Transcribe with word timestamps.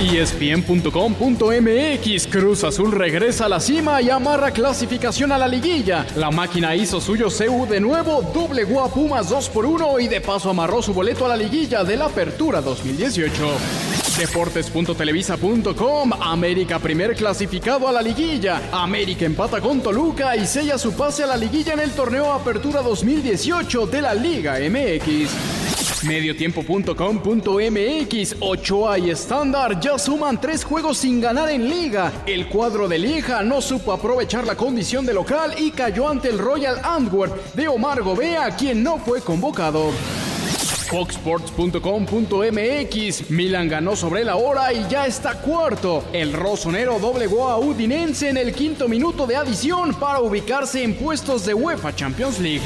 ESPN.com.mx 0.00 2.26
Cruz 2.26 2.64
Azul 2.64 2.92
regresa 2.92 3.46
a 3.46 3.48
la 3.48 3.60
cima 3.60 4.02
y 4.02 4.10
amarra 4.10 4.50
clasificación 4.50 5.32
a 5.32 5.38
la 5.38 5.46
liguilla. 5.46 6.04
La 6.16 6.30
máquina 6.30 6.74
hizo 6.74 7.00
suyo 7.00 7.28
CU 7.28 7.66
de 7.66 7.80
nuevo, 7.80 8.22
doblegó 8.34 8.82
a 8.82 8.92
Pumas 8.92 9.28
2 9.28 9.48
por 9.50 9.66
1 9.66 10.00
y 10.00 10.08
de 10.08 10.20
paso 10.20 10.50
amarró 10.50 10.82
su 10.82 10.92
boleto 10.92 11.24
a 11.24 11.28
la 11.28 11.36
liguilla 11.36 11.84
de 11.84 11.96
la 11.96 12.06
Apertura 12.06 12.60
2018. 12.60 13.32
Deportes.televisa.com 14.18 16.12
América 16.20 16.78
primer 16.78 17.14
clasificado 17.14 17.88
a 17.88 17.92
la 17.92 18.02
liguilla. 18.02 18.62
América 18.72 19.24
empata 19.24 19.60
con 19.60 19.80
Toluca 19.80 20.36
y 20.36 20.46
sella 20.46 20.76
su 20.76 20.92
pase 20.94 21.24
a 21.24 21.26
la 21.26 21.36
liguilla 21.36 21.72
en 21.72 21.80
el 21.80 21.92
torneo 21.92 22.32
Apertura 22.32 22.82
2018 22.82 23.86
de 23.86 24.02
la 24.02 24.14
Liga 24.14 24.58
MX. 24.58 25.63
Mediotiempo.com.mx 26.06 28.36
Ochoa 28.40 28.98
y 28.98 29.10
Estándar 29.10 29.78
ya 29.80 29.98
suman 29.98 30.40
tres 30.40 30.64
juegos 30.64 30.98
sin 30.98 31.20
ganar 31.20 31.50
en 31.50 31.68
liga. 31.68 32.12
El 32.26 32.48
cuadro 32.48 32.88
de 32.88 32.98
Lieja 32.98 33.42
no 33.42 33.60
supo 33.60 33.92
aprovechar 33.92 34.44
la 34.46 34.56
condición 34.56 35.04
de 35.06 35.14
local 35.14 35.54
y 35.58 35.70
cayó 35.70 36.08
ante 36.08 36.28
el 36.28 36.38
Royal 36.38 36.80
Antwerp 36.82 37.54
de 37.54 37.68
Omar 37.68 38.02
Gobea, 38.02 38.50
quien 38.56 38.82
no 38.82 38.98
fue 38.98 39.20
convocado. 39.20 39.92
Foxsports.com.mx 40.90 43.30
Milan 43.30 43.68
ganó 43.68 43.94
sobre 43.96 44.24
la 44.24 44.36
hora 44.36 44.72
y 44.72 44.86
ya 44.88 45.06
está 45.06 45.40
cuarto. 45.40 46.04
El 46.12 46.32
rosonero 46.32 47.00
doblegó 47.00 47.48
a 47.48 47.58
Udinense 47.58 48.28
en 48.28 48.36
el 48.36 48.52
quinto 48.52 48.86
minuto 48.88 49.26
de 49.26 49.34
adición 49.36 49.94
para 49.94 50.20
ubicarse 50.20 50.84
en 50.84 50.94
puestos 50.94 51.46
de 51.46 51.54
UEFA 51.54 51.96
Champions 51.96 52.38
League. 52.38 52.62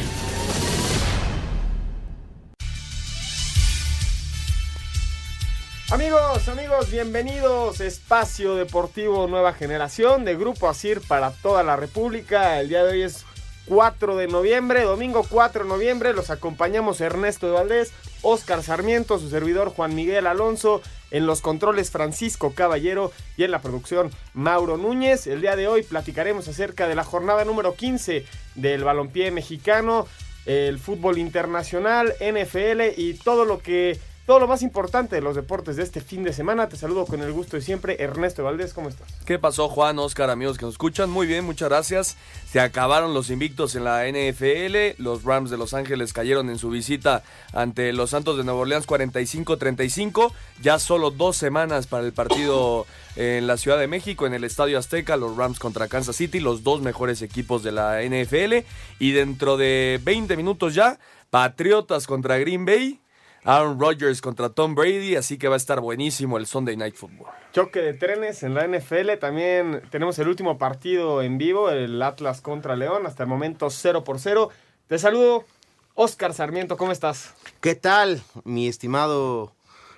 Amigos, 5.91 6.47
amigos, 6.49 6.91
bienvenidos. 6.91 7.81
Espacio 7.81 8.57
Deportivo 8.57 9.27
Nueva 9.27 9.55
Generación 9.55 10.27
de 10.27 10.37
Grupo 10.37 10.69
Asir 10.69 11.01
para 11.01 11.31
toda 11.31 11.63
la 11.63 11.77
República. 11.77 12.61
El 12.61 12.69
día 12.69 12.85
de 12.85 12.91
hoy 12.91 13.03
es 13.05 13.25
4 13.65 14.17
de 14.17 14.29
noviembre, 14.29 14.83
domingo 14.83 15.25
4 15.27 15.63
de 15.63 15.69
noviembre. 15.71 16.13
Los 16.13 16.29
acompañamos 16.29 17.01
Ernesto 17.01 17.47
de 17.47 17.55
Valdés, 17.55 17.93
Oscar 18.21 18.63
Sarmiento, 18.63 19.19
su 19.19 19.31
servidor 19.31 19.71
Juan 19.71 19.95
Miguel 19.95 20.27
Alonso, 20.27 20.83
en 21.11 21.25
los 21.25 21.41
controles 21.41 21.91
Francisco 21.91 22.53
Caballero 22.55 23.11
y 23.39 23.45
en 23.45 23.51
la 23.51 23.63
producción 23.63 24.11
Mauro 24.35 24.77
Núñez. 24.77 25.27
El 25.27 25.41
día 25.41 25.57
de 25.57 25.69
hoy 25.69 25.85
platicaremos 25.85 26.49
acerca 26.49 26.87
de 26.87 26.97
la 26.97 27.05
jornada 27.05 27.47
número 27.47 27.77
15 27.77 28.27
del 28.57 28.85
balompié 28.85 29.31
mexicano, 29.31 30.07
el 30.45 30.79
fútbol 30.79 31.17
internacional, 31.17 32.15
NFL 32.21 32.93
y 32.95 33.15
todo 33.15 33.47
lo 33.47 33.61
que 33.61 33.99
todo 34.29 34.41
lo 34.41 34.47
más 34.47 34.61
importante 34.61 35.17
de 35.17 35.23
los 35.23 35.37
deportes 35.37 35.77
de 35.77 35.83
este 35.83 36.03
fin 36.03 36.23
de 36.23 36.35
semana. 36.35 36.69
Te 36.69 36.77
saludo 36.77 37.07
con 37.07 37.23
el 37.23 37.33
gusto 37.33 37.57
de 37.57 37.63
siempre, 37.63 37.97
Ernesto 37.99 38.45
Valdés, 38.45 38.75
¿cómo 38.75 38.91
estás? 38.91 39.09
¿Qué 39.25 39.39
pasó, 39.39 39.71
Juan, 39.71 39.99
Oscar, 39.99 40.29
amigos 40.29 40.59
que 40.59 40.67
nos 40.67 40.75
escuchan? 40.75 41.09
Muy 41.09 41.27
bien, 41.27 41.47
muchas 41.47 41.71
gracias. 41.71 42.19
Se 42.53 42.61
acabaron 42.61 43.15
los 43.15 43.31
invictos 43.31 43.75
en 43.75 43.85
la 43.85 44.07
NFL. 44.07 45.03
Los 45.03 45.25
Rams 45.25 45.49
de 45.49 45.57
Los 45.57 45.73
Ángeles 45.73 46.13
cayeron 46.13 46.51
en 46.51 46.59
su 46.59 46.69
visita 46.69 47.23
ante 47.55 47.95
los 47.95 48.11
Santos 48.11 48.37
de 48.37 48.45
Nueva 48.45 48.61
Orleans 48.61 48.87
45-35. 48.87 50.31
Ya 50.61 50.79
solo 50.79 51.11
dos 51.11 51.39
semanas 51.39 51.87
para 51.87 52.05
el 52.05 52.13
partido 52.13 52.85
en 53.17 53.47
la 53.47 53.57
Ciudad 53.57 53.79
de 53.79 53.87
México, 53.87 54.27
en 54.27 54.35
el 54.35 54.45
Estadio 54.45 54.79
Azteca, 54.79 55.17
los 55.17 55.39
Rams 55.39 55.59
contra 55.59 55.89
Kansas 55.89 56.17
City, 56.17 56.39
los 56.39 56.63
dos 56.63 56.83
mejores 56.83 57.23
equipos 57.23 57.63
de 57.63 57.73
la 57.73 58.03
NFL. 58.03 58.67
Y 58.99 59.13
dentro 59.13 59.57
de 59.57 59.99
20 60.05 60.37
minutos 60.37 60.75
ya, 60.75 60.99
Patriotas 61.31 62.07
contra 62.07 62.37
Green 62.37 62.67
Bay. 62.67 63.01
Aaron 63.49 63.81
Rodgers 63.81 64.21
contra 64.21 64.51
Tom 64.51 64.75
Brady, 64.75 65.17
así 65.17 65.39
que 65.39 65.49
va 65.49 65.55
a 65.55 65.57
estar 65.57 65.81
buenísimo 65.81 66.37
el 66.37 66.47
Sunday 66.47 66.77
Night 66.77 66.95
Football. 66.97 67.29
Choque 67.51 67.81
de 67.81 67.95
trenes 67.95 68.43
en 68.43 68.53
la 68.53 68.67
NFL. 68.69 69.17
También 69.19 69.81
tenemos 69.91 70.19
el 70.19 70.29
último 70.29 70.59
partido 70.59 71.23
en 71.23 71.39
vivo, 71.39 71.71
el 71.71 72.03
Atlas 72.03 72.43
contra 72.43 72.77
León. 72.77 73.07
Hasta 73.07 73.23
el 73.23 73.29
momento 73.31 73.71
0 73.71 74.05
por 74.05 74.19
0. 74.19 74.51
Te 74.87 74.99
saludo, 74.99 75.47
Oscar 75.95 76.35
Sarmiento, 76.35 76.77
¿cómo 76.77 76.93
estás? 76.93 77.33
¿Qué 77.63 77.75
tal, 77.75 78.23
mi 78.45 78.69
estimado 78.69 79.55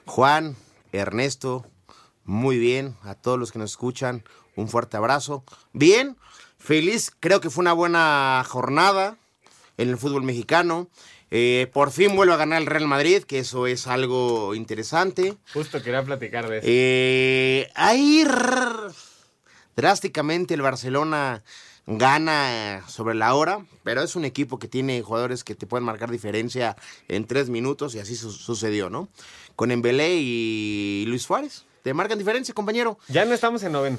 Juan, 0.06 0.55
Ernesto? 0.93 1.66
Muy 2.25 2.56
bien, 2.56 2.94
a 3.03 3.16
todos 3.16 3.37
los 3.37 3.50
que 3.50 3.59
nos 3.59 3.72
escuchan, 3.72 4.22
un 4.55 4.69
fuerte 4.69 4.97
abrazo. 4.97 5.43
Bien, 5.72 6.16
feliz, 6.56 7.10
creo 7.19 7.41
que 7.41 7.50
fue 7.50 7.62
una 7.62 7.72
buena 7.72 8.44
jornada 8.47 9.16
en 9.77 9.89
el 9.89 9.99
fútbol 9.99 10.22
mexicano. 10.22 10.87
Eh, 11.31 11.71
por 11.73 11.93
fin 11.93 12.17
vuelve 12.17 12.35
a 12.35 12.37
ganar 12.37 12.61
el 12.61 12.67
Real 12.67 12.87
Madrid, 12.89 13.23
que 13.23 13.39
eso 13.39 13.67
es 13.67 13.87
algo 13.87 14.55
interesante. 14.55 15.37
Justo 15.55 15.81
quería 15.83 16.03
platicar 16.05 16.49
de 16.49 16.59
eso. 16.59 16.67
Eh, 16.69 17.71
ahí 17.77 18.25
rrr, 18.25 18.93
drásticamente 19.77 20.55
el 20.55 20.63
Barcelona 20.63 21.43
gana 21.87 22.83
sobre 22.89 23.15
la 23.15 23.35
hora, 23.35 23.65
pero 23.83 24.03
es 24.03 24.15
un 24.17 24.25
equipo 24.25 24.59
que 24.59 24.69
tiene 24.69 25.03
jugadores 25.03 25.45
que 25.45 25.55
te 25.55 25.67
pueden 25.67 25.85
marcar 25.85 26.11
diferencia 26.11 26.77
en 27.09 27.27
tres 27.27 27.49
minutos 27.49 27.95
y 27.95 27.99
así 28.01 28.17
su- 28.17 28.31
sucedió, 28.33 28.91
¿no? 28.91 29.09
Con 29.57 29.71
Embelé 29.71 30.17
y 30.17 31.05
Luis 31.09 31.23
Suárez. 31.23 31.65
Te 31.83 31.95
marcan 31.95 32.19
diferencia, 32.19 32.55
compañero. 32.55 32.99
Ya 33.09 33.25
no 33.25 33.35
estamos 33.35 33.63
en 33.63 33.73
noveno. 33.73 33.99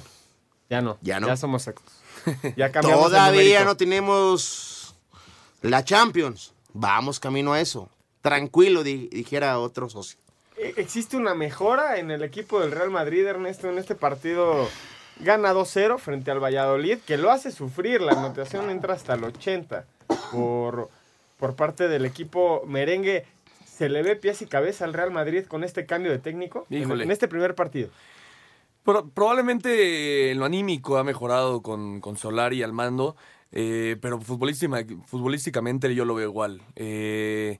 Ya 0.70 0.81
no. 0.81 0.97
Ya 1.02 1.20
no. 1.20 1.28
Ya 1.28 1.38
somos 1.38 1.64
secos. 1.64 1.84
Ya 2.56 2.72
cambiamos 2.72 3.06
Todavía 3.06 3.66
no 3.66 3.75
tenemos 3.75 4.96
la 5.62 5.84
Champions. 5.84 6.53
Vamos 6.74 7.20
camino 7.20 7.54
a 7.54 7.59
eso. 7.62 7.90
Tranquilo, 8.22 8.84
di- 8.84 9.08
dijera 9.09 9.59
otro 9.59 9.90
socio. 9.90 10.18
Eh, 10.58 10.74
¿Existe 10.78 11.18
una 11.18 11.34
mejora 11.34 11.98
en 11.98 12.12
el 12.12 12.24
equipo 12.24 12.59
del 12.59 12.72
Real 12.72 12.92
Madrid, 12.92 13.26
Ernesto, 13.26 13.70
en 13.70 13.78
este 13.78 13.96
partido? 13.96 14.68
Gana 15.20 15.54
2-0 15.54 15.98
frente 16.00 16.32
al 16.32 16.40
Valladolid, 16.44 17.00
que 17.06 17.18
lo 17.18 17.32
hace 17.32 17.52
sufrir. 17.52 18.02
La 18.02 18.14
anotación 18.14 18.70
entra 18.70 18.94
hasta 18.94 19.14
el 19.16 19.24
80 19.24 19.86
por, 20.32 20.90
por 21.38 21.56
parte 21.56 21.88
del 21.88 22.06
equipo 22.06 22.64
merengue. 22.66 23.26
¿Se 23.66 23.90
le 23.90 24.03
ve 24.03 24.16
pies 24.16 24.42
y 24.42 24.46
cabeza 24.46 24.86
al 24.86 24.94
Real 24.94 25.12
Madrid 25.12 25.46
con 25.48 25.64
este 25.64 25.86
cambio 25.86 26.12
de 26.12 26.20
técnico? 26.20 26.66
En- 26.70 26.82
Híjole. 26.84 27.03
En, 27.03 27.12
este 27.12 27.28
primer 27.28 27.56
partido. 27.56 27.90
Pro- 28.84 29.08
probablemente 29.09 30.32
en 30.32 30.40
lo 30.40 30.46
anímico 30.46 30.98
ha 30.98 31.03
mejorado 31.03 31.62
con, 31.62 32.00
con 32.02 32.18
Solari 32.18 32.64
al 32.64 32.74
mando, 32.74 33.16
eh, 33.51 33.97
pero 34.01 34.19
futbolística- 34.19 34.85
futbolísticamente 35.07 35.94
yo 35.95 36.06
lo 36.06 36.16
veo 36.16 36.29
igual. 36.29 36.62
Eh, 36.75 37.59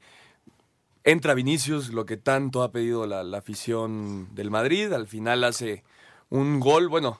entra 1.04 1.34
Vinicius, 1.34 1.90
lo 1.90 2.06
que 2.06 2.18
tanto 2.18 2.64
ha 2.64 2.72
pedido 2.72 3.08
la, 3.08 3.24
la 3.24 3.40
afición 3.40 4.34
del 4.36 4.52
Madrid, 4.52 4.92
al 4.94 5.08
final 5.08 5.44
hace 5.44 5.84
un 6.30 6.60
gol, 6.60 6.88
bueno, 6.90 7.20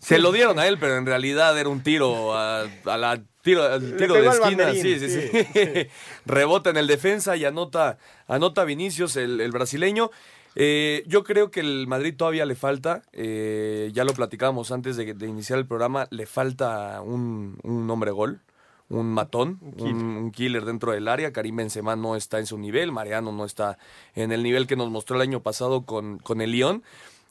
se 0.00 0.18
lo 0.18 0.32
dieron 0.32 0.58
a 0.58 0.66
él, 0.66 0.78
pero 0.78 0.96
en 0.96 1.06
realidad 1.06 1.58
era 1.58 1.68
un 1.68 1.82
tiro 1.82 2.34
a, 2.34 2.62
a 2.62 2.96
la 2.96 3.22
tiro, 3.42 3.62
al 3.64 3.96
tiro 3.96 4.14
de 4.14 4.20
esquina, 4.28 4.64
sí, 4.82 4.98
sí, 4.98 5.10
sí, 5.10 5.28
sí. 5.52 5.88
Rebota 6.26 6.70
en 6.70 6.76
el 6.78 6.86
defensa 6.86 7.36
y 7.36 7.44
anota, 7.44 7.98
anota 8.26 8.64
Vinicius, 8.64 9.16
el, 9.16 9.40
el 9.40 9.52
brasileño. 9.52 10.10
Eh, 10.56 11.04
yo 11.06 11.22
creo 11.22 11.50
que 11.50 11.60
el 11.60 11.86
Madrid 11.86 12.14
todavía 12.16 12.44
le 12.44 12.54
falta, 12.54 13.02
eh, 13.12 13.90
ya 13.92 14.04
lo 14.04 14.12
platicábamos 14.12 14.72
antes 14.72 14.96
de, 14.96 15.14
de 15.14 15.26
iniciar 15.26 15.58
el 15.58 15.66
programa, 15.66 16.08
le 16.10 16.26
falta 16.26 17.00
un, 17.02 17.58
un 17.62 17.88
hombre 17.88 18.10
gol, 18.10 18.40
un 18.88 19.06
matón, 19.12 19.60
un, 19.78 20.16
un 20.16 20.32
killer 20.32 20.64
dentro 20.64 20.90
del 20.90 21.06
área. 21.06 21.32
Karim 21.32 21.54
Benzema 21.54 21.94
no 21.94 22.16
está 22.16 22.40
en 22.40 22.46
su 22.46 22.58
nivel, 22.58 22.90
Mariano 22.90 23.30
no 23.30 23.44
está 23.44 23.78
en 24.16 24.32
el 24.32 24.42
nivel 24.42 24.66
que 24.66 24.74
nos 24.74 24.90
mostró 24.90 25.14
el 25.16 25.22
año 25.22 25.40
pasado 25.40 25.86
con, 25.86 26.18
con 26.18 26.40
el 26.40 26.50
Lyon. 26.50 26.82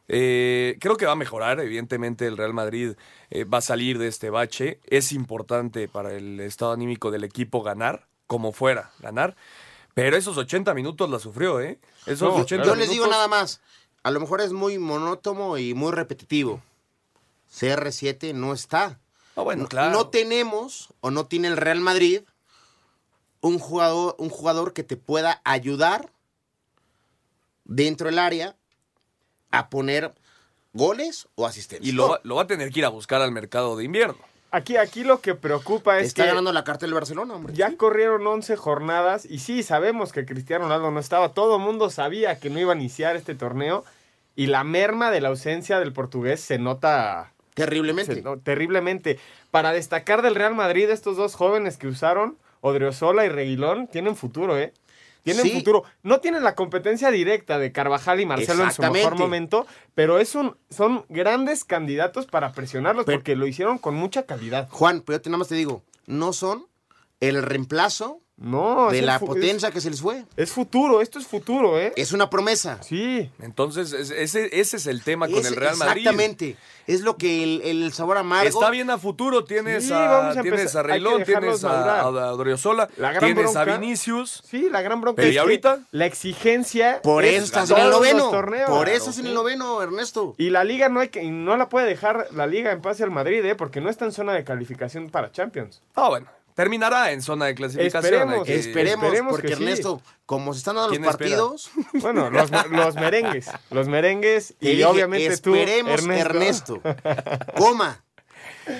Eh, 0.07 0.77
creo 0.79 0.95
que 0.95 1.05
va 1.05 1.11
a 1.11 1.15
mejorar, 1.17 1.59
evidentemente 1.59 2.25
el 2.25 2.37
Real 2.37 2.53
Madrid 2.53 2.93
eh, 3.29 3.43
va 3.43 3.57
a 3.57 3.61
salir 3.61 3.99
de 3.99 4.07
este 4.07 4.29
bache. 4.29 4.79
Es 4.85 5.11
importante 5.11 5.89
para 5.89 6.13
el 6.13 6.39
estado 6.39 6.71
anímico 6.71 7.11
del 7.11 7.25
equipo 7.25 7.61
ganar, 7.61 8.07
como 8.25 8.53
fuera, 8.53 8.91
ganar. 8.99 9.35
Pero 9.93 10.15
esos 10.17 10.37
80 10.37 10.73
minutos 10.73 11.09
la 11.09 11.19
sufrió, 11.19 11.59
¿eh? 11.61 11.79
Esos 12.05 12.33
No, 12.33 12.35
80 12.41 12.65
Yo 12.65 12.75
les 12.75 12.89
digo 12.89 13.07
nada 13.07 13.27
más. 13.27 13.61
A 14.03 14.11
lo 14.11 14.19
mejor 14.19 14.41
es 14.41 14.53
muy 14.53 14.77
monótono 14.77 15.57
y 15.57 15.73
muy 15.73 15.91
repetitivo. 15.91 16.61
CR7 17.53 18.33
no 18.33 18.53
está. 18.53 18.99
Ah, 19.35 19.41
bueno, 19.41 19.63
No- 19.63 19.69
claro. 19.69 19.91
No 19.91 20.07
tenemos 20.09 20.89
o 21.01 21.11
no 21.11 21.25
tiene 21.25 21.47
el 21.47 21.57
Real 21.57 21.81
Madrid 21.81 22.21
un 23.41 23.57
jugador, 23.59 24.15
un 24.19 24.29
jugador 24.29 24.73
que 24.73 24.83
te 24.83 24.97
pueda 24.97 25.41
ayudar 25.43 26.11
dentro 27.65 28.07
del 28.07 28.19
área 28.19 28.55
a 29.51 29.69
poner 29.69 30.13
goles 30.73 31.27
o 31.35 31.45
asistencias. 31.45 31.87
Y 31.87 31.91
lo, 31.91 32.19
lo 32.23 32.35
va 32.35 32.43
a 32.43 32.47
tener 32.47 32.71
que 32.71 32.79
ir 32.79 32.85
a 32.85 32.89
buscar 32.89 33.21
al 33.21 33.31
mercado 33.31 33.75
de 33.75 33.83
invierno. 33.85 34.17
Aquí, 34.51 34.77
aquí 34.77 35.03
lo 35.03 35.21
que 35.21 35.35
preocupa 35.35 35.99
es 35.99 36.07
Está 36.07 36.23
que 36.23 36.29
ganando 36.29 36.51
la 36.51 36.63
carta 36.63 36.85
del 36.85 36.95
Barcelona, 36.95 37.35
hombre. 37.35 37.53
ya 37.53 37.75
corrieron 37.77 38.25
11 38.25 38.55
jornadas 38.55 39.25
y 39.25 39.39
sí, 39.39 39.61
sabemos 39.61 40.11
que 40.11 40.25
Cristiano 40.25 40.63
Ronaldo 40.65 40.89
no 40.89 40.99
estaba. 40.99 41.33
Todo 41.33 41.57
el 41.57 41.61
mundo 41.61 41.89
sabía 41.91 42.39
que 42.39 42.49
no 42.49 42.59
iba 42.59 42.73
a 42.73 42.75
iniciar 42.75 43.15
este 43.15 43.35
torneo 43.35 43.83
y 44.35 44.47
la 44.47 44.63
merma 44.63 45.11
de 45.11 45.21
la 45.21 45.29
ausencia 45.29 45.79
del 45.79 45.93
portugués 45.93 46.39
se 46.41 46.57
nota 46.57 47.31
Terriblemente. 47.53 48.15
se- 48.15 48.21
no, 48.23 48.37
terriblemente. 48.39 49.19
Para 49.51 49.71
destacar 49.71 50.21
del 50.23 50.33
Real 50.35 50.55
Madrid, 50.55 50.89
estos 50.89 51.15
dos 51.17 51.35
jóvenes 51.35 51.77
que 51.77 51.87
usaron, 51.87 52.37
Odriozola 52.61 53.25
y 53.25 53.29
Reguilón, 53.29 53.87
tienen 53.87 54.15
futuro, 54.15 54.57
¿eh? 54.57 54.73
Tienen 55.23 55.43
Sí. 55.43 55.51
futuro. 55.51 55.83
No 56.03 56.19
tienen 56.19 56.43
la 56.43 56.55
competencia 56.55 57.11
directa 57.11 57.59
de 57.59 57.71
Carvajal 57.71 58.19
y 58.19 58.25
Marcelo 58.25 58.63
en 58.63 58.71
su 58.71 58.81
mejor 58.83 59.17
momento, 59.17 59.67
pero 59.95 60.19
es 60.19 60.33
un, 60.35 60.55
son 60.69 61.05
grandes 61.09 61.63
candidatos 61.65 62.25
para 62.25 62.51
presionarlos 62.53 63.05
Pero- 63.05 63.17
porque 63.19 63.35
lo 63.35 63.45
hicieron 63.47 63.77
con 63.77 63.95
mucha 63.95 64.23
calidad. 64.25 64.67
Juan, 64.71 65.01
pero 65.01 65.17
yo 65.17 65.21
te- 65.21 65.29
nada 65.29 65.39
más 65.39 65.47
te 65.49 65.55
digo, 65.55 65.83
no 66.07 66.33
son 66.33 66.67
el 67.19 67.43
reemplazo 67.43 68.21
No, 68.41 68.87
es 68.87 68.93
de 68.93 69.01
la 69.01 69.19
potencia 69.19 69.69
que 69.71 69.81
se 69.81 69.89
les 69.89 70.01
fue. 70.01 70.19
Es, 70.37 70.49
es 70.49 70.51
futuro, 70.51 71.01
esto 71.01 71.19
es 71.19 71.27
futuro, 71.27 71.77
¿eh? 71.79 71.91
Es 71.97 72.13
una 72.13 72.29
promesa. 72.29 72.81
Sí. 72.81 73.29
Entonces, 73.41 73.91
es- 73.93 74.11
ese, 74.11 74.49
ese 74.59 74.77
es 74.77 74.87
el 74.87 75.03
tema 75.03 75.27
con 75.27 75.39
Es- 75.39 75.45
el 75.47 75.55
Real 75.55 75.75
Madrid. 75.77 76.01
Exactamente. 76.01 76.55
Es 76.87 77.01
lo 77.01 77.17
que 77.17 77.43
el, 77.43 77.61
el 77.63 77.93
sabor 77.93 78.17
amargo. 78.17 78.47
Está 78.47 78.71
bien 78.71 78.89
a 78.89 78.97
futuro, 78.97 79.43
tienes 79.43 79.85
Sí, 79.85 79.93
a, 79.93 80.29
a 80.29 80.41
tienes 80.41 80.75
a 80.75 80.81
Reilón, 80.81 81.23
tienes 81.23 81.63
a, 81.63 81.67
madurar. 81.67 81.99
a 81.99 83.19
tienes 83.19 83.43
bronca- 83.53 83.61
a 83.61 83.77
Vinicius. 83.77 84.41
Sí, 84.49 84.69
la 84.71 84.81
gran 84.81 84.99
bronca 84.99 85.17
Pero 85.17 85.27
es 85.29 85.35
¿y 85.35 85.37
ahorita? 85.37 85.79
la 85.91 86.05
exigencia 86.07 87.01
Por 87.03 87.25
es 87.25 87.35
eso 87.35 87.45
estás 87.45 87.69
en 87.71 87.77
el 87.77 87.89
noveno. 87.91 88.29
torneos. 88.31 88.69
Por 88.69 88.85
Claro, 88.85 88.97
eso 88.97 89.09
es 89.11 89.17
en 89.17 89.23
sí. 89.23 89.29
el 89.29 89.35
noveno, 89.35 89.81
Ernesto. 89.83 90.33
Y 90.39 90.49
la 90.49 90.63
liga 90.63 90.89
no 90.89 90.99
hay 91.01 91.09
que, 91.09 91.21
y 91.23 91.29
no 91.29 91.57
la 91.57 91.69
puede 91.69 91.85
dejar 91.87 92.27
la 92.33 92.47
liga 92.47 92.71
en 92.71 92.81
pase 92.81 93.03
al 93.03 93.11
Madrid, 93.11 93.43
¿eh? 93.45 93.53
porque 93.55 93.81
no 93.81 93.89
está 93.89 94.05
en 94.05 94.11
zona 94.11 94.33
de 94.33 94.43
calificación 94.43 95.09
para 95.11 95.31
Champions. 95.31 95.81
Ah, 95.93 96.09
bueno, 96.09 96.25
terminará 96.63 97.13
en 97.13 97.21
zona 97.21 97.45
de 97.45 97.55
clasificación. 97.55 98.03
Esperemos, 98.13 98.45
que- 98.45 98.55
Esperemos, 98.55 99.05
esperemos 99.05 99.31
porque 99.31 99.47
que 99.47 99.55
sí. 99.55 99.63
Ernesto, 99.63 100.01
como 100.25 100.51
se 100.53 100.57
están 100.57 100.75
dando 100.75 100.89
los 100.93 100.99
partidos, 101.07 101.71
Bueno, 101.93 102.29
los, 102.29 102.51
los 102.69 102.95
merengues, 102.95 103.49
los 103.71 103.87
merengues 103.87 104.55
y 104.59 104.71
dije, 104.71 104.83
obviamente 104.85 105.37
tú, 105.37 105.55
esperemos, 105.55 105.93
Ernesto. 106.01 106.81
Ernesto. 106.83 107.53
Coma. 107.57 108.03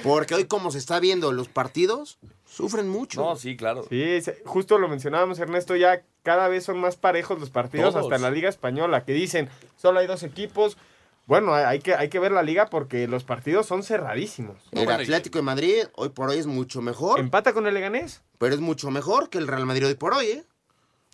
Porque 0.03 0.35
hoy, 0.35 0.43
como 0.43 0.71
se 0.71 0.77
está 0.77 0.99
viendo 0.99 1.31
los 1.31 1.47
partidos, 1.47 2.19
sufren 2.45 2.89
mucho. 2.89 3.21
No, 3.21 3.37
sí, 3.37 3.55
claro. 3.55 3.85
Sí, 3.89 4.19
justo 4.43 4.77
lo 4.77 4.89
mencionábamos, 4.89 5.39
Ernesto, 5.39 5.75
ya 5.77 6.01
cada 6.21 6.49
vez 6.49 6.65
son 6.65 6.79
más 6.79 6.97
parejos 6.97 7.39
los 7.39 7.49
partidos, 7.49 7.93
Todos. 7.93 8.05
hasta 8.07 8.17
en 8.17 8.21
la 8.23 8.29
Liga 8.31 8.49
Española, 8.49 9.05
que 9.05 9.13
dicen, 9.13 9.47
solo 9.77 9.99
hay 9.99 10.07
dos 10.07 10.23
equipos. 10.23 10.75
Bueno, 11.29 11.53
hay 11.53 11.79
que, 11.79 11.93
hay 11.93 12.09
que 12.09 12.19
ver 12.19 12.31
la 12.33 12.43
liga 12.43 12.65
porque 12.69 13.07
los 13.07 13.23
partidos 13.23 13.65
son 13.67 13.83
cerradísimos. 13.83 14.57
el 14.71 14.83
bueno, 14.83 14.99
y- 14.99 15.03
Atlético 15.03 15.37
de 15.37 15.43
Madrid 15.43 15.83
hoy 15.95 16.09
por 16.09 16.29
hoy 16.29 16.39
es 16.39 16.47
mucho 16.47 16.81
mejor, 16.81 17.19
Empata 17.19 17.53
con 17.53 17.67
el 17.67 17.73
Leganés. 17.75 18.21
pero 18.37 18.53
es 18.55 18.59
mucho 18.59 18.89
mejor 18.91 19.29
que 19.29 19.37
el 19.37 19.47
Real 19.47 19.65
Madrid 19.65 19.85
hoy 19.87 19.93
por 19.95 20.13
hoy, 20.15 20.25
¿eh? 20.25 20.43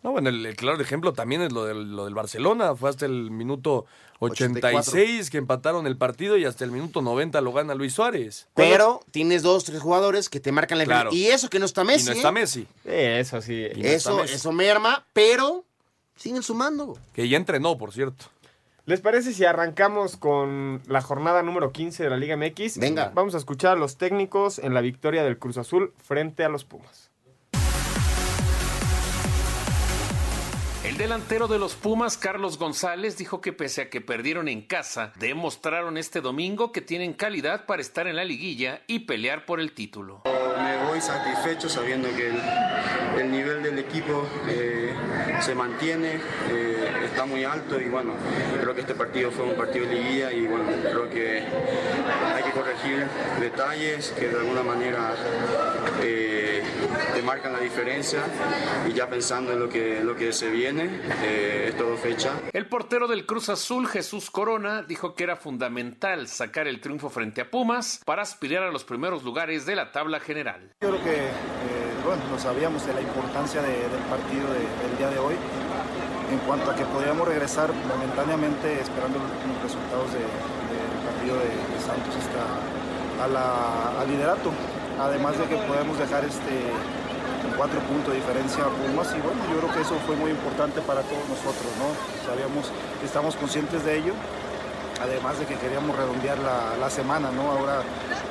No, 0.02 0.12
bueno, 0.12 0.28
el, 0.30 0.44
el 0.46 0.56
claro 0.56 0.80
ejemplo 0.80 1.12
también 1.12 1.42
es 1.42 1.52
lo 1.52 1.64
del, 1.64 1.94
lo 1.94 2.04
del 2.04 2.14
Barcelona. 2.14 2.74
Fue 2.76 2.90
hasta 2.90 3.06
el 3.06 3.30
minuto 3.30 3.86
86 4.20 5.30
que 5.30 5.38
empataron 5.38 5.86
el 5.86 5.96
partido 5.96 6.36
y 6.36 6.44
hasta 6.44 6.64
el 6.64 6.70
minuto 6.70 7.02
90 7.02 7.40
lo 7.40 7.52
gana 7.52 7.74
Luis 7.74 7.94
Suárez. 7.94 8.46
Pero 8.54 9.00
tienes 9.10 9.42
dos, 9.42 9.64
tres 9.64 9.80
jugadores 9.80 10.28
que 10.28 10.40
te 10.40 10.52
marcan 10.52 10.78
la 10.78 10.84
Claro. 10.84 11.10
Y 11.12 11.26
eso 11.26 11.48
que 11.50 11.58
no 11.58 11.66
está 11.66 11.82
Messi. 11.84 12.06
y 12.06 12.10
no 12.10 12.12
está 12.16 12.28
¿eh? 12.28 12.32
Messi, 12.32 12.60
Sí, 12.62 12.90
eso 12.90 13.40
sí. 13.42 13.66
Y 13.74 13.80
no 13.80 13.84
está 13.88 14.10
Eso, 14.10 14.16
Messi. 14.18 14.34
eso 14.34 14.52
merma, 14.52 15.04
pero 15.12 15.64
siguen 16.16 16.42
sumando. 16.42 16.96
que 17.12 17.28
ya 17.28 17.36
entrenó, 17.36 17.76
por 17.76 17.92
cierto. 17.92 18.26
¿Les 18.86 19.00
parece 19.00 19.32
si 19.32 19.44
arrancamos 19.44 20.16
con 20.16 20.80
la 20.86 21.00
jornada 21.00 21.42
número 21.42 21.72
15 21.72 22.04
de 22.04 22.10
la 22.10 22.16
Liga 22.16 22.36
MX? 22.36 22.78
Venga. 22.78 23.10
Vamos 23.12 23.34
a 23.34 23.38
escuchar 23.38 23.72
a 23.72 23.80
los 23.80 23.98
técnicos 23.98 24.60
en 24.60 24.74
la 24.74 24.80
victoria 24.80 25.24
del 25.24 25.40
Cruz 25.40 25.58
Azul 25.58 25.92
frente 25.96 26.44
a 26.44 26.48
los 26.48 26.64
Pumas. 26.64 27.10
El 30.84 30.96
delantero 30.98 31.48
de 31.48 31.58
los 31.58 31.74
Pumas, 31.74 32.16
Carlos 32.16 32.58
González, 32.58 33.18
dijo 33.18 33.40
que 33.40 33.52
pese 33.52 33.82
a 33.82 33.90
que 33.90 34.00
perdieron 34.00 34.46
en 34.46 34.62
casa, 34.62 35.12
demostraron 35.18 35.98
este 35.98 36.20
domingo 36.20 36.70
que 36.70 36.80
tienen 36.80 37.12
calidad 37.12 37.66
para 37.66 37.82
estar 37.82 38.06
en 38.06 38.14
la 38.14 38.24
liguilla 38.24 38.82
y 38.86 39.00
pelear 39.00 39.46
por 39.46 39.58
el 39.58 39.72
título. 39.72 40.22
Me 40.24 40.86
voy 40.86 41.00
satisfecho 41.00 41.68
sabiendo 41.68 42.08
que 42.14 42.28
el, 42.28 43.20
el 43.20 43.30
nivel 43.32 43.64
del 43.64 43.80
equipo 43.80 44.28
eh, 44.48 44.94
se 45.40 45.54
mantiene, 45.54 46.20
eh, 46.50 46.90
está 47.04 47.26
muy 47.26 47.44
alto 47.44 47.80
y 47.80 47.88
bueno, 47.88 48.12
creo 48.60 48.74
que 48.74 48.80
este 48.80 48.94
partido 48.94 49.30
fue 49.30 49.44
un 49.44 49.54
partido 49.54 49.86
de 49.86 49.94
liguilla 49.94 50.32
y 50.32 50.46
bueno, 50.46 50.64
creo 50.82 51.10
que 51.10 51.42
hay 52.34 52.42
que 52.42 52.50
corregir 52.50 53.06
detalles 53.40 54.12
que 54.18 54.28
de 54.28 54.38
alguna 54.38 54.62
manera 54.62 55.14
eh, 56.02 56.35
marcan 57.26 57.52
la 57.52 57.58
diferencia 57.60 58.20
y 58.88 58.92
ya 58.92 59.08
pensando 59.08 59.52
en 59.52 59.58
lo 59.58 59.68
que, 59.68 60.00
lo 60.02 60.14
que 60.14 60.32
se 60.32 60.48
viene, 60.48 61.00
eh, 61.22 61.66
es 61.68 61.76
todo 61.76 61.96
fecha. 61.96 62.30
El 62.52 62.68
portero 62.68 63.08
del 63.08 63.26
Cruz 63.26 63.48
Azul, 63.48 63.88
Jesús 63.88 64.30
Corona, 64.30 64.82
dijo 64.82 65.14
que 65.14 65.24
era 65.24 65.36
fundamental 65.36 66.28
sacar 66.28 66.68
el 66.68 66.80
triunfo 66.80 67.10
frente 67.10 67.40
a 67.40 67.50
Pumas 67.50 68.00
para 68.06 68.22
aspirar 68.22 68.62
a 68.62 68.70
los 68.70 68.84
primeros 68.84 69.24
lugares 69.24 69.66
de 69.66 69.74
la 69.76 69.90
tabla 69.92 70.20
general. 70.20 70.70
Yo 70.80 70.90
creo 70.90 71.02
que, 71.02 71.16
eh, 71.16 71.30
bueno, 72.04 72.22
lo 72.30 72.38
sabíamos 72.38 72.86
de 72.86 72.94
la 72.94 73.00
importancia 73.00 73.60
de- 73.60 73.68
del 73.88 74.02
partido 74.08 74.46
de- 74.52 74.88
del 74.88 74.98
día 74.98 75.10
de 75.10 75.18
hoy, 75.18 75.34
en 76.30 76.38
cuanto 76.46 76.70
a 76.70 76.76
que 76.76 76.84
podíamos 76.86 77.26
regresar 77.26 77.70
momentáneamente 77.72 78.80
esperando 78.80 79.18
los 79.18 79.62
resultados 79.62 80.12
de- 80.12 80.18
del 80.20 81.04
partido 81.04 81.34
de, 81.36 81.48
de 81.74 81.80
Santos 81.84 82.14
hasta 82.16 83.24
a 83.24 83.28
la- 83.28 84.00
al 84.00 84.08
liderato, 84.08 84.52
además 85.00 85.36
de 85.38 85.44
que 85.46 85.56
podemos 85.56 85.98
dejar 85.98 86.24
este 86.24 86.70
cuatro 87.56 87.80
puntos 87.80 88.12
de 88.12 88.16
diferencia 88.20 88.64
a 88.64 88.68
Pumas 88.68 89.14
y 89.16 89.20
bueno, 89.20 89.40
yo 89.52 89.58
creo 89.60 89.74
que 89.74 89.80
eso 89.80 89.94
fue 90.06 90.16
muy 90.16 90.30
importante 90.30 90.80
para 90.82 91.02
todos 91.02 91.28
nosotros, 91.28 91.70
¿no? 91.78 91.88
Sabíamos, 92.26 92.70
estamos 93.04 93.36
conscientes 93.36 93.84
de 93.84 93.98
ello, 93.98 94.12
además 95.00 95.38
de 95.38 95.46
que 95.46 95.54
queríamos 95.56 95.96
redondear 95.96 96.38
la, 96.38 96.76
la 96.78 96.90
semana, 96.90 97.30
¿no? 97.30 97.50
Ahora 97.50 97.82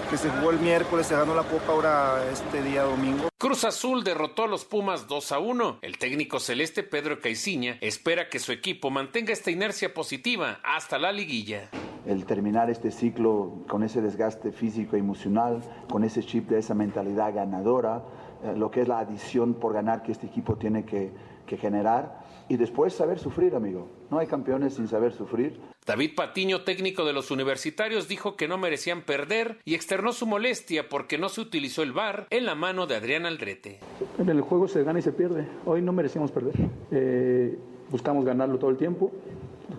que 0.09 0.17
se 0.17 0.29
jugó 0.29 0.51
el 0.51 0.59
miércoles, 0.59 1.07
se 1.07 1.15
ganó 1.15 1.33
la 1.33 1.43
copa, 1.43 1.71
ahora 1.71 2.29
este 2.31 2.61
día 2.61 2.83
domingo. 2.83 3.29
Cruz 3.37 3.63
Azul 3.63 4.03
derrotó 4.03 4.43
a 4.43 4.47
los 4.47 4.65
Pumas 4.65 5.07
2 5.07 5.31
a 5.31 5.39
1. 5.39 5.79
El 5.81 5.97
técnico 5.97 6.39
celeste 6.39 6.83
Pedro 6.83 7.19
Caiciña 7.19 7.77
espera 7.81 8.29
que 8.29 8.39
su 8.39 8.51
equipo 8.51 8.89
mantenga 8.91 9.33
esta 9.33 9.51
inercia 9.51 9.93
positiva 9.93 10.59
hasta 10.63 10.97
la 10.97 11.11
liguilla. 11.11 11.69
el 12.05 12.25
terminar 12.25 12.69
este 12.69 12.91
ciclo 12.91 13.63
con 13.67 13.81
ese 13.81 13.99
desgaste 13.99 14.51
físico 14.51 14.95
y 14.95 14.99
emocional, 14.99 15.61
con 15.91 16.03
ese 16.03 16.21
chip 16.23 16.49
de 16.49 16.59
esa 16.59 16.75
mentalidad 16.75 17.33
ganadora, 17.33 18.03
lo 18.53 18.71
que 18.71 18.81
es 18.81 18.87
la 18.87 18.99
adición 18.99 19.55
por 19.55 19.73
ganar 19.73 20.03
que 20.03 20.11
este 20.11 20.27
equipo 20.27 20.55
tiene 20.55 20.85
que, 20.85 21.11
que 21.45 21.57
generar 21.57 22.25
y 22.47 22.57
después 22.57 22.93
saber 22.93 23.19
sufrir, 23.19 23.55
amigo. 23.55 23.87
No 24.11 24.19
hay 24.19 24.27
campeones 24.27 24.75
sin 24.75 24.87
saber 24.87 25.13
sufrir. 25.13 25.59
David 25.85 26.11
Patiño, 26.15 26.63
técnico 26.63 27.05
de 27.05 27.13
los 27.13 27.31
universitarios, 27.31 28.07
dijo 28.07 28.35
que 28.35 28.47
no 28.47 28.57
merecían 28.57 29.01
perder 29.03 29.59
y 29.65 29.75
externó 29.75 30.13
su 30.13 30.25
molestia 30.25 30.89
porque 30.89 31.17
no 31.17 31.29
se 31.29 31.41
utilizó 31.41 31.83
el 31.83 31.91
VAR 31.91 32.27
en 32.29 32.45
la 32.45 32.55
mano 32.55 32.87
de 32.87 32.95
Adrián 32.95 33.25
Aldrete. 33.25 33.79
En 34.17 34.29
el 34.29 34.41
juego 34.41 34.67
se 34.67 34.83
gana 34.83 34.99
y 34.99 35.01
se 35.01 35.11
pierde. 35.11 35.47
Hoy 35.65 35.81
no 35.81 35.91
merecíamos 35.91 36.31
perder. 36.31 36.53
Eh, 36.91 37.57
buscamos 37.89 38.25
ganarlo 38.25 38.57
todo 38.57 38.69
el 38.69 38.77
tiempo. 38.77 39.11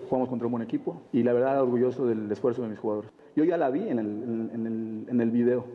Jugamos 0.09 0.29
contra 0.29 0.47
un 0.47 0.51
buen 0.51 0.63
equipo 0.63 1.01
y 1.11 1.23
la 1.23 1.33
verdad 1.33 1.61
orgulloso 1.61 2.05
del 2.05 2.31
esfuerzo 2.31 2.61
de 2.61 2.69
mis 2.69 2.79
jugadores. 2.79 3.11
Yo 3.35 3.43
ya 3.43 3.57
la 3.57 3.69
vi 3.69 3.87
en 3.87 3.99
el, 3.99 4.07
en 4.53 4.65
el, 4.65 5.05
en 5.09 5.21
el 5.21 5.31
video 5.31 5.65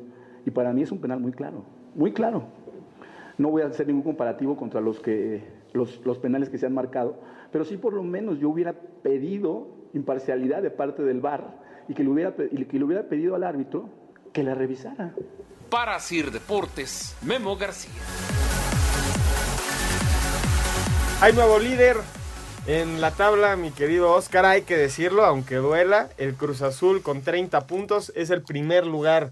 y 0.45 0.51
para 0.51 0.73
mí 0.73 0.83
es 0.83 0.93
un 0.93 1.01
penal 1.01 1.21
muy 1.21 1.33
claro, 1.33 1.65
muy 1.95 2.13
claro. 2.13 2.45
No 3.39 3.51
voy 3.51 3.63
a 3.63 3.67
hacer 3.67 3.87
ningún 3.87 4.03
comparativo 4.03 4.57
contra 4.57 4.81
los, 4.81 5.01
que, 5.01 5.43
los, 5.73 6.05
los 6.05 6.19
penales 6.19 6.49
que 6.49 6.59
se 6.59 6.67
han 6.67 6.75
marcado, 6.75 7.19
pero 7.51 7.65
sí 7.65 7.77
por 7.77 7.93
lo 7.93 8.03
menos 8.03 8.39
yo 8.39 8.49
hubiera 8.49 8.73
pedido 8.73 9.69
imparcialidad 9.95 10.63
de 10.63 10.71
parte 10.71 11.03
del 11.03 11.21
VAR 11.21 11.59
y 11.89 11.95
que 11.95 12.03
le 12.03 12.11
hubiera, 12.11 12.35
que 12.35 12.79
le 12.79 12.85
hubiera 12.85 13.03
pedido 13.09 13.35
al 13.35 13.45
árbitro 13.45 13.89
que 14.33 14.43
la 14.43 14.55
revisara. 14.55 15.15
Para 15.71 15.99
Sir 16.01 16.31
Deportes, 16.31 17.17
Memo 17.23 17.57
García. 17.57 17.93
Hay 21.21 21.33
nuevo 21.33 21.59
líder 21.59 21.97
en 22.67 23.01
la 23.01 23.11
tabla, 23.11 23.57
mi 23.57 23.71
querido 23.71 24.13
Oscar, 24.13 24.45
hay 24.45 24.63
que 24.63 24.77
decirlo, 24.77 25.25
aunque 25.25 25.57
duela. 25.57 26.09
El 26.19 26.35
Cruz 26.35 26.63
Azul 26.63 27.03
con 27.03 27.23
30 27.23 27.67
puntos 27.67 28.13
es 28.15 28.31
el 28.31 28.43
primer 28.43 28.87
lugar 28.87 29.31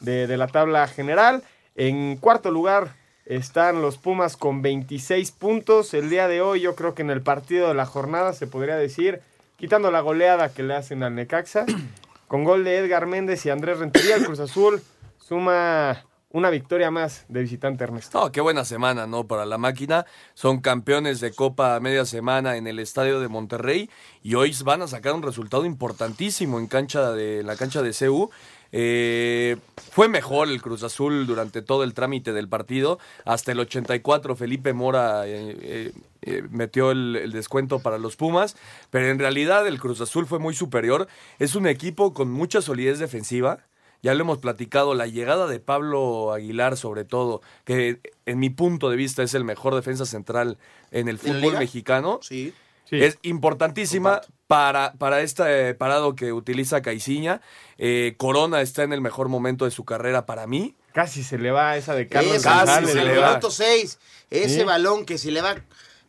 de, 0.00 0.26
de 0.26 0.36
la 0.36 0.48
tabla 0.48 0.86
general. 0.88 1.42
En 1.74 2.16
cuarto 2.16 2.50
lugar 2.50 2.97
están 3.28 3.82
los 3.82 3.98
Pumas 3.98 4.38
con 4.38 4.62
26 4.62 5.32
puntos. 5.32 5.92
El 5.92 6.08
día 6.08 6.28
de 6.28 6.40
hoy 6.40 6.62
yo 6.62 6.74
creo 6.74 6.94
que 6.94 7.02
en 7.02 7.10
el 7.10 7.20
partido 7.20 7.68
de 7.68 7.74
la 7.74 7.84
jornada 7.84 8.32
se 8.32 8.46
podría 8.46 8.76
decir, 8.76 9.20
quitando 9.58 9.90
la 9.90 10.00
goleada 10.00 10.52
que 10.52 10.62
le 10.62 10.74
hacen 10.74 11.02
al 11.02 11.14
Necaxa, 11.14 11.66
con 12.26 12.44
gol 12.44 12.64
de 12.64 12.78
Edgar 12.78 13.06
Méndez 13.06 13.44
y 13.44 13.50
Andrés 13.50 13.78
Rentería, 13.78 14.16
el 14.16 14.24
Cruz 14.24 14.40
Azul 14.40 14.82
suma 15.18 16.04
una 16.30 16.50
victoria 16.50 16.90
más 16.90 17.24
de 17.28 17.42
visitante 17.42 17.84
Ernesto. 17.84 18.18
No, 18.18 18.32
qué 18.32 18.40
buena 18.40 18.64
semana, 18.64 19.06
¿no? 19.06 19.26
Para 19.26 19.46
la 19.46 19.58
máquina. 19.58 20.06
Son 20.34 20.60
campeones 20.60 21.20
de 21.20 21.32
Copa 21.32 21.78
media 21.80 22.04
semana 22.06 22.56
en 22.56 22.66
el 22.66 22.78
estadio 22.78 23.20
de 23.20 23.28
Monterrey 23.28 23.90
y 24.22 24.34
hoy 24.34 24.54
van 24.64 24.82
a 24.82 24.88
sacar 24.88 25.14
un 25.14 25.22
resultado 25.22 25.64
importantísimo 25.64 26.58
en 26.58 26.66
cancha 26.66 27.12
de 27.12 27.42
la 27.42 27.56
cancha 27.56 27.82
de 27.82 27.92
CU. 27.92 28.30
Eh, 28.72 29.56
fue 29.90 30.08
mejor 30.08 30.48
el 30.48 30.60
Cruz 30.60 30.82
Azul 30.82 31.26
durante 31.26 31.62
todo 31.62 31.84
el 31.84 31.94
trámite 31.94 32.32
del 32.32 32.48
partido. 32.48 32.98
Hasta 33.24 33.52
el 33.52 33.60
84 33.60 34.36
Felipe 34.36 34.72
Mora 34.72 35.26
eh, 35.26 35.56
eh, 35.60 35.92
eh, 36.22 36.42
metió 36.50 36.90
el, 36.90 37.16
el 37.16 37.32
descuento 37.32 37.80
para 37.80 37.98
los 37.98 38.16
Pumas. 38.16 38.56
Pero 38.90 39.06
en 39.06 39.18
realidad 39.18 39.66
el 39.66 39.78
Cruz 39.78 40.00
Azul 40.00 40.26
fue 40.26 40.38
muy 40.38 40.54
superior. 40.54 41.08
Es 41.38 41.54
un 41.54 41.66
equipo 41.66 42.12
con 42.14 42.30
mucha 42.30 42.62
solidez 42.62 42.98
defensiva. 42.98 43.60
Ya 44.02 44.14
lo 44.14 44.22
hemos 44.22 44.38
platicado, 44.38 44.94
la 44.94 45.08
llegada 45.08 45.48
de 45.48 45.58
Pablo 45.58 46.32
Aguilar 46.32 46.76
sobre 46.76 47.04
todo, 47.04 47.42
que 47.64 48.00
en 48.26 48.38
mi 48.38 48.48
punto 48.48 48.90
de 48.90 48.96
vista 48.96 49.24
es 49.24 49.34
el 49.34 49.42
mejor 49.42 49.74
defensa 49.74 50.06
central 50.06 50.56
en 50.92 51.08
el 51.08 51.18
fútbol 51.18 51.58
mexicano. 51.58 52.20
Sí. 52.22 52.54
Es 52.90 53.18
importantísima 53.22 54.20
para, 54.48 54.94
para 54.94 55.20
este 55.20 55.74
parado 55.74 56.16
que 56.16 56.32
utiliza 56.32 56.82
Caiciña. 56.82 57.40
Eh, 57.76 58.14
Corona 58.16 58.60
está 58.62 58.82
en 58.82 58.92
el 58.92 59.00
mejor 59.00 59.28
momento 59.28 59.64
de 59.66 59.70
su 59.70 59.84
carrera 59.84 60.26
para 60.26 60.48
mí. 60.48 60.74
Casi 60.92 61.22
se 61.22 61.38
le 61.38 61.52
va 61.52 61.76
esa 61.76 61.94
de 61.94 62.08
Carlos 62.08 62.42
González. 62.42 62.90
en 62.90 62.98
el 62.98 63.06
le 63.08 63.18
va. 63.18 63.28
minuto 63.28 63.50
6, 63.52 63.98
ese 64.30 64.58
Sí. 64.60 64.64
balón 64.64 65.04
que 65.04 65.18
se 65.18 65.30
le 65.30 65.42
va 65.42 65.54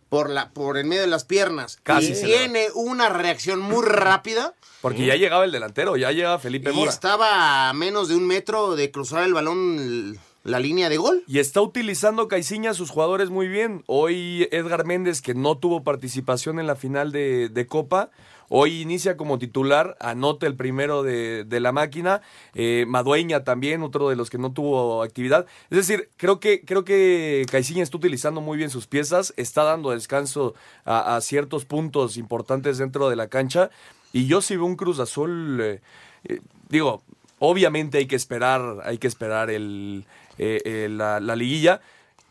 por 0.07 0.31
la 0.31 0.49
por 0.49 0.79
en 0.79 0.87
medio 0.89 1.01
de 1.03 1.07
las 1.07 1.23
piernas 1.25 1.77
Casi 1.83 2.13
y 2.13 2.15
se 2.15 2.25
le 2.25 2.33
va. 2.33 2.39
tiene 2.39 2.67
una 2.73 3.09
reacción 3.09 3.59
muy 3.59 3.85
rápida 3.85 4.55
Porque 4.81 5.05
ya 5.05 5.15
llegaba 5.15 5.43
el 5.45 5.51
delantero, 5.51 5.97
ya 5.97 6.11
llegaba 6.11 6.39
Felipe 6.39 6.71
y 6.71 6.75
Mora. 6.75 6.89
estaba 6.89 7.69
a 7.69 7.73
menos 7.73 8.07
de 8.07 8.15
un 8.15 8.25
metro 8.25 8.75
de 8.75 8.89
cruzar 8.89 9.23
el 9.25 9.33
balón 9.35 10.17
la 10.49 10.59
línea 10.59 10.89
de 10.89 10.97
gol. 10.97 11.23
Y 11.27 11.39
está 11.39 11.61
utilizando 11.61 12.27
Caiciña 12.27 12.71
a 12.71 12.73
sus 12.73 12.89
jugadores 12.89 13.29
muy 13.29 13.47
bien. 13.47 13.83
Hoy 13.85 14.47
Edgar 14.51 14.85
Méndez, 14.85 15.21
que 15.21 15.33
no 15.33 15.57
tuvo 15.57 15.83
participación 15.83 16.59
en 16.59 16.67
la 16.67 16.75
final 16.75 17.11
de, 17.11 17.65
Copa, 17.69 18.09
hoy 18.49 18.81
inicia 18.81 19.15
como 19.15 19.37
titular, 19.37 19.95
anota 19.99 20.47
el 20.47 20.55
primero 20.55 21.03
de, 21.03 21.45
la 21.59 21.71
máquina. 21.71 22.21
Eh, 22.55 22.85
Madueña 22.87 23.43
también, 23.43 23.83
otro 23.83 24.09
de 24.09 24.15
los 24.15 24.29
que 24.29 24.39
no 24.39 24.51
tuvo 24.51 25.03
actividad. 25.03 25.45
Es 25.69 25.77
decir, 25.77 26.09
creo 26.17 26.39
que, 26.39 26.65
creo 26.65 26.83
que 26.83 27.45
Caiciña 27.51 27.83
está 27.83 27.97
utilizando 27.97 28.41
muy 28.41 28.57
bien 28.57 28.71
sus 28.71 28.87
piezas, 28.87 29.33
está 29.37 29.63
dando 29.63 29.91
descanso 29.91 30.55
a, 30.83 31.19
ciertos 31.21 31.65
puntos 31.65 32.17
importantes 32.17 32.77
dentro 32.79 33.09
de 33.09 33.15
la 33.15 33.27
cancha. 33.27 33.69
Y 34.11 34.25
yo 34.25 34.41
sí 34.41 34.55
veo 34.55 34.65
un 34.65 34.75
Cruz 34.75 34.99
Azul, 34.99 35.59
eh, 35.61 35.81
eh, 36.23 36.39
digo, 36.67 37.03
obviamente 37.37 37.99
hay 37.99 38.07
que 38.07 38.15
esperar, 38.15 38.79
hay 38.83 38.97
que 38.97 39.07
esperar 39.07 39.51
el, 39.51 40.05
eh, 40.39 40.61
eh, 40.65 40.87
la, 40.89 41.19
la 41.19 41.35
liguilla, 41.35 41.81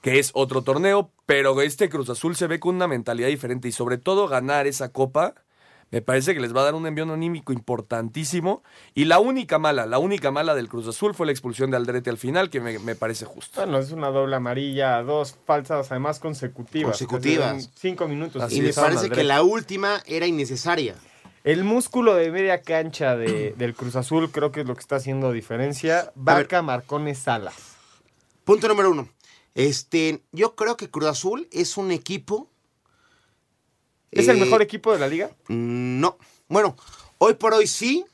que 0.02 0.18
es 0.18 0.30
otro 0.34 0.62
torneo, 0.62 1.10
pero 1.26 1.60
este 1.60 1.88
Cruz 1.88 2.08
Azul 2.10 2.34
se 2.36 2.46
ve 2.46 2.58
con 2.58 2.74
una 2.76 2.88
mentalidad 2.88 3.28
diferente 3.28 3.68
y 3.68 3.72
sobre 3.72 3.98
todo 3.98 4.26
ganar 4.28 4.66
esa 4.66 4.90
copa. 4.90 5.34
Me 5.90 6.02
parece 6.02 6.34
que 6.34 6.40
les 6.40 6.54
va 6.54 6.60
a 6.60 6.64
dar 6.64 6.74
un 6.74 6.86
envío 6.86 7.10
anímico 7.10 7.50
importantísimo. 7.50 8.62
Y 8.94 9.06
la 9.06 9.18
única 9.20 9.58
mala, 9.58 9.86
la 9.86 9.98
única 9.98 10.30
mala 10.30 10.54
del 10.54 10.68
Cruz 10.68 10.86
Azul 10.86 11.14
fue 11.14 11.24
la 11.24 11.32
expulsión 11.32 11.70
de 11.70 11.78
Aldrete 11.78 12.10
al 12.10 12.18
final, 12.18 12.50
que 12.50 12.60
me, 12.60 12.78
me 12.78 12.94
parece 12.94 13.24
justo. 13.24 13.60
Bueno, 13.62 13.78
es 13.78 13.90
una 13.90 14.08
doble 14.10 14.36
amarilla, 14.36 15.02
dos 15.02 15.36
falsas 15.46 15.90
además 15.90 16.18
consecutivas. 16.18 16.90
Consecutivas. 16.90 17.70
Cinco 17.74 18.06
minutos. 18.06 18.52
y 18.52 18.60
me 18.60 18.72
parece 18.74 19.08
que 19.08 19.24
la 19.24 19.42
última 19.42 20.02
era 20.06 20.26
innecesaria. 20.26 20.94
El 21.42 21.64
músculo 21.64 22.14
de 22.14 22.30
media 22.30 22.60
cancha 22.60 23.16
de- 23.16 23.54
del 23.56 23.74
Cruz 23.74 23.96
Azul 23.96 24.30
creo 24.30 24.52
que 24.52 24.60
es 24.60 24.66
lo 24.66 24.74
que 24.74 24.80
está 24.80 24.96
haciendo 24.96 25.32
diferencia. 25.32 26.12
Vaca, 26.14 26.60
Marcones, 26.60 27.18
Salas. 27.18 27.77
Punto 28.48 28.66
número 28.66 28.90
uno. 28.92 29.06
Este, 29.54 30.22
yo 30.32 30.54
creo 30.54 30.78
que 30.78 30.88
Cruz 30.88 31.04
Azul 31.04 31.46
es 31.52 31.76
un 31.76 31.90
equipo. 31.90 32.48
¿Es 34.10 34.26
el 34.26 34.38
eh, 34.38 34.40
mejor 34.40 34.62
equipo 34.62 34.90
de 34.90 34.98
la 34.98 35.06
liga? 35.06 35.30
No. 35.48 36.16
Bueno, 36.48 36.74
hoy 37.18 37.34
por 37.34 37.52
hoy 37.52 37.66
sí. 37.66 38.06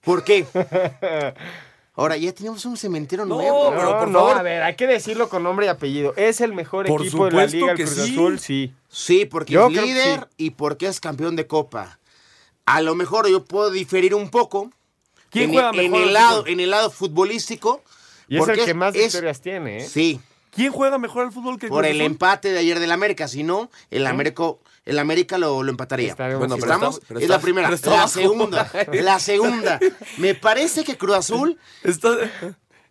¿Por 0.00 0.24
qué? 0.24 0.44
Ahora, 1.94 2.16
ya 2.16 2.32
tenemos 2.32 2.64
un 2.64 2.76
cementerio 2.76 3.26
nuevo. 3.26 3.70
no, 3.70 4.06
no, 4.06 4.26
a 4.26 4.42
ver, 4.42 4.64
hay 4.64 4.74
que 4.74 4.88
decirlo 4.88 5.28
con 5.28 5.44
nombre 5.44 5.66
y 5.66 5.68
apellido. 5.68 6.14
Es 6.16 6.40
el 6.40 6.52
mejor 6.52 6.86
Por 6.86 7.02
equipo 7.02 7.26
de 7.26 7.30
la 7.30 7.46
liga, 7.46 7.70
el 7.70 7.76
que 7.76 7.84
Cruz 7.84 7.94
sí. 7.94 8.12
Azul, 8.12 8.40
sí. 8.40 8.74
Sí, 8.88 9.24
porque 9.24 9.52
Yo 9.52 9.68
es 9.68 9.72
líder 9.72 10.28
sí. 10.30 10.46
y 10.46 10.50
porque 10.50 10.88
es 10.88 10.98
campeón 10.98 11.36
de 11.36 11.46
Copa. 11.46 12.00
A 12.66 12.80
lo 12.80 12.96
mejor 12.96 13.28
yo 13.28 13.44
puedo 13.44 13.70
diferir 13.70 14.16
un 14.16 14.30
poco. 14.30 14.72
¿Quién 15.30 15.44
en, 15.44 15.52
juega 15.52 15.70
en 15.70 15.76
mejor 15.76 16.08
el 16.08 16.12
lado, 16.12 16.44
en 16.48 16.58
el 16.58 16.70
lado 16.70 16.90
futbolístico. 16.90 17.84
Y 18.28 18.38
es 18.38 18.48
el 18.48 18.64
que 18.64 18.74
más 18.74 18.94
es- 18.94 19.02
victorias 19.12 19.40
tiene, 19.40 19.78
¿eh? 19.84 19.88
Sí, 19.88 20.20
¿Quién 20.50 20.70
juega 20.70 20.98
mejor 20.98 21.24
al 21.26 21.32
fútbol 21.32 21.58
que 21.58 21.66
el 21.66 21.70
por 21.70 21.82
Cruz 21.82 21.90
el 21.90 22.00
Azul? 22.00 22.06
empate 22.12 22.52
de 22.52 22.58
ayer 22.60 22.78
del 22.78 22.92
América. 22.92 23.26
Si 23.26 23.42
no, 23.42 23.70
el 23.90 24.06
América, 24.06 24.44
el 24.84 25.00
América 25.00 25.36
lo, 25.36 25.64
lo 25.64 25.70
empataría. 25.70 26.10
Estaremos- 26.12 26.38
Bueno, 26.38 26.54
pero 26.60 26.72
¿Estamos? 26.72 26.94
está- 26.94 27.06
pero 27.08 27.18
es 27.18 27.24
está- 27.24 27.34
la 27.36 27.42
primera. 27.42 27.66
pero 27.66 27.74
está 27.74 27.90
La 27.90 28.06
segunda. 28.08 28.70
La 28.92 29.18
segunda. 29.18 29.80
Me 30.18 30.36
parece 30.36 30.84
que 30.84 30.96
Cruz 30.96 31.16
Azul. 31.16 31.58
Está- 31.82 32.14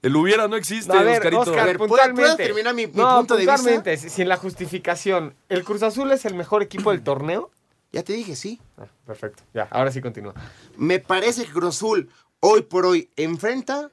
el 0.01 0.13
hubiera 0.17 0.49
no 0.49 0.57
existe, 0.57 0.91
No, 0.91 0.99
a 0.99 1.03
ver, 1.03 1.13
Oscarito. 1.19 1.41
Oscar, 1.41 1.59
A 1.59 1.65
ver, 1.65 1.77
¿puedo- 1.77 1.87
puntualmente. 1.87 2.21
puedo 2.21 2.35
terminar 2.35 2.73
mi- 2.75 2.87
mi 2.87 2.93
no, 2.95 3.17
punto 3.19 3.35
de 3.35 3.39
vista? 3.43 3.55
puntualmente, 3.55 3.95
si- 3.97 4.09
sin 4.09 4.27
la 4.27 4.35
justificación. 4.35 5.33
¿El 5.47 5.63
Cruz 5.63 5.83
Azul 5.83 6.11
es 6.11 6.25
el 6.25 6.33
mejor 6.35 6.63
equipo 6.63 6.91
del 6.91 7.01
torneo? 7.01 7.49
Ya 7.93 8.03
te 8.03 8.11
dije, 8.11 8.35
sí. 8.35 8.59
Ah, 8.77 8.87
perfecto. 9.07 9.43
Ya, 9.53 9.69
ahora 9.71 9.89
sí 9.89 10.01
continúa. 10.01 10.33
Me 10.75 10.99
parece 10.99 11.45
que 11.45 11.51
Cruz 11.53 11.75
Azul 11.77 12.09
hoy 12.41 12.63
por 12.63 12.85
hoy 12.85 13.09
enfrenta 13.15 13.89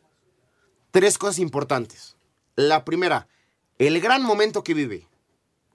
tres 0.91 1.19
cosas 1.19 1.39
importantes. 1.39 2.17
La 2.57 2.85
primera, 2.85 3.29
el 3.79 4.01
gran 4.01 4.23
momento 4.23 4.63
que 4.65 4.75
vive. 4.75 5.07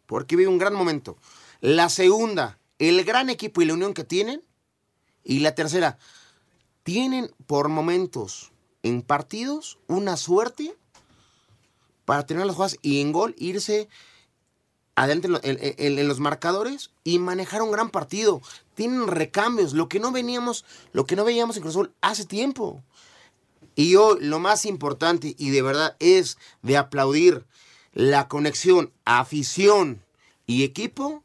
Porque 0.05 0.35
vive 0.35 0.49
un 0.49 0.57
gran 0.59 0.73
momento. 0.75 1.17
La 1.61 1.89
segunda, 1.89 2.59
el 2.79 3.03
gran 3.03 3.29
equipo 3.29 3.61
y 3.61 3.65
la 3.65 3.73
unión 3.73 3.93
que 3.93 4.03
tienen. 4.03 4.43
Y 5.23 5.39
la 5.39 5.55
tercera, 5.55 5.97
tienen 6.83 7.31
por 7.47 7.67
momentos 7.69 8.51
en 8.83 9.01
partidos 9.01 9.79
una 9.87 10.17
suerte 10.17 10.75
para 12.05 12.27
tener 12.27 12.45
las 12.45 12.55
jugadas 12.55 12.77
y 12.83 13.01
en 13.01 13.11
gol 13.11 13.33
irse 13.39 13.89
adelante 14.93 15.25
en, 15.25 15.33
lo- 15.33 15.39
en- 15.43 15.57
en- 15.59 15.97
en 15.99 16.07
los 16.07 16.19
marcadores 16.19 16.91
y 17.03 17.17
manejar 17.17 17.63
un 17.63 17.71
gran 17.71 17.89
partido. 17.89 18.41
Tienen 18.75 19.07
recambios, 19.07 19.73
lo 19.73 19.89
que 19.89 19.99
no 19.99 20.11
veníamos, 20.11 20.63
lo 20.93 21.05
que 21.07 21.15
no 21.15 21.25
veíamos 21.25 21.55
en 21.57 21.63
Cruz 21.63 21.73
Azul 21.75 21.93
hace 22.01 22.25
tiempo. 22.25 22.83
Y 23.75 23.95
hoy 23.95 24.17
lo 24.21 24.39
más 24.39 24.65
importante 24.65 25.35
y 25.37 25.49
de 25.49 25.61
verdad 25.61 25.95
es 25.99 26.37
de 26.61 26.77
aplaudir 26.77 27.45
la 27.93 28.27
conexión 28.27 28.91
afición 29.03 30.01
y 30.47 30.63
equipo. 30.63 31.23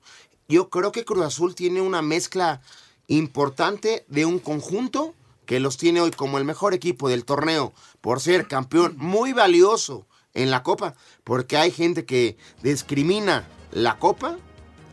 Yo 0.48 0.68
creo 0.68 0.92
que 0.92 1.04
Cruz 1.04 1.24
Azul 1.24 1.54
tiene 1.54 1.80
una 1.80 2.02
mezcla 2.02 2.60
importante 3.06 4.04
de 4.08 4.26
un 4.26 4.38
conjunto 4.38 5.14
que 5.46 5.60
los 5.60 5.76
tiene 5.76 6.00
hoy 6.00 6.12
como 6.12 6.38
el 6.38 6.44
mejor 6.44 6.74
equipo 6.74 7.08
del 7.08 7.24
torneo 7.24 7.72
por 8.00 8.20
ser 8.20 8.46
campeón 8.46 8.94
muy 8.96 9.32
valioso 9.32 10.06
en 10.32 10.50
la 10.50 10.62
copa, 10.62 10.94
porque 11.24 11.56
hay 11.56 11.72
gente 11.72 12.04
que 12.04 12.36
discrimina 12.62 13.44
la 13.72 13.98
copa, 13.98 14.38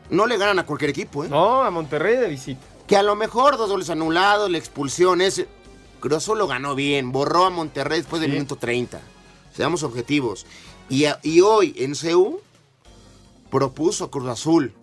no 0.09 0.25
le 0.25 0.37
ganan 0.37 0.57
a 0.57 0.65
cualquier 0.65 0.89
equipo, 0.89 1.23
¿eh? 1.23 1.29
No, 1.29 1.61
a 1.61 1.69
Monterrey 1.69 2.17
de 2.17 2.27
visita. 2.27 2.61
Que 2.87 2.97
a 2.97 3.03
lo 3.03 3.15
mejor 3.15 3.57
dos 3.57 3.69
goles 3.69 3.89
anulados, 3.89 4.49
la 4.49 4.57
expulsión, 4.57 5.21
ese. 5.21 5.47
Cruz 5.99 6.13
Azul 6.17 6.37
lo 6.37 6.47
ganó 6.47 6.75
bien, 6.75 7.11
borró 7.11 7.45
a 7.45 7.49
Monterrey 7.49 7.99
después 7.99 8.21
del 8.21 8.31
Sí. 8.31 8.35
minuto 8.37 8.55
30. 8.55 8.99
Seamos 9.53 9.83
objetivos. 9.83 10.45
Y, 10.89 11.05
a- 11.05 11.19
y 11.23 11.41
hoy 11.41 11.73
en 11.77 11.95
CU 11.95 12.39
propuso 13.49 14.05
a 14.05 14.11
Cruz 14.11 14.27
Azul 14.29 14.73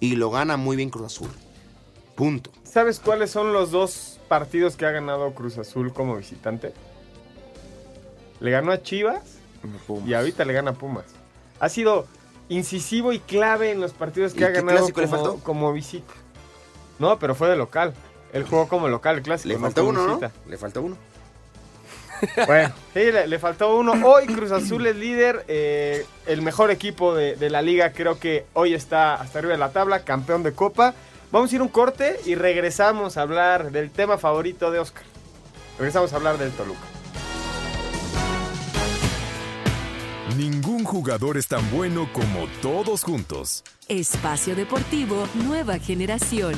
y 0.00 0.16
lo 0.16 0.30
gana 0.30 0.56
muy 0.56 0.76
bien 0.76 0.90
Cruz 0.90 1.06
Azul. 1.06 1.30
Punto. 2.14 2.50
¿Sabes 2.64 3.00
cuáles 3.00 3.30
son 3.30 3.52
los 3.52 3.70
dos 3.70 4.18
partidos 4.28 4.76
que 4.76 4.84
ha 4.86 4.90
ganado 4.90 5.32
Cruz 5.34 5.56
Azul 5.58 5.92
como 5.92 6.16
visitante? 6.16 6.72
Le 8.40 8.50
ganó 8.50 8.72
a 8.72 8.82
Chivas 8.82 9.22
y 10.06 10.14
ahorita 10.14 10.44
le 10.44 10.52
gana 10.52 10.72
a 10.72 10.74
Pumas. 10.74 11.04
Ha 11.60 11.68
sido 11.68 12.06
incisivo 12.48 13.12
y 13.12 13.18
clave 13.18 13.70
en 13.72 13.80
los 13.80 13.92
partidos 13.92 14.32
que 14.34 14.40
¿Y 14.40 14.44
ha 14.44 14.50
ganado 14.50 14.88
como, 14.92 15.40
como 15.42 15.72
visita. 15.72 16.12
No, 16.98 17.18
pero 17.18 17.34
fue 17.34 17.48
de 17.48 17.56
local. 17.56 17.94
Él 18.32 18.44
jugó 18.44 18.68
como 18.68 18.88
local, 18.88 19.16
el 19.16 19.22
clásico. 19.22 19.48
Le 19.54 19.58
faltó 19.58 19.84
uno, 19.84 20.06
¿no? 20.06 20.20
Le 20.46 20.58
faltó 20.58 20.82
uno. 20.82 20.96
Bueno, 22.46 22.74
sí, 22.94 23.12
le, 23.12 23.26
le 23.28 23.38
faltó 23.38 23.76
uno. 23.76 23.92
Hoy 24.04 24.26
Cruz 24.26 24.50
Azul 24.50 24.86
es 24.86 24.96
líder, 24.96 25.44
eh, 25.46 26.04
el 26.26 26.42
mejor 26.42 26.70
equipo 26.70 27.14
de, 27.14 27.36
de 27.36 27.48
la 27.48 27.62
liga. 27.62 27.92
Creo 27.92 28.18
que 28.18 28.44
hoy 28.54 28.74
está 28.74 29.14
hasta 29.14 29.38
arriba 29.38 29.52
de 29.52 29.58
la 29.58 29.70
tabla, 29.70 30.04
campeón 30.04 30.42
de 30.42 30.52
Copa. 30.52 30.94
Vamos 31.30 31.52
a 31.52 31.54
ir 31.54 31.60
a 31.60 31.64
un 31.64 31.70
corte 31.70 32.18
y 32.24 32.34
regresamos 32.34 33.16
a 33.16 33.22
hablar 33.22 33.70
del 33.70 33.90
tema 33.90 34.18
favorito 34.18 34.70
de 34.70 34.80
Oscar. 34.80 35.04
Regresamos 35.78 36.12
a 36.12 36.16
hablar 36.16 36.38
del 36.38 36.50
Toluca. 36.50 36.80
Ningún 40.36 40.84
jugador 40.84 41.36
es 41.36 41.48
tan 41.48 41.68
bueno 41.70 42.08
como 42.12 42.46
todos 42.62 43.02
juntos. 43.02 43.64
Espacio 43.88 44.54
Deportivo 44.54 45.26
Nueva 45.34 45.78
Generación. 45.78 46.54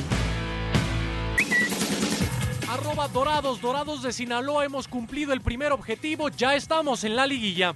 Arroba 2.71 3.09
Dorados, 3.09 3.61
Dorados 3.61 4.01
de 4.05 4.13
Sinaloa, 4.13 4.65
hemos 4.65 4.87
cumplido 4.87 5.33
el 5.33 5.41
primer 5.41 5.73
objetivo, 5.73 6.29
ya 6.29 6.55
estamos 6.55 7.03
en 7.03 7.17
la 7.17 7.27
liguilla. 7.27 7.75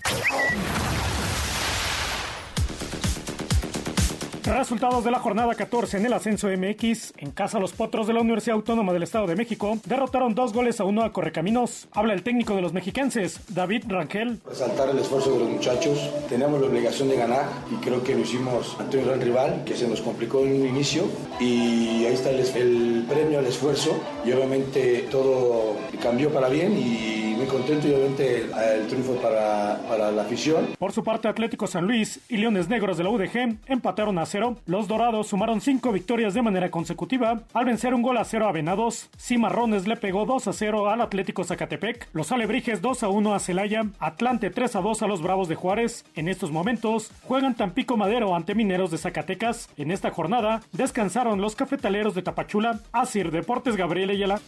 Resultados 4.44 5.02
de 5.04 5.10
la 5.10 5.20
jornada 5.20 5.54
14 5.54 5.96
en 5.96 6.04
el 6.04 6.12
ascenso 6.12 6.48
MX. 6.48 7.14
En 7.16 7.30
casa, 7.30 7.58
los 7.58 7.72
potros 7.72 8.06
de 8.06 8.12
la 8.12 8.20
Universidad 8.20 8.56
Autónoma 8.56 8.92
del 8.92 9.02
Estado 9.02 9.26
de 9.26 9.36
México 9.36 9.78
derrotaron 9.86 10.34
dos 10.34 10.52
goles 10.52 10.80
a 10.80 10.84
uno 10.84 11.02
a 11.02 11.12
Correcaminos. 11.14 11.88
Habla 11.92 12.12
el 12.12 12.22
técnico 12.22 12.54
de 12.54 12.60
los 12.60 12.74
mexiquenses, 12.74 13.40
David 13.48 13.84
Rangel. 13.88 14.40
Resaltar 14.46 14.90
el 14.90 14.98
esfuerzo 14.98 15.32
de 15.32 15.38
los 15.38 15.48
muchachos. 15.48 15.98
Teníamos 16.28 16.60
la 16.60 16.66
obligación 16.66 17.08
de 17.08 17.16
ganar 17.16 17.46
y 17.72 17.76
creo 17.76 18.04
que 18.04 18.14
lo 18.14 18.20
hicimos 18.20 18.76
ante 18.78 18.98
un 18.98 19.06
gran 19.06 19.20
rival 19.22 19.62
que 19.64 19.74
se 19.74 19.88
nos 19.88 20.02
complicó 20.02 20.40
en 20.40 20.60
un 20.60 20.68
inicio. 20.68 21.04
Y 21.40 22.04
ahí 22.04 22.12
está 22.12 22.28
el, 22.28 22.40
el 22.40 23.06
premio 23.08 23.38
al 23.38 23.46
esfuerzo. 23.46 23.98
Y 24.26 24.32
obviamente 24.32 25.08
todo 25.10 25.74
cambió 26.02 26.30
para 26.30 26.50
bien 26.50 26.76
y 26.76 27.23
muy 27.34 27.46
contento 27.46 27.88
y 27.88 27.92
obviamente 27.92 28.46
el 28.74 28.86
triunfo 28.86 29.14
para, 29.16 29.80
para 29.88 30.10
la 30.10 30.22
afición. 30.22 30.68
Por 30.78 30.92
su 30.92 31.02
parte, 31.02 31.28
Atlético 31.28 31.66
San 31.66 31.86
Luis 31.86 32.20
y 32.28 32.36
Leones 32.36 32.68
Negros 32.68 32.96
de 32.96 33.04
la 33.04 33.10
UDG 33.10 33.58
empataron 33.66 34.18
a 34.18 34.26
cero. 34.26 34.56
Los 34.66 34.88
Dorados 34.88 35.28
sumaron 35.28 35.60
cinco 35.60 35.92
victorias 35.92 36.34
de 36.34 36.42
manera 36.42 36.70
consecutiva 36.70 37.42
al 37.52 37.64
vencer 37.64 37.94
un 37.94 38.02
gol 38.02 38.16
a 38.18 38.24
cero 38.24 38.48
a 38.48 38.52
Venados. 38.52 39.10
Cimarrones 39.18 39.86
le 39.86 39.96
pegó 39.96 40.26
2 40.26 40.48
a 40.48 40.52
0 40.52 40.90
al 40.90 41.00
Atlético 41.00 41.44
Zacatepec. 41.44 42.08
Los 42.12 42.32
Alebrijes 42.32 42.80
2 42.80 43.02
a 43.02 43.08
1 43.08 43.34
a 43.34 43.38
Celaya. 43.38 43.86
Atlante 43.98 44.50
3 44.50 44.76
a 44.76 44.80
2 44.80 45.02
a 45.02 45.06
los 45.06 45.22
Bravos 45.22 45.48
de 45.48 45.54
Juárez. 45.54 46.04
En 46.14 46.28
estos 46.28 46.50
momentos 46.50 47.10
juegan 47.22 47.54
Tampico 47.54 47.96
Madero 47.96 48.34
ante 48.34 48.54
Mineros 48.54 48.90
de 48.90 48.98
Zacatecas. 48.98 49.68
En 49.76 49.90
esta 49.90 50.10
jornada 50.10 50.62
descansaron 50.72 51.40
los 51.40 51.56
cafetaleros 51.56 52.14
de 52.14 52.22
Tapachula. 52.22 52.80
Asir 52.92 53.30
Deportes 53.30 53.76
Gabriel 53.76 54.10
Ayala. 54.10 54.40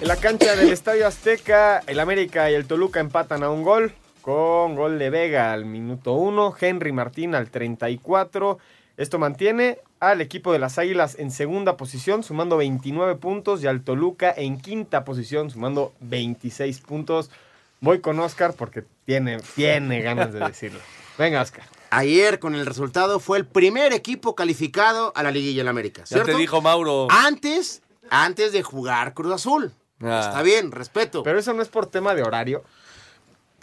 En 0.00 0.06
la 0.06 0.16
cancha 0.16 0.54
del 0.54 0.70
Estadio 0.70 1.08
Azteca, 1.08 1.82
el 1.88 1.98
América 1.98 2.48
y 2.48 2.54
el 2.54 2.66
Toluca 2.66 3.00
empatan 3.00 3.42
a 3.42 3.50
un 3.50 3.64
gol, 3.64 3.92
con 4.22 4.76
gol 4.76 4.96
de 4.96 5.10
Vega 5.10 5.52
al 5.52 5.64
minuto 5.64 6.12
1, 6.12 6.54
Henry 6.60 6.92
Martín 6.92 7.34
al 7.34 7.50
34. 7.50 8.58
Esto 8.96 9.18
mantiene 9.18 9.78
al 9.98 10.20
equipo 10.20 10.52
de 10.52 10.60
las 10.60 10.78
Águilas 10.78 11.16
en 11.18 11.32
segunda 11.32 11.76
posición, 11.76 12.22
sumando 12.22 12.56
29 12.56 13.16
puntos, 13.16 13.60
y 13.64 13.66
al 13.66 13.82
Toluca 13.82 14.32
en 14.36 14.60
quinta 14.60 15.04
posición, 15.04 15.50
sumando 15.50 15.92
26 15.98 16.78
puntos. 16.78 17.32
Voy 17.80 18.00
con 18.00 18.20
Oscar 18.20 18.54
porque 18.54 18.84
tiene, 19.04 19.38
tiene 19.56 20.00
ganas 20.00 20.32
de 20.32 20.38
decirlo. 20.38 20.78
Venga, 21.18 21.42
Oscar. 21.42 21.64
Ayer, 21.90 22.38
con 22.38 22.54
el 22.54 22.66
resultado, 22.66 23.18
fue 23.18 23.38
el 23.38 23.46
primer 23.46 23.92
equipo 23.92 24.36
calificado 24.36 25.12
a 25.16 25.24
la 25.24 25.32
Liguilla 25.32 25.62
en 25.62 25.68
América. 25.68 26.06
¿cierto? 26.06 26.28
Ya 26.28 26.34
te 26.34 26.38
dijo 26.38 26.62
Mauro. 26.62 27.08
Antes, 27.10 27.82
antes 28.10 28.52
de 28.52 28.62
jugar 28.62 29.12
Cruz 29.12 29.32
Azul. 29.32 29.72
Ah. 30.00 30.22
Está 30.24 30.42
bien, 30.42 30.70
respeto. 30.72 31.22
Pero 31.22 31.38
eso 31.38 31.52
no 31.52 31.62
es 31.62 31.68
por 31.68 31.86
tema 31.86 32.14
de 32.14 32.22
horario. 32.22 32.64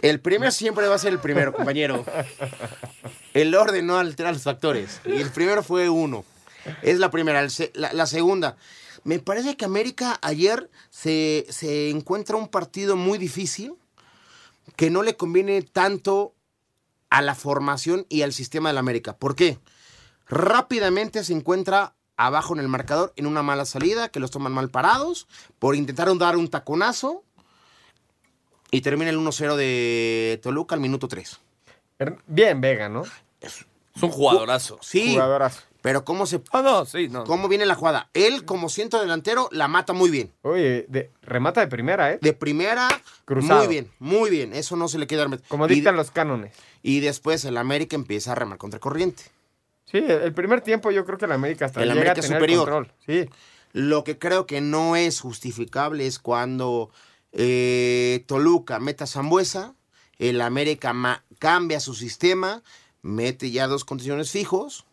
El 0.02 0.20
primero 0.20 0.52
siempre 0.52 0.86
va 0.88 0.96
a 0.96 0.98
ser 0.98 1.12
el 1.12 1.18
primero, 1.18 1.52
compañero. 1.52 2.04
El 3.32 3.54
orden 3.54 3.86
no 3.86 3.98
altera 3.98 4.32
los 4.32 4.42
factores. 4.42 5.00
Y 5.06 5.20
el 5.20 5.30
primero 5.30 5.62
fue 5.62 5.88
uno. 5.88 6.24
Es 6.82 6.98
la 6.98 7.10
primera. 7.10 7.46
La, 7.74 7.92
la 7.92 8.06
segunda. 8.06 8.56
Me 9.04 9.18
parece 9.20 9.56
que 9.56 9.64
América 9.64 10.18
ayer 10.20 10.70
se, 10.90 11.46
se 11.48 11.90
encuentra 11.90 12.36
un 12.36 12.48
partido 12.48 12.96
muy 12.96 13.18
difícil 13.18 13.74
que 14.74 14.90
no 14.90 15.02
le 15.02 15.16
conviene 15.16 15.62
tanto 15.62 16.34
a 17.08 17.22
la 17.22 17.34
formación 17.34 18.04
y 18.08 18.22
al 18.22 18.32
sistema 18.32 18.68
del 18.68 18.78
América. 18.78 19.16
¿Por 19.16 19.34
qué? 19.34 19.58
Rápidamente 20.28 21.24
se 21.24 21.32
encuentra 21.32 21.94
abajo 22.16 22.54
en 22.54 22.60
el 22.60 22.68
marcador 22.68 23.12
en 23.16 23.26
una 23.26 23.42
mala 23.42 23.64
salida, 23.64 24.08
que 24.08 24.20
los 24.20 24.30
toman 24.30 24.52
mal 24.52 24.70
parados, 24.70 25.26
por 25.58 25.76
intentar 25.76 26.14
dar 26.18 26.36
un 26.36 26.48
taconazo 26.48 27.22
y 28.70 28.80
termina 28.80 29.10
el 29.10 29.18
1-0 29.18 29.56
de 29.56 30.40
Toluca 30.42 30.74
al 30.74 30.80
minuto 30.80 31.08
3. 31.08 31.40
Bien, 32.26 32.60
Vega, 32.60 32.88
¿no? 32.88 33.04
Es 33.40 33.64
un 34.02 34.10
jugadorazo. 34.10 34.78
Sí. 34.82 35.12
Jugadorazo. 35.12 35.62
Pero 35.80 36.04
cómo 36.04 36.26
se 36.26 36.42
Ah, 36.50 36.62
no, 36.62 36.84
sí, 36.84 37.08
no. 37.08 37.22
cómo 37.24 37.46
viene 37.46 37.64
la 37.64 37.76
jugada. 37.76 38.10
Él 38.12 38.44
como 38.44 38.68
centro 38.68 39.00
delantero 39.00 39.48
la 39.52 39.68
mata 39.68 39.92
muy 39.92 40.10
bien. 40.10 40.32
Oye, 40.42 40.84
de, 40.88 41.12
remata 41.22 41.60
de 41.60 41.68
primera, 41.68 42.12
¿eh? 42.12 42.18
De 42.20 42.32
primera, 42.32 42.88
Cruzado. 43.24 43.60
muy 43.60 43.68
bien, 43.68 43.90
muy 44.00 44.28
bien. 44.30 44.52
Eso 44.52 44.74
no 44.74 44.88
se 44.88 44.98
le 44.98 45.06
queda. 45.06 45.28
Como 45.46 45.66
y, 45.66 45.68
dictan 45.76 45.96
los 45.96 46.10
cánones. 46.10 46.52
y 46.82 46.98
después 47.00 47.44
el 47.44 47.56
América 47.56 47.94
empieza 47.94 48.32
a 48.32 48.34
remar 48.34 48.58
contra 48.58 48.80
corriente. 48.80 49.22
Sí, 49.90 49.98
el 49.98 50.34
primer 50.34 50.60
tiempo 50.60 50.90
yo 50.90 51.04
creo 51.04 51.16
que 51.18 51.26
el 51.26 51.32
América 51.32 51.66
hasta 51.66 51.80
El 51.80 51.88
llega 51.88 52.00
América 52.00 52.12
a 52.20 52.22
tener 52.22 52.38
superior. 52.38 52.58
control. 52.68 52.92
Sí. 53.06 53.30
Lo 53.72 54.04
que 54.04 54.18
creo 54.18 54.46
que 54.46 54.60
no 54.60 54.96
es 54.96 55.20
justificable 55.20 56.06
es 56.06 56.18
cuando 56.18 56.90
eh, 57.32 58.24
Toluca 58.26 58.80
meta 58.80 59.04
a 59.04 59.06
Zambuesa, 59.06 59.74
el 60.18 60.40
América 60.40 60.94
cambia 61.38 61.78
su 61.80 61.94
sistema, 61.94 62.62
mete 63.02 63.50
ya 63.50 63.66
dos 63.66 63.84
condiciones 63.84 64.30
fijos 64.30 64.86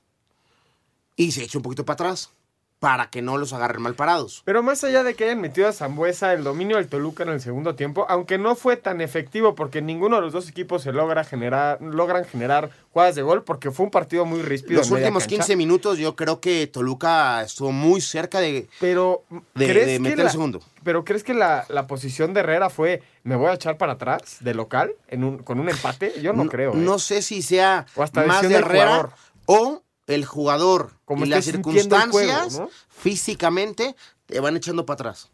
y 1.15 1.31
se 1.31 1.43
echa 1.43 1.57
un 1.57 1.63
poquito 1.63 1.85
para 1.85 1.95
atrás 1.95 2.29
para 2.83 3.09
que 3.09 3.21
no 3.21 3.37
los 3.37 3.53
agarren 3.53 3.81
mal 3.81 3.95
parados. 3.95 4.41
Pero 4.43 4.61
más 4.61 4.83
allá 4.83 5.03
de 5.03 5.13
que 5.15 5.23
hayan 5.23 5.39
metido 5.39 5.69
a 5.69 5.71
Zambuesa, 5.71 6.33
el 6.33 6.43
dominio 6.43 6.75
del 6.75 6.89
Toluca 6.89 7.23
en 7.23 7.29
el 7.29 7.39
segundo 7.39 7.75
tiempo, 7.75 8.05
aunque 8.09 8.37
no 8.37 8.55
fue 8.57 8.75
tan 8.75 8.99
efectivo 8.99 9.55
porque 9.55 9.81
ninguno 9.81 10.17
de 10.17 10.23
los 10.23 10.33
dos 10.33 10.49
equipos 10.49 10.81
se 10.83 10.91
logra 10.91 11.23
generar, 11.23 11.81
logran 11.81 12.25
generar 12.25 12.71
jugadas 12.91 13.15
de 13.15 13.21
gol 13.21 13.43
porque 13.45 13.71
fue 13.71 13.85
un 13.85 13.89
partido 13.89 14.25
muy 14.25 14.41
ríspido. 14.41 14.79
Los 14.79 14.89
en 14.89 14.95
media 14.95 15.05
últimos 15.07 15.23
cancha. 15.23 15.35
15 15.37 15.55
minutos 15.55 15.97
yo 15.97 16.17
creo 16.17 16.41
que 16.41 16.67
Toluca 16.67 17.41
estuvo 17.43 17.71
muy 17.71 18.01
cerca 18.01 18.41
de, 18.41 18.67
Pero, 18.81 19.23
de- 19.55 19.65
¿crees 19.65 19.85
de 19.87 19.93
que 19.93 19.99
meter 20.01 20.17
la- 20.17 20.23
el 20.25 20.29
segundo. 20.31 20.59
Pero 20.83 21.05
¿crees 21.05 21.23
que 21.23 21.33
la, 21.33 21.65
la 21.69 21.87
posición 21.87 22.33
de 22.33 22.41
Herrera 22.41 22.69
fue 22.69 23.01
me 23.23 23.37
voy 23.37 23.47
a 23.47 23.53
echar 23.53 23.77
para 23.77 23.93
atrás 23.93 24.39
de 24.41 24.53
local 24.53 24.91
en 25.07 25.23
un, 25.23 25.37
con 25.37 25.61
un 25.61 25.69
empate? 25.69 26.15
Yo 26.21 26.33
no, 26.33 26.47
creo. 26.49 26.73
¿eh? 26.73 26.75
No 26.75 26.99
sé 26.99 27.21
si 27.21 27.41
sea 27.43 27.85
O 27.95 28.03
hasta 28.03 28.23
más 28.25 28.41
de 28.41 28.55
Herrera 28.55 29.07
o 29.45 29.81
el 30.07 30.25
jugador 30.25 30.93
Como 31.05 31.25
y 31.25 31.29
las 31.29 31.45
circunstancias 31.45 32.53
juego, 32.53 32.65
¿no? 32.65 32.69
físicamente 32.89 33.95
te 34.25 34.39
van 34.39 34.57
echando 34.57 34.85
para 34.85 34.95
atrás. 34.95 35.29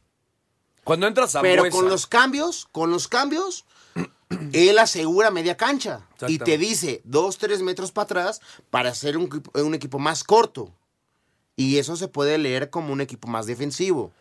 Cuando 0.83 1.07
entras 1.07 1.35
a 1.35 1.41
Pero 1.41 1.69
con 1.69 1.89
los 1.89 2.07
cambios, 2.07 2.67
con 2.71 2.91
los 2.91 3.07
cambios, 3.07 3.65
él 4.53 4.77
asegura 4.79 5.31
media 5.31 5.57
cancha 5.57 6.07
y 6.27 6.39
te 6.39 6.57
dice 6.57 7.01
dos, 7.03 7.37
tres 7.37 7.61
metros 7.61 7.91
para 7.91 8.05
atrás 8.05 8.41
para 8.69 8.89
hacer 8.89 9.17
un 9.17 9.73
equipo 9.73 9.99
más 9.99 10.23
corto. 10.23 10.73
Y 11.55 11.77
eso 11.77 11.97
se 11.97 12.07
puede 12.07 12.37
leer 12.37 12.69
como 12.69 12.93
un 12.93 13.01
equipo 13.01 13.27
más 13.27 13.45
defensivo. 13.45 14.13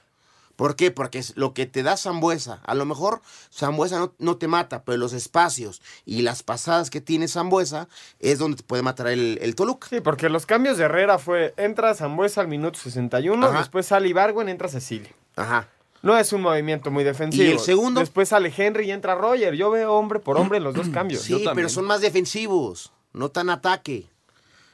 ¿Por 0.59 0.75
qué? 0.75 0.91
Porque 0.91 1.21
es 1.21 1.37
lo 1.37 1.55
que 1.55 1.67
te 1.67 1.85
da 1.85 1.97
Zambuesa. 1.97 2.59
A 2.65 2.75
lo 2.75 2.85
mejor 2.85 3.23
Zambuesa 3.55 4.01
no, 4.01 4.13
no 4.19 4.39
te 4.39 4.49
mata, 4.49 4.83
pero 4.83 4.99
los 4.99 5.13
espacios 5.13 5.81
y 6.05 6.23
las 6.23 6.43
pasadas 6.43 6.91
que 6.91 7.01
tiene 7.01 7.29
Zambuesa 7.29 7.89
es 8.19 8.41
donde 8.41 8.57
te 8.57 8.63
puede 8.65 8.83
matar 8.83 9.07
el, 9.07 9.39
el 9.41 9.55
Toluca. 9.55 9.87
Sí, 9.89 10.01
porque 10.01 10.29
los 10.29 10.47
cambios 10.47 10.77
de 10.77 10.87
Herrera 10.87 11.21
fue 11.21 11.55
entra 11.57 11.95
Zambuesa 11.95 12.41
al 12.41 12.49
minuto 12.49 12.77
61, 12.81 13.47
Ajá. 13.47 13.59
después 13.61 13.87
sale 13.87 14.09
Ibargüen, 14.09 14.49
entra 14.49 14.67
Cecilio. 14.67 15.11
Ajá. 15.37 15.69
No 16.03 16.19
es 16.19 16.33
un 16.33 16.43
movimiento 16.43 16.91
muy 16.91 17.05
defensivo. 17.05 17.45
¿Y 17.45 17.53
el 17.53 17.61
segundo? 17.61 18.01
Después 18.01 18.31
sale 18.31 18.53
Henry 18.57 18.87
y 18.89 18.91
entra 18.91 19.15
Roger. 19.15 19.55
Yo 19.55 19.71
veo 19.71 19.93
hombre 19.93 20.19
por 20.19 20.39
hombre 20.39 20.59
en 20.59 20.65
los 20.65 20.75
dos 20.75 20.89
cambios. 20.93 21.23
Sí, 21.23 21.45
pero 21.55 21.69
son 21.69 21.85
más 21.85 22.01
defensivos, 22.01 22.91
no 23.13 23.29
tan 23.29 23.49
ataque. 23.49 24.09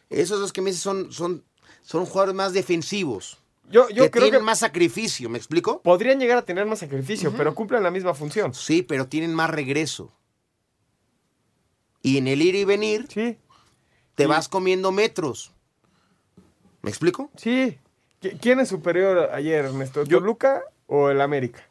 Esos 0.09 0.41
dos 0.41 0.51
que 0.51 0.63
me 0.63 0.71
dices 0.71 0.83
son, 0.83 1.13
son, 1.13 1.45
son 1.83 2.07
jugadores 2.07 2.35
más 2.35 2.55
defensivos. 2.55 3.37
Yo, 3.71 3.89
yo 3.89 4.05
que 4.05 4.11
creo 4.11 4.25
tienen 4.25 4.41
que 4.41 4.45
más 4.45 4.59
sacrificio, 4.61 5.29
¿me 5.31 5.39
explico? 5.39 5.81
podrían 5.83 6.19
llegar 6.21 6.39
a 6.39 6.43
tener 6.45 6.67
más 6.67 6.79
sacrificio, 6.81 7.33
pero 7.37 7.55
cumplen 7.55 7.83
la 7.83 7.91
misma 7.91 8.15
función. 8.15 8.53
Sí, 8.55 8.83
pero 8.83 9.07
tienen 9.09 9.35
más 9.35 9.51
regreso. 9.51 10.13
Y 12.03 12.19
en 12.19 12.29
el 12.29 12.43
ir 12.43 12.55
y 12.55 12.65
venir, 12.65 13.07
Sí, 13.09 13.39
te 14.15 14.27
vas 14.27 14.49
comiendo 14.49 14.93
metros. 14.93 15.53
¿Me 16.83 16.91
explico? 16.91 17.31
sí. 17.37 17.79
¿Qui- 18.21 18.39
¿Quién 18.41 18.61
es 18.61 18.69
superior 18.69 19.31
ayer, 19.33 19.65
Ernesto? 19.67 20.05
¿Toluca 20.05 20.63
o 20.87 21.11
el 21.11 21.21
América? 21.21 21.63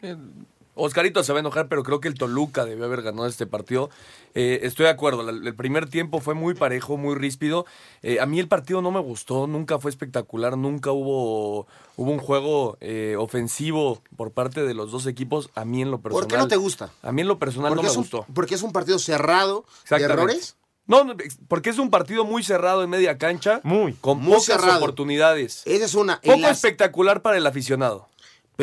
Oscarito 0.75 1.23
se 1.23 1.31
va 1.33 1.39
a 1.39 1.41
enojar, 1.41 1.67
pero 1.67 1.83
creo 1.83 1.99
que 1.99 2.07
el 2.07 2.15
Toluca 2.15 2.65
debió 2.65 2.85
haber 2.85 3.01
ganado 3.01 3.27
este 3.27 3.45
partido. 3.45 3.89
Eh, 4.33 4.61
estoy 4.63 4.85
de 4.85 4.91
acuerdo, 4.91 5.29
el 5.29 5.55
primer 5.55 5.87
tiempo 5.89 6.19
fue 6.19 6.33
muy 6.33 6.55
parejo, 6.55 6.97
muy 6.97 7.15
ríspido. 7.15 7.65
Eh, 8.01 8.19
a 8.19 8.25
mí 8.25 8.39
el 8.39 8.47
partido 8.47 8.81
no 8.81 8.89
me 8.91 8.99
gustó, 8.99 9.45
nunca 9.47 9.77
fue 9.79 9.91
espectacular, 9.91 10.57
nunca 10.57 10.91
hubo, 10.91 11.67
hubo 11.95 12.11
un 12.11 12.17
juego 12.19 12.77
eh, 12.81 13.15
ofensivo 13.19 14.01
por 14.17 14.31
parte 14.31 14.63
de 14.63 14.73
los 14.73 14.91
dos 14.91 15.05
equipos. 15.05 15.49
A 15.55 15.65
mí 15.65 15.81
en 15.81 15.91
lo 15.91 15.99
personal. 16.01 16.23
¿Por 16.23 16.31
qué 16.31 16.37
no 16.37 16.47
te 16.47 16.55
gusta? 16.55 16.89
A 17.03 17.11
mí 17.11 17.21
en 17.21 17.27
lo 17.27 17.37
personal 17.37 17.75
no 17.75 17.83
me 17.83 17.89
un, 17.89 17.95
gustó. 17.95 18.25
porque 18.33 18.55
es 18.55 18.63
un 18.63 18.71
partido 18.71 18.97
cerrado 18.99 19.65
de 19.89 19.97
errores. 20.03 20.55
No, 20.85 21.05
no, 21.05 21.15
porque 21.47 21.69
es 21.69 21.77
un 21.79 21.89
partido 21.89 22.25
muy 22.25 22.43
cerrado 22.43 22.83
en 22.83 22.89
media 22.89 23.17
cancha, 23.17 23.61
Muy. 23.63 23.93
con 23.93 24.17
Muy 24.19 24.33
pocas 24.33 24.45
cerrado. 24.45 24.79
oportunidades. 24.79 25.61
Esa 25.65 25.85
es 25.85 25.95
una. 25.95 26.19
Poco 26.19 26.39
las- 26.39 26.57
espectacular 26.57 27.21
para 27.21 27.37
el 27.37 27.47
aficionado. 27.47 28.09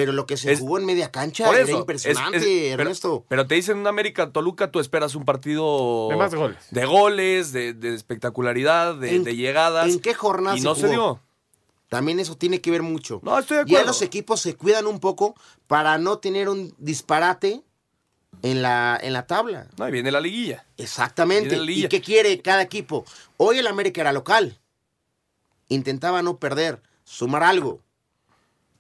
Pero 0.01 0.13
lo 0.13 0.27
que 0.27 0.37
se 0.37 0.53
Es- 0.53 0.61
jugó 0.61 0.79
en 0.79 0.87
media 0.87 1.11
cancha 1.11 1.45
Por 1.47 1.57
era 1.57 1.65
eso. 1.65 1.79
impresionante, 1.79 2.39
es- 2.39 2.43
es- 2.45 2.71
pero- 2.71 2.83
Ernesto. 2.83 3.25
Pero, 3.29 3.47
te 3.47 3.55
dicen 3.55 3.79
en 3.79 3.87
América 3.87 4.31
Toluca, 4.33 4.71
tú 4.71 4.81
esperas 4.81 5.15
un 5.15 5.25
partido. 5.25 6.09
De 6.09 6.17
más 6.17 6.35
goles. 6.35 6.57
De 6.71 6.85
goles, 6.87 7.53
de, 7.53 7.75
de 7.75 7.95
espectacularidad, 7.95 8.95
de, 8.97 9.17
¿En- 9.17 9.25
de 9.25 9.37
llegadas. 9.37 9.89
¿En 9.91 10.01
qué 10.01 10.15
jornada 10.15 10.57
Y 10.57 10.61
se 10.61 10.65
no 10.67 10.75
se 10.75 10.83
jugó? 10.83 10.91
dio. 10.93 11.21
También 11.89 12.21
eso 12.21 12.37
tiene 12.37 12.61
que 12.61 12.71
ver 12.71 12.83
mucho. 12.83 13.21
No, 13.25 13.39
estoy 13.39 13.57
de 13.59 13.65
Ya 13.65 13.79
acuerdo. 13.79 13.87
los 13.89 14.03
equipos 14.03 14.41
se 14.41 14.55
cuidan 14.55 14.87
un 14.87 15.01
poco 15.01 15.35
para 15.67 15.99
no 15.99 16.19
tener 16.19 16.49
un 16.49 16.73
disparate 16.79 17.63
en 18.43 18.63
la, 18.63 18.97
en 19.03 19.13
la 19.13 19.27
tabla. 19.27 19.67
No, 19.77 19.89
y 19.89 19.91
viene 19.91 20.13
la 20.13 20.21
liguilla. 20.21 20.65
Exactamente. 20.77 21.49
Viene 21.49 21.59
la 21.59 21.65
liguilla. 21.67 21.87
¿Y 21.87 21.89
qué 21.89 22.01
quiere 22.01 22.41
cada 22.43 22.63
equipo? 22.63 23.05
Hoy 23.39 23.59
el 23.59 23.67
América 23.67 24.01
era 24.03 24.13
local. 24.13 24.57
Intentaba 25.69 26.23
no 26.23 26.39
perder, 26.39 26.81
sumar 27.05 27.43
algo. 27.43 27.81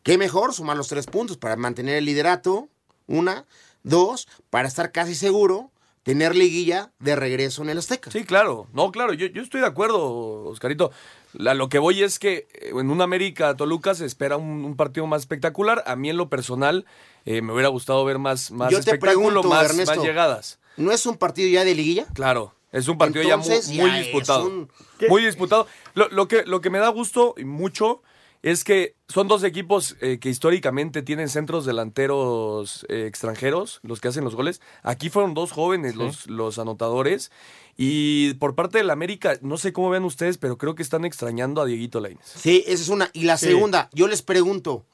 ¿Qué 0.03 0.19
mejor? 0.19 0.55
Sumar 0.55 0.77
los 0.77 0.89
tres 0.89 1.07
puntos 1.07 1.37
para 1.37 1.57
mantener 1.57 1.97
el 1.97 2.05
liderato. 2.05 2.69
Una. 3.07 3.45
Dos, 3.83 4.29
para 4.51 4.69
estar 4.69 4.93
casi 4.93 5.15
seguro, 5.15 5.71
tener 6.03 6.37
liguilla 6.37 6.93
de 6.99 7.17
regreso 7.17 7.63
en 7.63 7.71
el 7.71 7.79
Azteca. 7.79 8.11
Sí, 8.11 8.25
claro. 8.25 8.67
No, 8.75 8.93
claro, 8.93 9.15
yo, 9.15 9.27
yo 9.27 9.41
estoy 9.43 9.63
de 9.63 9.67
acuerdo, 9.67 10.45
Oscarito. 10.45 10.91
La- 11.33 11.55
lo 11.55 11.69
que 11.71 11.79
voy 11.79 12.03
es 12.03 12.19
que 12.19 12.47
eh, 12.53 12.73
en 12.75 12.91
un 12.91 13.01
América 13.01 13.57
Toluca 13.57 13.95
se 13.95 14.05
espera 14.05 14.37
un, 14.37 14.65
un 14.65 14.77
partido 14.77 15.07
más 15.07 15.23
espectacular. 15.23 15.83
A 15.87 15.97
mí 15.97 16.11
en 16.11 16.17
lo 16.19 16.29
personal 16.29 16.85
eh, 17.25 17.41
me 17.41 17.53
hubiera 17.55 17.69
gustado 17.69 18.05
ver 18.05 18.19
más, 18.19 18.51
más 18.51 18.71
Yo 18.71 18.83
te 18.83 18.99
pregunto, 18.99 19.43
más, 19.45 19.71
Ernesto, 19.71 19.97
más 19.97 20.05
llegadas. 20.05 20.59
¿No 20.77 20.93
es 20.93 21.07
un 21.07 21.17
partido 21.17 21.49
ya 21.49 21.65
de 21.65 21.75
liguilla? 21.75 22.07
Claro, 22.15 22.55
es 22.73 22.87
un 22.89 22.99
partido 22.99 23.23
Entonces, 23.23 23.69
ya 23.69 23.83
muy, 23.87 23.91
disputado. 23.99 24.47
un- 24.47 24.71
Muy 25.09 25.25
disputado. 25.25 25.67
Lo, 25.95 26.09
lo 26.11 26.29
que, 26.29 26.45
lo 26.45 26.61
que 26.61 26.69
me 26.71 26.79
da 26.79 26.89
gusto 26.89 27.35
y 27.39 27.45
mucho 27.45 28.03
es 28.43 28.65
que 28.65 28.95
son 29.09 29.29
dos 29.29 29.43
equipos 29.45 29.97
eh, 30.01 30.19
que 30.19 30.29
históricamente 30.31 31.03
tienen 31.03 31.29
centros 31.29 31.67
delanteros 31.67 32.87
eh, 32.89 33.07
extranjeros, 33.07 33.81
los 33.83 34.01
que 34.01 34.09
hacen 34.09 34.25
los 34.25 34.35
goles. 34.35 34.61
Aquí 34.83 35.11
fueron 35.11 35.35
dos 35.35 35.53
jóvenes 35.53 35.95
los, 35.97 36.27
los 36.29 36.59
anotadores. 36.59 37.31
Y 37.77 38.35
por 38.35 38.55
parte 38.55 38.79
del 38.79 38.91
América, 38.91 39.39
no 39.43 39.57
sé 39.59 39.73
cómo 39.73 39.91
vean 39.91 40.05
ustedes, 40.05 40.39
pero 40.39 40.59
creo 40.59 40.75
que 40.75 40.83
están 40.83 41.05
extrañando 41.05 41.61
a 41.63 41.67
Dieguito 41.67 42.01
Lainez. 42.01 42.25
Sí, 42.25 42.65
esa 42.67 42.83
es 42.83 42.89
una. 42.89 43.11
Y 43.13 43.25
la 43.25 43.37
Sí. 43.37 43.47
segunda, 43.47 43.89
yo 43.93 44.07
les 44.09 44.23
pregunto, 44.23 44.87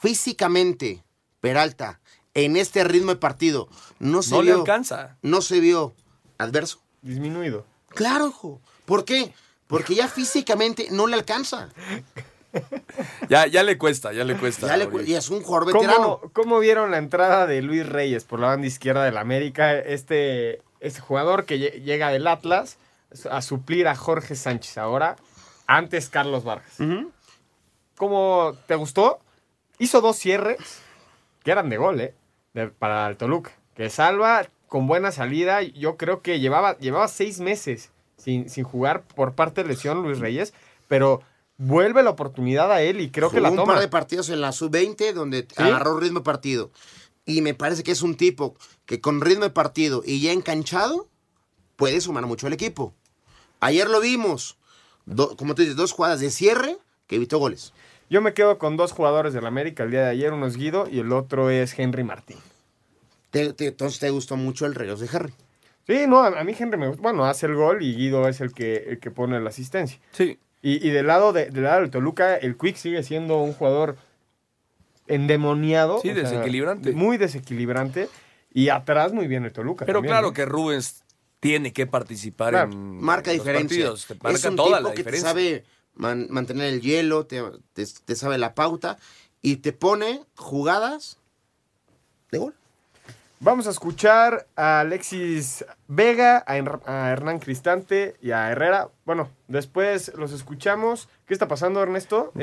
físicamente, 0.00 1.04
Peralta, 1.40 2.00
en 2.34 2.56
este 2.56 2.82
ritmo 2.84 3.10
de 3.12 3.16
partido, 3.16 3.68
no 4.00 4.22
se 4.22 4.30
No 4.32 4.42
le 4.42 4.50
vio. 4.52 4.60
alcanza. 4.60 5.16
No 5.22 5.40
se 5.40 5.60
vio 5.60 5.94
adverso. 6.38 6.80
Disminuido. 7.02 7.64
Claro, 7.90 8.28
hijo. 8.28 8.60
¿Por 8.86 9.04
qué? 9.04 9.32
Porque 9.66 9.94
ya 9.94 10.08
físicamente 10.08 10.88
no 10.90 11.06
le 11.06 11.14
alcanza. 11.14 11.68
Ya, 13.28 13.46
ya 13.46 13.62
le 13.62 13.76
cuesta, 13.78 14.12
ya 14.12 14.24
le 14.24 14.34
cuesta. 14.36 14.66
Ya 14.66 14.76
le 14.76 14.84
ahorita. 14.84 15.02
cu- 15.04 15.08
y 15.10 15.14
es 15.14 15.28
un 15.30 15.42
jugador 15.42 15.72
veterano. 15.72 16.18
¿Cómo, 16.20 16.32
cómo 16.32 16.58
vieron 16.58 16.90
la 16.90 16.98
entrada 16.98 17.46
de 17.46 17.60
Luis 17.62 17.86
Reyes 17.88 18.24
por 18.24 18.40
la 18.40 18.48
banda 18.48 18.66
izquierda 18.66 19.04
del 19.04 19.16
América? 19.18 19.78
Este, 19.78 20.62
este 20.80 21.00
jugador 21.00 21.44
que 21.44 21.56
lle- 21.58 21.82
llega 21.82 22.08
del 22.10 22.26
Atlas 22.26 22.78
a 23.30 23.42
suplir 23.42 23.86
a 23.88 23.94
Jorge 23.96 24.34
Sánchez 24.34 24.78
ahora, 24.78 25.16
antes 25.66 26.08
Carlos 26.08 26.44
Vargas. 26.44 26.74
¿Cómo 27.96 28.54
te 28.66 28.74
gustó? 28.74 29.18
Hizo 29.78 30.00
dos 30.00 30.16
cierres 30.16 30.58
que 31.42 31.50
eran 31.50 31.68
de 31.68 31.76
gol, 31.76 32.00
¿eh? 32.00 32.14
De- 32.54 32.68
para 32.68 33.08
el 33.08 33.16
Toluca. 33.16 33.52
Que 33.74 33.90
salva 33.90 34.46
con 34.68 34.86
buena 34.86 35.12
salida. 35.12 35.62
Yo 35.62 35.96
creo 35.96 36.20
que 36.22 36.40
llevaba, 36.40 36.76
llevaba 36.78 37.08
seis 37.08 37.40
meses 37.40 37.90
sin, 38.16 38.48
sin 38.50 38.64
jugar 38.64 39.02
por 39.02 39.34
parte 39.34 39.62
de 39.62 39.68
lesión 39.68 40.02
Luis 40.02 40.18
Reyes, 40.18 40.52
pero 40.88 41.22
vuelve 41.58 42.02
la 42.02 42.10
oportunidad 42.10 42.72
a 42.72 42.80
él 42.82 43.00
y 43.00 43.10
creo 43.10 43.30
que 43.30 43.40
la 43.40 43.48
Jugó 43.50 43.62
un 43.62 43.66
toma. 43.66 43.74
par 43.74 43.82
de 43.82 43.88
partidos 43.88 44.30
en 44.30 44.40
la 44.40 44.52
sub-20 44.52 45.12
donde 45.12 45.46
agarró 45.56 45.98
ritmo 46.00 46.20
de 46.20 46.24
partido. 46.24 46.70
Y 47.26 47.42
me 47.42 47.52
parece 47.52 47.82
que 47.82 47.92
es 47.92 48.00
un 48.02 48.16
tipo 48.16 48.56
que 48.86 49.00
con 49.00 49.20
ritmo 49.20 49.44
de 49.44 49.50
partido 49.50 50.02
y 50.06 50.20
ya 50.22 50.32
enganchado 50.32 51.08
puede 51.76 52.00
sumar 52.00 52.24
mucho 52.26 52.46
al 52.46 52.52
equipo. 52.54 52.94
Ayer 53.60 53.88
lo 53.90 54.00
vimos, 54.00 54.56
do- 55.04 55.36
como 55.36 55.54
tú 55.54 55.62
dices, 55.62 55.76
dos 55.76 55.92
jugadas 55.92 56.20
de 56.20 56.30
cierre 56.30 56.78
que 57.06 57.16
evitó 57.16 57.38
goles. 57.38 57.72
Yo 58.08 58.22
me 58.22 58.32
quedo 58.32 58.56
con 58.58 58.76
dos 58.78 58.92
jugadores 58.92 59.34
del 59.34 59.44
América 59.44 59.82
el 59.82 59.90
día 59.90 60.00
de 60.04 60.10
ayer, 60.10 60.32
uno 60.32 60.46
es 60.46 60.56
Guido 60.56 60.88
y 60.90 61.00
el 61.00 61.12
otro 61.12 61.50
es 61.50 61.78
Henry 61.78 62.04
Martín. 62.04 62.38
Te- 63.30 63.52
te- 63.52 63.66
entonces 63.66 63.98
te 63.98 64.08
gustó 64.10 64.36
mucho 64.36 64.64
el 64.64 64.74
regreso 64.74 65.02
de 65.02 65.10
Harry. 65.14 65.34
Sí, 65.86 66.06
no, 66.06 66.20
a, 66.22 66.28
a 66.28 66.44
mí 66.44 66.54
Henry 66.58 66.78
me 66.78 66.86
gusta. 66.88 67.02
Bueno, 67.02 67.24
hace 67.26 67.46
el 67.46 67.54
gol 67.56 67.82
y 67.82 67.94
Guido 67.94 68.26
es 68.28 68.40
el 68.40 68.52
que, 68.54 68.76
el 68.88 69.00
que 69.00 69.10
pone 69.10 69.38
la 69.40 69.50
asistencia. 69.50 69.98
Sí. 70.12 70.38
Y, 70.62 70.86
y 70.86 70.90
del 70.90 71.06
lado 71.06 71.32
de, 71.32 71.50
del 71.50 71.64
lado 71.64 71.80
del 71.82 71.90
Toluca, 71.90 72.36
el 72.36 72.56
Quick 72.56 72.76
sigue 72.76 73.02
siendo 73.02 73.38
un 73.38 73.52
jugador 73.52 73.96
endemoniado. 75.06 76.00
Sí, 76.00 76.08
sea, 76.12 76.22
desequilibrante. 76.22 76.92
muy 76.92 77.16
desequilibrante. 77.16 78.08
Y 78.52 78.70
atrás 78.70 79.12
muy 79.12 79.26
bien 79.26 79.44
el 79.44 79.52
Toluca. 79.52 79.84
Pero 79.86 79.98
también, 79.98 80.12
claro 80.12 80.28
¿no? 80.28 80.32
que 80.32 80.44
Rubens 80.44 81.02
tiene 81.40 81.72
que 81.72 81.86
participar 81.86 82.50
Claro, 82.50 82.72
en 82.72 83.00
Marca 83.00 83.30
los 83.32 83.38
diferencia. 83.44 83.86
partidos. 83.90 84.06
Te 84.06 84.14
marca 84.14 84.30
es 84.38 84.44
un 84.44 84.56
toda 84.56 84.78
tipo 84.78 84.88
la 84.88 84.94
que 84.94 85.04
te 85.04 85.10
diferencia. 85.12 85.28
sabe 85.28 85.64
man- 85.94 86.26
mantener 86.30 86.72
el 86.72 86.80
hielo, 86.80 87.26
te, 87.26 87.42
te- 87.74 87.86
te 88.04 88.16
sabe 88.16 88.38
la 88.38 88.54
pauta 88.54 88.98
y 89.42 89.56
te 89.56 89.72
pone 89.72 90.22
jugadas 90.36 91.18
de 92.32 92.38
gol. 92.38 92.54
Vamos 93.40 93.68
a 93.68 93.70
escuchar 93.70 94.46
a 94.56 94.80
Alexis 94.80 95.64
Vega, 95.86 96.42
a, 96.46 96.56
Her- 96.56 96.80
a 96.86 97.10
Hernán 97.10 97.38
Cristante 97.38 98.16
y 98.20 98.32
a 98.32 98.50
Herrera. 98.50 98.88
Bueno, 99.04 99.28
después 99.46 100.12
los 100.16 100.32
escuchamos. 100.32 101.08
¿Qué 101.26 101.34
está 101.34 101.46
pasando, 101.46 101.80
Ernesto? 101.80 102.32
el 102.34 102.42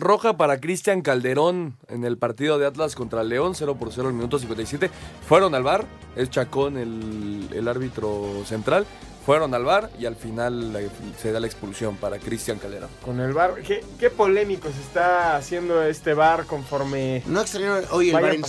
Roja, 0.00 0.36
para 0.36 0.58
Cristian 0.60 1.02
Calderón 1.02 1.76
en 1.88 2.04
el 2.04 2.18
partido 2.18 2.58
de 2.58 2.66
Atlas 2.66 2.96
contra 2.96 3.22
León, 3.22 3.54
0 3.54 3.76
por 3.76 3.92
0 3.92 4.08
al 4.08 4.14
minuto 4.14 4.38
57. 4.38 4.90
Fueron 5.28 5.54
al 5.54 5.62
bar, 5.62 5.84
es 6.16 6.28
Chacón 6.28 6.76
el, 6.76 7.48
el 7.52 7.68
árbitro 7.68 8.42
central. 8.46 8.84
Fueron 9.24 9.54
al 9.54 9.64
bar 9.64 9.90
y 9.98 10.06
al 10.06 10.14
final 10.16 10.76
se 11.20 11.32
da 11.32 11.40
la 11.40 11.46
expulsión 11.46 11.96
para 11.96 12.18
Cristian 12.18 12.58
Calderón. 12.58 12.90
Con 13.04 13.20
el 13.20 13.32
bar. 13.32 13.54
¿Qué, 13.66 13.84
qué 13.98 14.08
polémico 14.10 14.68
se 14.70 14.80
está 14.80 15.36
haciendo 15.36 15.82
este 15.82 16.14
bar 16.14 16.46
conforme. 16.46 17.22
No 17.26 17.40
extrañaron 17.40 17.84
hoy 17.90 18.10
el 18.10 18.14
bar 18.14 18.34
en. 18.34 18.42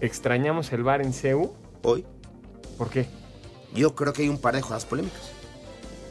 ¿Extrañamos 0.00 0.72
el 0.72 0.82
bar 0.82 1.00
en 1.02 1.12
CEU? 1.12 1.52
Hoy. 1.82 2.04
¿Por 2.76 2.90
qué? 2.90 3.06
Yo 3.74 3.94
creo 3.94 4.12
que 4.12 4.22
hay 4.22 4.28
un 4.28 4.38
par 4.40 4.54
de 4.54 4.62
jugadas 4.62 4.84
polémicas. 4.86 5.20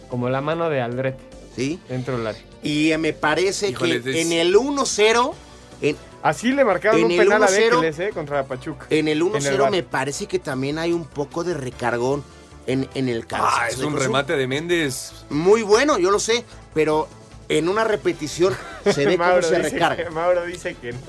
Como 0.10 0.30
la 0.30 0.42
mano 0.42 0.70
de 0.70 0.82
Aldrete. 0.82 1.24
Sí. 1.56 1.80
Dentro 1.90 2.18
del 2.18 2.28
área. 2.28 2.42
Y 2.64 2.92
me 3.00 3.14
parece 3.14 3.70
Híjole, 3.70 4.02
que 4.02 4.10
es- 4.12 4.26
en 4.26 4.32
el 4.32 4.56
1-0, 4.56 5.34
en, 5.82 5.96
Así 6.24 6.52
le 6.52 6.66
marcaron 6.66 7.00
En 7.00 7.06
un 7.06 7.12
el 7.12 7.18
penal 7.20 7.44
a 7.44 7.48
1-0, 7.48 7.76
Bekeles, 7.82 8.00
¿eh? 8.00 8.10
Contra 8.14 8.44
Pachuca. 8.46 8.88
en 8.90 9.08
el 9.08 9.22
1-0 9.22 9.58
bar. 9.64 9.72
me 9.72 9.84
parece 9.84 10.26
que 10.28 10.40
también 10.40 10.78
hay 10.80 10.92
un 10.92 11.06
poco 11.06 11.44
de 11.44 11.54
recargón 11.54 12.24
en, 12.66 12.90
en 12.96 13.08
el 13.08 13.26
cabezazo 13.28 13.58
Ah, 13.62 13.70
es 13.70 13.78
un 13.78 13.96
remate 13.98 14.36
de 14.36 14.48
Méndez. 14.48 15.14
Muy 15.30 15.62
bueno, 15.62 15.98
yo 15.98 16.12
lo 16.12 16.20
sé, 16.20 16.44
pero 16.74 17.08
en 17.50 17.70
una 17.70 17.84
repetición 17.84 18.54
se 18.84 19.06
ve 19.06 19.18
cómo 19.18 19.42
se 19.42 19.60
recarga. 19.60 20.04
que- 20.06 20.10
Mauro 20.10 20.46
dice 20.46 20.76
que 20.76 20.92
no. 20.94 21.00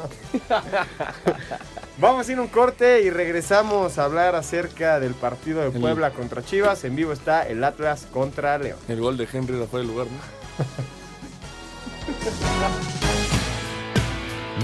Vamos 1.99 2.29
a 2.29 2.33
ir 2.33 2.39
a 2.39 2.43
un 2.43 2.49
corte 2.49 3.03
y 3.03 3.11
regresamos 3.11 3.99
a 3.99 4.05
hablar 4.05 4.35
acerca 4.37 5.01
del 5.01 5.15
partido 5.15 5.61
de 5.61 5.69
El- 5.75 5.81
Puebla 5.81 6.11
contra 6.13 6.45
Chivas. 6.45 6.85
En 6.85 6.95
vivo 6.97 7.13
está 7.13 7.47
el 7.47 7.63
Atlas 7.65 8.07
contra 8.13 8.57
León. 8.59 8.79
El 8.89 9.01
gol 9.01 9.17
de 9.17 9.29
Henry 9.33 9.57
era 9.57 9.67
fuera 9.67 9.87
de 9.87 9.93
lugar, 9.93 10.07
¿no? 10.07 10.19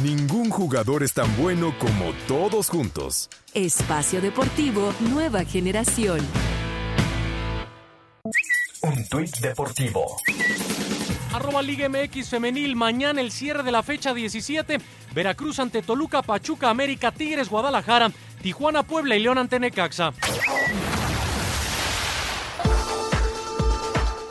Ningún 0.03 0.51
jugador 0.51 1.03
es 1.03 1.13
tan 1.15 1.35
bueno 1.37 1.75
como 1.79 2.13
todos 2.27 2.69
juntos. 2.69 3.31
Espacio 3.55 4.21
Deportivo 4.21 4.93
Nueva 5.01 5.45
Generación. 5.45 6.19
Un 8.83 9.09
tuit 9.09 9.35
deportivo. 9.39 10.17
Arroba 11.35 11.63
Liga 11.63 11.89
MX 11.89 12.29
Femenil. 12.29 12.77
Mañana 12.77 13.21
el 13.21 13.33
cierre 13.33 13.65
de 13.65 13.73
la 13.73 13.83
fecha 13.83 14.15
17. 14.15 14.79
Veracruz 15.13 15.59
ante 15.59 15.83
Toluca, 15.83 16.23
Pachuca, 16.23 16.71
América, 16.71 17.11
Tigres, 17.11 17.49
Guadalajara, 17.49 18.13
Tijuana, 18.41 18.85
Puebla 18.85 19.17
y 19.17 19.21
León 19.21 19.39
ante 19.39 19.59
Necaxa. 19.59 20.13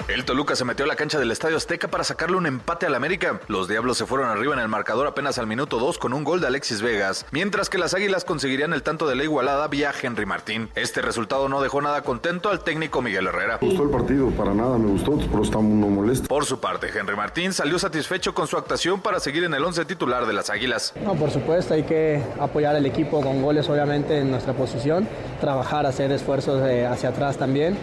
El 0.10 0.26
Toluca 0.26 0.54
se 0.58 0.66
metió 0.66 0.84
a 0.84 0.88
la 0.90 0.98
cancha 0.98 1.18
del 1.18 1.32
Estadio 1.32 1.56
Azteca 1.56 1.88
para 1.88 2.04
sacarle 2.04 2.36
un 2.36 2.46
empate 2.46 2.86
al 2.86 2.94
América. 2.94 3.40
Los 3.48 3.70
Diablos 3.70 3.98
se 3.98 4.06
fueron 4.06 4.28
arriba 4.30 4.54
en 4.54 4.60
el 4.60 4.68
marcador 4.68 5.08
apenas 5.08 5.38
al 5.38 5.48
minuto 5.48 5.80
2 5.80 5.98
con 5.98 6.12
un 6.12 6.26
gol 6.26 6.42
de 6.42 6.48
Alexis 6.48 6.82
Vegas, 6.82 7.26
mientras 7.32 7.70
que 7.70 7.78
las 7.78 7.94
Águilas 7.94 8.26
conseguirían 8.26 8.74
el 8.74 8.84
tanto 8.84 9.08
de 9.08 9.16
la 9.16 9.24
igualada 9.24 9.66
vía 9.70 9.94
Henry 10.00 10.26
Martín. 10.26 10.70
Este 10.76 11.02
resultado 11.02 11.48
no 11.48 11.62
dejó 11.62 11.82
nada 11.82 12.02
contento 12.02 12.50
al 12.50 12.66
técnico 12.66 13.02
Miguel 13.02 13.28
Herrera. 13.28 13.60
Me 13.62 13.68
gustó 13.70 13.84
el 13.84 13.92
partido, 13.92 14.30
para 14.32 14.54
nada 14.54 14.78
me 14.78 14.88
gustó, 14.88 15.18
pero 15.32 15.42
está 15.42 15.60
uno 15.60 15.88
molesto. 15.88 16.28
Por 16.28 16.44
su 16.44 16.60
parte, 16.60 16.88
Henry 16.94 17.16
Martín 17.16 17.54
salió 17.54 17.80
satisfecho 17.80 18.34
con 18.34 18.48
su 18.48 18.58
actuación 18.58 19.00
para 19.00 19.22
seguir 19.22 19.46
en 19.46 19.54
el 19.54 19.64
once 19.64 19.86
titular 19.86 20.26
de 20.26 20.34
las 20.34 20.50
Águilas. 20.50 20.92
No, 21.02 21.16
por 21.16 21.32
supuesto, 21.32 21.76
hay 21.76 21.84
que 21.84 22.22
apoyar 22.42 22.76
al 22.76 22.86
equipo 22.86 23.22
con 23.22 23.42
goles, 23.42 23.70
obviamente, 23.70 24.20
en 24.20 24.32
nuestra 24.32 24.52
posición, 24.52 25.08
trabajar, 25.40 25.86
hacer 25.86 26.12
esfuerzos 26.12 26.62
eh, 26.68 26.86
hacia 26.86 27.08
atrás 27.10 27.38
también. 27.38 27.78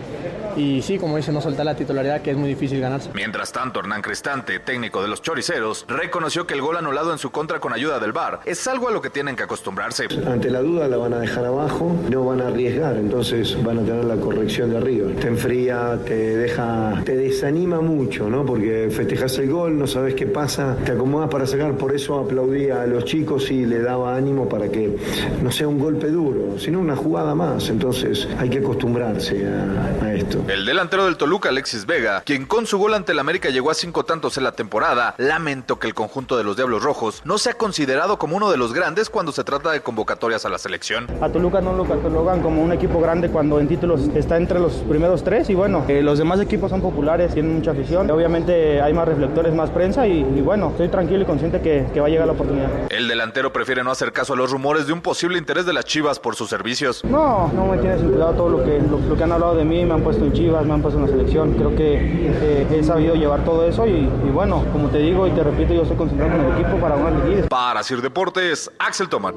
Y 0.57 0.83
sí, 0.83 0.99
como 0.99 1.17
dice, 1.17 1.33
no 1.33 1.41
soltar 1.41 1.65
la 1.65 1.77
titularidad 1.77 2.10
realidad 2.11 2.25
que 2.25 2.31
es 2.33 2.37
muy 2.37 2.49
difícil 2.49 2.81
ganarse. 2.81 3.11
Mientras 3.15 3.53
tanto, 3.53 3.81
Hernán 3.81 4.03
Cristante, 4.03 4.59
técnico 4.59 5.03
de 5.03 5.09
los 5.09 5.23
choriceros, 5.23 5.85
reconoció 5.89 6.47
que 6.47 6.55
el 6.55 6.61
gol 6.63 6.77
anulado 6.77 7.13
en 7.13 7.19
su 7.19 7.31
contra 7.31 7.61
con 7.61 7.73
ayuda 7.73 7.99
del 8.01 8.13
VAR 8.13 8.41
es 8.45 8.67
algo 8.67 8.89
a 8.89 8.91
lo 8.91 9.01
que 9.01 9.11
tienen 9.11 9.37
que 9.37 9.45
acostumbrarse. 9.45 10.07
Ante 10.27 10.51
la 10.51 10.61
duda 10.61 10.89
la 10.89 10.97
van 10.97 11.15
a 11.15 11.21
dejar 11.21 11.45
abajo, 11.45 11.95
no 12.11 12.25
van 12.25 12.41
a 12.41 12.49
arriesgar, 12.49 12.97
entonces 12.97 13.57
van 13.63 13.79
a 13.79 13.83
tener 13.83 14.05
la 14.05 14.17
corrección 14.17 14.71
de 14.71 14.79
arriba. 14.79 15.11
Te 15.21 15.29
enfría, 15.29 15.99
te 16.05 16.37
deja, 16.37 17.01
te 17.05 17.17
desanima 17.17 17.81
mucho, 17.81 18.29
¿no? 18.29 18.45
Porque 18.45 18.89
festejas 18.91 19.39
el 19.39 19.51
gol, 19.51 19.79
no 19.79 19.87
sabes 19.87 20.15
qué 20.15 20.27
pasa, 20.27 20.77
te 20.85 20.93
acomodas 20.93 21.31
para 21.31 21.47
sacar, 21.47 21.77
por 21.77 21.95
eso 21.95 22.19
aplaudía 22.19 22.83
a 22.83 22.87
los 22.87 23.05
chicos 23.05 23.51
y 23.51 23.67
le 23.67 23.81
daba 23.81 24.17
ánimo 24.17 24.49
para 24.49 24.69
que 24.69 24.97
no 25.43 25.51
sea 25.53 25.69
un 25.69 25.79
golpe 25.79 26.09
duro, 26.09 26.59
sino 26.59 26.81
una 26.81 26.97
jugada 26.97 27.35
más. 27.35 27.69
Entonces 27.69 28.27
hay 28.39 28.51
que 28.51 28.59
acostumbrarse 28.59 29.47
a, 29.47 30.05
a 30.05 30.15
esto. 30.15 30.45
El 30.49 30.65
delantero 30.65 31.05
del 31.05 31.17
Toluca, 31.17 31.49
Alexis 31.51 31.87
Vega, 31.87 32.00
quien 32.25 32.47
con 32.47 32.67
su 32.67 32.79
gol 32.79 32.95
ante 32.95 33.13
el 33.13 33.19
América 33.19 33.51
llegó 33.51 33.71
a 33.71 33.75
cinco 33.75 34.05
tantos 34.05 34.37
en 34.39 34.45
la 34.45 34.53
temporada, 34.53 35.15
lamentó 35.19 35.79
que 35.79 35.87
el 35.87 35.95
conjunto 35.95 36.37
de 36.37 36.45
los 36.45 36.57
Diablos 36.57 36.83
Rojos 36.83 37.23
no 37.25 37.39
sea 37.39 37.55
considerado 37.55 38.19
como 38.19 38.37
uno 38.37 38.51
de 38.51 38.57
los 38.57 38.73
grandes 38.73 39.11
cuando 39.11 39.33
se 39.33 39.45
trata 39.45 39.71
de 39.73 39.81
convocatorias 39.81 40.45
a 40.45 40.49
la 40.49 40.59
selección. 40.59 41.07
A 41.21 41.29
Toluca 41.29 41.61
no 41.61 41.73
lo 41.73 41.85
catalogan 41.85 42.41
como 42.43 42.63
un 42.63 42.73
equipo 42.73 43.01
grande 43.01 43.31
cuando 43.31 43.61
en 43.61 43.69
títulos 43.69 44.09
está 44.15 44.37
entre 44.37 44.59
los 44.61 44.73
primeros 44.89 45.23
tres 45.25 45.51
y 45.51 45.55
bueno, 45.55 45.85
eh, 45.89 46.03
los 46.03 46.19
demás 46.19 46.41
equipos 46.41 46.71
son 46.71 46.81
populares, 46.81 47.35
tienen 47.35 47.55
mucha 47.55 47.73
afición, 47.73 48.11
obviamente 48.11 48.81
hay 48.81 48.93
más 48.93 49.07
reflectores, 49.07 49.55
más 49.55 49.71
prensa 49.71 50.07
y, 50.07 50.21
y 50.21 50.41
bueno, 50.41 50.71
estoy 50.71 50.89
tranquilo 50.89 51.23
y 51.23 51.27
consciente 51.27 51.61
que, 51.61 51.87
que 51.93 52.01
va 52.01 52.07
a 52.07 52.11
llegar 52.11 52.27
la 52.27 52.33
oportunidad. 52.33 52.69
El 52.91 53.09
delantero 53.09 53.53
prefiere 53.53 53.83
no 53.85 53.91
hacer 53.91 54.13
caso 54.13 54.33
a 54.33 54.37
los 54.37 54.51
rumores 54.51 54.87
de 54.87 54.93
un 54.93 55.01
posible 55.01 55.39
interés 55.39 55.67
de 55.67 55.73
las 55.73 55.85
Chivas 55.85 56.19
por 56.19 56.37
sus 56.37 56.49
servicios. 56.49 57.05
No, 57.05 57.49
no 57.55 57.67
me 57.67 57.79
tiene 57.79 57.99
sin 57.99 58.11
cuidado 58.11 58.33
todo 58.35 58.49
lo 58.49 58.65
que, 58.65 58.79
lo, 58.81 58.99
lo 58.99 59.17
que 59.17 59.25
han 59.25 59.33
hablado 59.33 59.55
de 59.57 59.65
mí, 59.65 59.85
me 59.85 59.95
han 59.95 60.03
puesto 60.03 60.25
en 60.25 60.33
Chivas, 60.33 60.65
me 60.65 60.75
han 60.75 60.83
puesto 60.83 60.99
en 61.01 61.07
la 61.07 61.11
selección, 61.11 61.55
creo 61.55 61.75
que 61.75 61.90
eh, 61.97 62.67
he 62.71 62.83
sabido 62.83 63.15
llevar 63.15 63.45
todo 63.45 63.67
eso 63.67 63.87
y, 63.87 63.93
y, 63.93 64.31
bueno, 64.33 64.65
como 64.73 64.89
te 64.89 64.99
digo 64.99 65.27
y 65.27 65.31
te 65.31 65.43
repito, 65.43 65.75
yo 65.75 65.83
estoy 65.83 65.97
concentrado 65.97 66.37
con 66.37 66.47
el 66.47 66.61
equipo 66.61 66.81
para 66.81 66.97
una 66.97 67.11
liguilla. 67.11 67.49
Para 67.49 67.83
Sir 67.83 68.01
Deportes, 68.03 68.71
Axel 68.79 69.09
Tomar. 69.09 69.35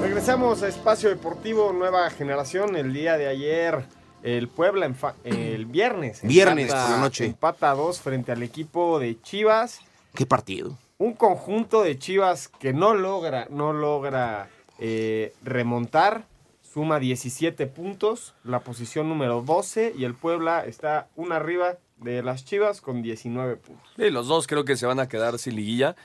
Regresamos 0.00 0.62
a 0.62 0.68
Espacio 0.68 1.08
Deportivo 1.10 1.72
Nueva 1.72 2.08
Generación. 2.10 2.76
El 2.76 2.92
día 2.92 3.18
de 3.18 3.26
ayer, 3.26 3.84
el 4.22 4.48
Puebla, 4.48 4.90
el 5.24 5.66
viernes. 5.66 6.20
Viernes 6.22 6.72
por 6.72 6.90
la 6.90 6.98
noche. 6.98 7.26
Empata 7.26 7.70
a 7.70 7.74
dos 7.74 8.00
frente 8.00 8.32
al 8.32 8.42
equipo 8.42 8.98
de 8.98 9.20
Chivas. 9.20 9.80
¿Qué 10.14 10.24
partido? 10.24 10.76
Un 10.98 11.14
conjunto 11.14 11.82
de 11.82 11.98
Chivas 11.98 12.48
que 12.48 12.72
no 12.72 12.94
logra, 12.94 13.48
no 13.50 13.72
logra 13.72 14.48
eh, 14.78 15.34
remontar. 15.42 16.24
Suma 16.72 17.00
17 17.00 17.66
puntos, 17.66 18.34
la 18.44 18.60
posición 18.60 19.08
número 19.08 19.42
12 19.42 19.94
y 19.96 20.04
el 20.04 20.14
Puebla 20.14 20.64
está 20.66 21.08
una 21.16 21.36
arriba 21.36 21.78
de 21.96 22.22
las 22.22 22.44
Chivas 22.44 22.80
con 22.80 23.02
19 23.02 23.56
puntos. 23.56 23.88
Sí, 23.96 24.10
los 24.10 24.28
dos 24.28 24.46
creo 24.46 24.64
que 24.64 24.76
se 24.76 24.86
van 24.86 25.00
a 25.00 25.08
quedar 25.08 25.38
sin 25.38 25.56
liguilla. 25.56 25.96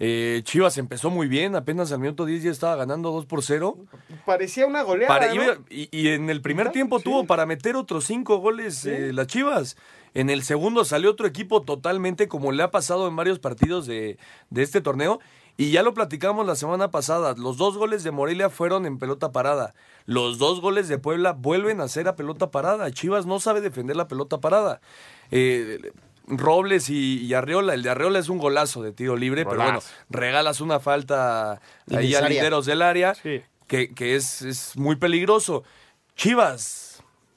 Eh, 0.00 0.42
Chivas 0.44 0.78
empezó 0.78 1.10
muy 1.10 1.26
bien, 1.26 1.56
apenas 1.56 1.90
al 1.90 1.98
minuto 1.98 2.24
10 2.24 2.42
ya 2.42 2.50
estaba 2.50 2.76
ganando 2.76 3.10
2 3.10 3.26
por 3.26 3.42
0. 3.42 3.76
Parecía 4.24 4.66
una 4.66 4.82
goleada. 4.82 5.08
Para, 5.08 5.34
¿no? 5.34 5.42
y, 5.70 5.88
y, 5.90 6.08
en 6.08 6.30
el 6.30 6.40
primer 6.40 6.70
tiempo 6.70 6.98
sí. 6.98 7.04
tuvo 7.04 7.24
para 7.26 7.46
meter 7.46 7.74
otros 7.76 8.04
5 8.04 8.38
goles 8.38 8.78
sí. 8.78 8.90
eh, 8.90 9.12
las 9.12 9.26
Chivas. 9.26 9.76
En 10.14 10.30
el 10.30 10.42
segundo 10.42 10.84
salió 10.84 11.10
otro 11.10 11.26
equipo 11.26 11.62
totalmente 11.62 12.28
como 12.28 12.52
le 12.52 12.62
ha 12.62 12.70
pasado 12.70 13.08
en 13.08 13.16
varios 13.16 13.38
partidos 13.38 13.86
de, 13.86 14.18
de 14.50 14.62
este 14.62 14.80
torneo. 14.80 15.20
Y 15.60 15.72
ya 15.72 15.82
lo 15.82 15.92
platicamos 15.92 16.46
la 16.46 16.54
semana 16.54 16.92
pasada, 16.92 17.34
los 17.36 17.56
dos 17.56 17.76
goles 17.76 18.04
de 18.04 18.12
Morelia 18.12 18.48
fueron 18.48 18.86
en 18.86 18.96
pelota 18.96 19.32
parada. 19.32 19.74
Los 20.06 20.38
dos 20.38 20.60
goles 20.60 20.86
de 20.86 20.98
Puebla 20.98 21.32
vuelven 21.32 21.80
a 21.80 21.88
ser 21.88 22.06
a 22.06 22.14
pelota 22.14 22.52
parada. 22.52 22.92
Chivas 22.92 23.26
no 23.26 23.40
sabe 23.40 23.60
defender 23.60 23.96
la 23.96 24.06
pelota 24.06 24.38
parada. 24.38 24.80
Eh, 25.32 25.90
Robles 26.28 26.88
y, 26.90 27.24
y, 27.24 27.34
Arriola, 27.34 27.74
el 27.74 27.82
de 27.82 27.90
Arriola 27.90 28.20
es 28.20 28.28
un 28.28 28.38
golazo 28.38 28.82
de 28.82 28.92
tiro 28.92 29.16
libre, 29.16 29.42
golazo. 29.42 29.58
pero 29.58 29.72
bueno, 29.72 29.86
regalas 30.10 30.60
una 30.60 30.78
falta 30.78 31.60
ahí 31.92 32.14
a 32.14 32.28
linderos 32.28 32.64
del 32.64 32.80
área, 32.80 33.16
sí. 33.16 33.42
que, 33.66 33.92
que 33.92 34.14
es, 34.14 34.42
es 34.42 34.76
muy 34.76 34.94
peligroso. 34.94 35.64
Chivas, 36.14 36.87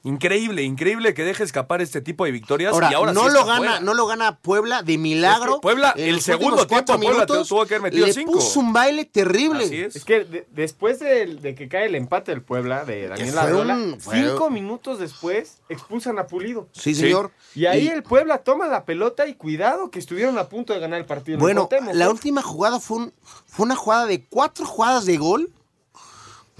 Increíble, 0.04 0.62
increíble 0.62 1.14
que 1.14 1.22
deje 1.22 1.44
escapar 1.44 1.80
este 1.80 2.00
tipo 2.00 2.24
de 2.24 2.32
victorias. 2.32 2.72
Ahora, 2.72 2.90
y 2.90 2.94
ahora 2.94 3.12
no 3.12 3.28
sí 3.28 3.34
lo 3.34 3.44
gana, 3.44 3.78
no 3.78 3.94
lo 3.94 4.06
gana 4.06 4.36
Puebla 4.38 4.82
de 4.82 4.98
milagro. 4.98 5.52
Es 5.52 5.56
que 5.56 5.60
Puebla, 5.60 5.94
el 5.96 6.20
segundo 6.20 6.66
tiempo 6.66 6.98
Puebla 6.98 7.24
tuvo 7.24 7.66
que 7.66 7.76
haber 7.76 7.92
metido 7.92 8.06
le 8.06 8.12
cinco. 8.12 8.32
puso 8.32 8.58
un 8.58 8.72
baile 8.72 9.04
terrible. 9.04 9.64
Así 9.64 9.80
es. 9.80 9.94
es 9.94 10.04
que 10.04 10.24
de, 10.24 10.46
después 10.50 10.98
de, 10.98 11.26
de, 11.36 11.54
que 11.54 11.68
cae 11.68 11.86
el 11.86 11.94
empate 11.94 12.32
del 12.32 12.42
Puebla 12.42 12.84
de 12.84 13.08
Daniel 13.08 13.38
Arriola, 13.38 13.78
cinco 14.00 14.50
minutos 14.50 14.98
después 14.98 15.58
expulsan 15.68 16.18
a 16.18 16.26
Pulido. 16.26 16.68
Sí, 16.72 16.96
señor. 16.96 17.30
Sí. 17.52 17.60
Y 17.60 17.66
ahí 17.66 17.84
y... 17.84 17.88
el 17.88 18.02
Puebla 18.02 18.38
toma 18.38 18.66
la 18.66 18.84
pelota 18.84 19.28
y 19.28 19.34
cuidado 19.34 19.92
que 19.92 20.00
estuvieron 20.00 20.36
a 20.36 20.48
punto 20.48 20.72
de 20.72 20.80
ganar 20.80 20.98
el 20.98 21.06
partido. 21.06 21.38
Bueno, 21.38 21.68
la 21.92 22.10
última 22.10 22.42
jugada 22.42 22.80
fue, 22.80 22.96
un, 22.96 23.12
fue 23.46 23.66
una 23.66 23.76
jugada 23.76 24.06
de 24.06 24.24
cuatro 24.24 24.66
jugadas 24.66 25.06
de 25.06 25.16
gol 25.16 25.52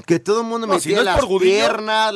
que 0.06 0.20
todo 0.20 0.42
el 0.42 0.46
mundo 0.46 0.68
no, 0.68 0.74
metía 0.74 0.90
si 0.90 0.94
no 0.94 1.02
las 1.02 1.24
piernas. 1.40 2.14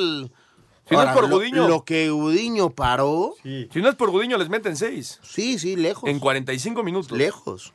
Si 0.88 0.94
Ahora, 0.94 1.12
no 1.12 1.20
es 1.20 1.20
por 1.20 1.30
Gudiño. 1.30 1.62
Lo, 1.62 1.68
lo, 1.68 1.84
que 1.84 2.10
Gudiño 2.10 2.70
paró. 2.70 3.34
Sí. 3.42 3.68
Si 3.72 3.80
no 3.80 3.88
es 3.88 3.96
por 3.96 4.10
Gudiño, 4.10 4.38
les 4.38 4.48
meten 4.48 4.76
seis. 4.76 5.18
Sí, 5.22 5.58
sí, 5.58 5.74
lejos. 5.76 6.08
En 6.08 6.20
45 6.20 6.82
minutos. 6.82 7.16
Lejos. 7.16 7.72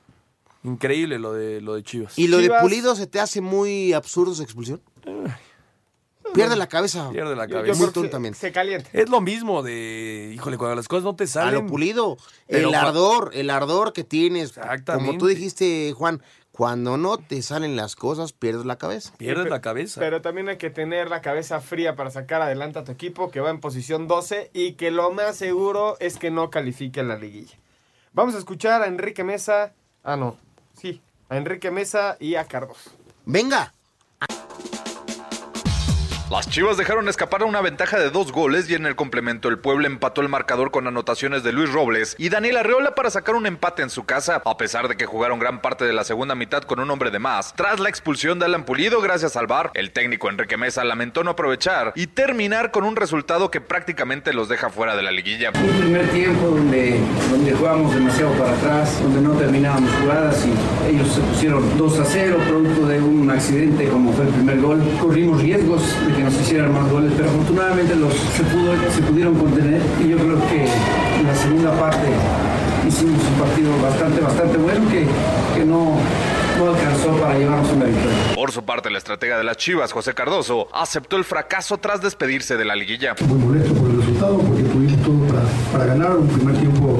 Increíble 0.64 1.20
lo 1.20 1.34
de, 1.34 1.60
lo 1.60 1.76
de 1.76 1.84
Chivas. 1.84 2.18
¿Y 2.18 2.28
lo 2.28 2.40
Chivas... 2.40 2.60
de 2.60 2.62
Pulido 2.62 2.96
se 2.96 3.08
te 3.08 3.20
hace 3.20 3.42
muy 3.42 3.94
absurdo 3.94 4.34
su 4.34 4.44
expulsión? 4.44 4.82
Pierde 6.34 6.56
la 6.56 6.68
cabeza. 6.68 7.10
Pierde 7.12 7.36
la 7.36 7.48
cabeza. 7.48 7.78
Muy 7.82 7.92
tontamente. 7.92 8.40
Se, 8.40 8.48
se, 8.48 8.54
calienta. 8.54 8.90
Es 8.94 9.10
lo 9.10 9.22
mismo 9.22 9.64
de, 9.64 10.32
híjole, 10.34 10.58
cuando 10.58 10.76
las 10.76 10.88
cosas 10.88 11.04
no 11.04 11.16
te 11.16 11.28
salen. 11.28 11.50
A 11.50 11.62
lo 11.62 11.68
pulido. 11.68 12.18
El 12.48 12.74
ardor, 12.74 13.32
el 13.34 13.50
ardor 13.50 13.92
que 13.94 14.04
tienes. 14.04 14.58
Exactamente. 14.58 15.08
Como 15.08 15.20
tú 15.20 15.28
dijiste, 15.28 15.94
Juan, 15.94 16.22
cuando 16.52 16.98
no 16.98 17.18
te 17.18 17.42
salen 17.42 17.76
las 17.76 17.96
cosas, 17.96 18.34
pierdes 18.34 18.66
la 18.66 18.78
cabeza. 18.78 19.14
Pierdes 19.18 19.50
la 19.50 19.62
cabeza. 19.62 20.02
Pero 20.02 20.22
también 20.22 20.50
hay 20.50 20.58
que 20.58 20.70
tener 20.70 21.10
la 21.10 21.22
cabeza 21.22 21.62
fría 21.62 21.96
para 21.96 22.12
sacar 22.12 22.42
adelante 22.42 22.80
a 22.80 22.84
tu 22.84 22.92
equipo 22.92 23.32
que 23.32 23.40
va 23.40 23.50
en 23.50 23.60
posición 23.60 24.08
12 24.08 24.52
y 24.54 24.74
que 24.74 24.92
lo 24.92 25.12
más 25.12 25.38
seguro 25.38 25.96
es 26.00 26.18
que 26.18 26.30
no 26.30 26.50
califique 26.50 27.00
a 27.00 27.04
la 27.04 27.18
liguilla. 27.18 27.56
Vamos 28.14 28.36
a 28.36 28.40
escuchar 28.40 28.82
a 28.82 28.88
Enrique 28.88 29.24
Mesa. 29.24 29.74
Ah, 30.04 30.18
no. 30.18 30.38
Sí, 30.78 31.02
a 31.30 31.38
Enrique 31.38 31.72
Mesa 31.72 32.18
y 32.20 32.36
a 32.36 32.46
Carlos. 32.46 32.92
Venga. 33.26 33.74
Las 36.32 36.50
Chivas 36.50 36.78
dejaron 36.78 37.10
escapar 37.10 37.44
una 37.44 37.60
ventaja 37.60 38.00
de 38.00 38.10
dos 38.10 38.32
goles 38.32 38.70
y 38.70 38.76
en 38.76 38.86
el 38.86 38.96
complemento 38.96 39.50
el 39.50 39.60
Puebla 39.60 39.88
empató 39.88 40.22
el 40.22 40.30
marcador 40.30 40.72
con 40.72 40.88
anotaciones 40.88 41.44
de 41.44 41.52
Luis 41.52 41.70
Robles 41.70 42.16
y 42.18 42.30
Daniel 42.30 42.56
Arreola 42.56 42.96
para 42.96 43.10
sacar 43.10 43.36
un 43.36 43.46
empate 43.46 43.82
en 43.82 43.90
su 43.90 44.06
casa, 44.06 44.42
a 44.46 44.56
pesar 44.56 44.88
de 44.88 44.96
que 44.96 45.06
jugaron 45.06 45.40
gran 45.40 45.62
parte 45.62 45.84
de 45.84 45.92
la 45.92 46.06
segunda 46.06 46.34
mitad 46.34 46.64
con 46.64 46.80
un 46.80 46.90
hombre 46.90 47.12
de 47.12 47.20
más. 47.20 47.54
Tras 47.54 47.82
la 47.82 47.90
expulsión 47.90 48.40
de 48.40 48.46
Alan 48.46 48.64
Pulido 48.64 49.02
gracias 49.02 49.36
al 49.36 49.48
VAR, 49.48 49.72
el 49.74 49.92
técnico 49.92 50.30
Enrique 50.30 50.56
Mesa 50.56 50.86
lamentó 50.86 51.26
no 51.26 51.32
aprovechar 51.32 51.92
y 51.98 52.08
terminar 52.08 52.72
con 52.72 52.86
un 52.86 52.96
resultado 52.96 53.52
que 53.52 53.60
prácticamente 53.60 54.32
los 54.32 54.48
deja 54.48 54.70
fuera 54.70 54.96
de 54.96 55.04
la 55.04 55.12
liguilla. 55.12 55.50
Un 55.50 55.82
primer 55.82 56.08
tiempo 56.12 56.48
donde, 56.48 56.98
donde 57.30 57.52
jugamos 57.52 57.94
demasiado 57.94 58.32
para 58.36 58.54
atrás, 58.54 59.04
donde 59.04 59.20
no 59.20 59.34
terminábamos 59.34 59.92
jugadas 59.96 60.46
y 60.46 60.96
ellos 60.96 61.10
se 61.10 61.20
pusieron 61.20 61.78
2 61.78 62.00
a 62.00 62.06
0 62.06 62.38
producto 62.48 62.88
de 62.88 63.02
un 63.02 63.30
accidente 63.30 63.90
como 63.90 64.14
fue 64.14 64.24
el 64.24 64.32
primer 64.32 64.62
gol. 64.62 64.82
Corrimos 65.02 65.42
riesgos 65.42 65.82
de 66.08 66.14
que 66.14 66.21
nos 66.24 66.34
hicieran 66.40 66.74
más 66.74 66.90
goles, 66.90 67.12
pero 67.16 67.30
afortunadamente 67.30 67.96
los 67.96 68.14
se, 68.14 68.44
pudo, 68.44 68.74
se 68.92 69.02
pudieron 69.02 69.36
contener 69.36 69.82
y 70.00 70.10
yo 70.10 70.18
creo 70.18 70.40
que 70.50 70.66
en 71.20 71.28
la 71.28 71.36
segunda 71.36 71.72
parte 71.80 72.08
hicimos 72.88 73.22
un 73.24 73.46
partido 73.46 73.82
bastante, 73.82 74.22
bastante 74.22 74.58
bueno 74.58 74.90
que, 74.90 75.06
que 75.56 75.66
no, 75.66 75.98
no 76.58 76.70
alcanzó 76.70 77.16
para 77.18 77.38
llevarnos 77.38 77.72
una 77.72 77.86
victoria. 77.86 78.18
Por 78.36 78.52
su 78.52 78.64
parte, 78.64 78.90
el 78.90 78.96
estratega 78.96 79.38
de 79.38 79.44
las 79.44 79.58
Chivas, 79.58 79.92
José 79.92 80.14
Cardoso, 80.14 80.68
aceptó 80.74 81.18
el 81.18 81.24
fracaso 81.24 81.78
tras 81.78 82.02
despedirse 82.02 82.58
de 82.58 82.66
la 82.66 82.76
liguilla. 82.76 83.16
Muy 83.28 83.40
molesto 83.40 83.74
por 83.74 83.90
el 83.90 83.98
resultado 83.98 84.38
porque 84.40 84.64
tuvimos 84.64 85.02
todo 85.04 85.28
para, 85.28 85.42
para 85.72 85.86
ganar, 85.86 86.18
un 86.18 86.28
primer 86.28 86.58
tiempo 86.58 87.00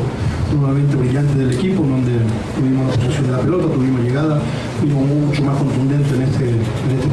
nuevamente 0.54 0.96
brillante 0.96 1.38
del 1.38 1.54
equipo, 1.54 1.82
donde 1.82 2.12
tuvimos 2.56 2.88
la 2.88 2.96
posesión 2.96 3.26
de 3.26 3.32
la 3.32 3.40
pelota, 3.40 3.74
tuvimos 3.74 4.02
llegada, 4.02 4.42
fuimos 4.80 5.08
mucho 5.08 5.42
más 5.44 5.58
contundentes 5.58 6.12
en 6.14 6.22
en 6.22 6.30
este 6.30 6.41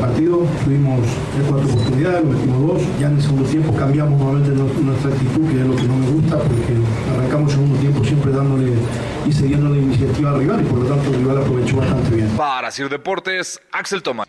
partido, 0.09 0.47
tuvimos 0.65 1.01
tres, 1.35 1.47
cuatro 1.49 1.69
oportunidades, 1.69 2.25
lo 2.25 2.31
metimos 2.31 2.67
dos, 2.67 2.83
ya 2.99 3.07
en 3.09 3.17
el 3.17 3.23
segundo 3.23 3.49
tiempo 3.49 3.77
cambiamos 3.77 4.19
nuevamente 4.19 4.51
nuestra 4.83 5.11
actitud, 5.11 5.51
que 5.51 5.61
es 5.61 5.67
lo 5.67 5.77
que 5.77 5.83
no 5.83 5.97
me 5.97 6.11
gusta, 6.11 6.39
porque 6.39 6.75
arrancamos 7.15 7.53
el 7.53 7.59
segundo 7.59 7.81
tiempo 7.81 8.05
siempre 8.05 8.33
dándole 8.33 8.73
y 9.27 9.33
cediendo 9.33 9.69
la 9.69 9.77
iniciativa 9.77 10.31
al 10.31 10.39
rival 10.39 10.61
y 10.61 10.65
por 10.65 10.79
lo 10.81 10.89
tanto 10.89 11.11
el 11.11 11.17
rival 11.17 11.39
aprovechó 11.39 11.77
bastante 11.77 12.17
bien. 12.17 12.29
Para 12.37 12.71
Sir 12.71 12.89
Deportes, 12.89 13.61
Axel 13.73 14.03
Tomás. 14.03 14.29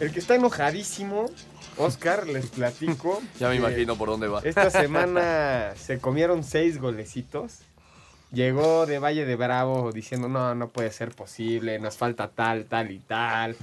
El 0.00 0.12
que 0.12 0.20
está 0.20 0.34
enojadísimo 0.34 1.26
Oscar, 1.76 2.26
les 2.26 2.46
platico. 2.46 3.22
ya 3.38 3.48
me 3.48 3.56
imagino 3.56 3.96
por 3.96 4.08
dónde 4.08 4.28
va. 4.28 4.40
Esta 4.44 4.70
semana 4.70 5.72
se 5.76 5.98
comieron 5.98 6.42
seis 6.44 6.78
golecitos. 6.78 7.60
Llegó 8.32 8.84
de 8.84 8.98
Valle 8.98 9.24
de 9.24 9.36
Bravo 9.36 9.90
diciendo, 9.92 10.28
no, 10.28 10.54
no 10.54 10.68
puede 10.68 10.90
ser 10.90 11.14
posible, 11.14 11.78
nos 11.78 11.96
falta 11.96 12.28
tal, 12.28 12.66
tal 12.66 12.90
y 12.90 12.98
tal. 12.98 13.56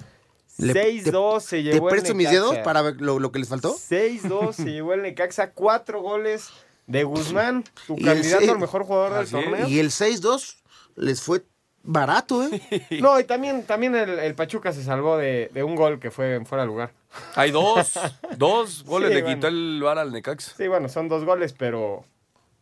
6-2 0.58 1.40
se 1.42 1.64
llevó 1.64 1.88
¿Te 1.88 1.92
presto 1.96 2.16
mis 2.16 2.30
dedos 2.30 2.58
para 2.60 2.82
ver 2.82 3.02
lo, 3.02 3.20
lo 3.20 3.32
que 3.32 3.40
les 3.40 3.50
faltó? 3.50 3.76
6-2 3.76 4.54
se 4.54 4.66
llevó 4.72 4.94
el 4.94 5.02
Necaxa, 5.02 5.52
cuatro 5.52 6.02
goles 6.02 6.50
de 6.88 7.04
Guzmán, 7.04 7.64
tu 7.88 7.96
Y 7.98 8.00
el 8.02 8.06
candidato 8.06 8.40
seis- 8.40 8.52
al 8.52 8.60
mejor 8.60 8.84
jugador 8.86 9.14
del 9.18 9.30
torneo. 9.30 9.68
Y 9.68 9.80
el 9.80 9.90
6-2 9.92 10.58
les 10.96 11.22
fue 11.22 11.44
barato, 11.84 12.44
¿eh? 12.44 12.88
No, 13.02 13.20
y 13.20 13.24
también, 13.26 13.64
también 13.64 13.96
el, 13.96 14.18
el 14.20 14.36
Pachuca 14.36 14.72
se 14.72 14.84
salvó 14.84 15.18
de, 15.18 15.50
de 15.54 15.64
un 15.64 15.76
gol 15.76 16.00
que 16.00 16.10
fue 16.12 16.36
en 16.36 16.46
fuera 16.46 16.64
de 16.64 16.68
lugar. 16.68 16.92
Hay 17.36 17.52
dos, 17.52 17.94
dos 18.38 18.84
goles 18.86 19.10
Sí, 19.10 19.16
le 19.16 19.22
bueno. 19.24 19.36
quitó 19.38 19.48
el 19.48 19.82
VAR 19.84 20.00
al 20.00 20.12
Necaxa. 20.12 20.54
Sí, 20.56 20.68
bueno, 20.68 20.90
son 20.90 21.10
dos 21.10 21.26
goles, 21.26 21.54
pero 21.54 22.04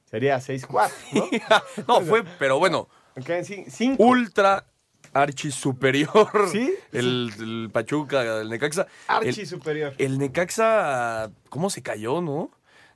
sería 0.10 0.38
6-4, 0.39 0.91
¿no? 1.13 1.29
No, 1.88 2.01
fue, 2.01 2.23
pero 2.39 2.60
bueno, 2.60 2.88
Ok, 3.15 3.29
sí, 3.43 3.65
cinco. 3.69 4.03
ultra 4.03 4.65
archi 5.13 5.52
superior. 5.52 6.30
¿Sí? 6.52 6.73
El, 6.91 7.32
el 7.39 7.69
Pachuca, 7.71 8.41
el 8.41 8.49
Necaxa. 8.49 8.88
Archi 9.08 9.41
El- 9.41 9.47
superior. 9.47 9.93
El 9.97 10.17
Necaxa, 10.17 11.32
¿cómo 11.49 11.69
se 11.69 11.82
cayó, 11.82 12.21
no? 12.21 12.49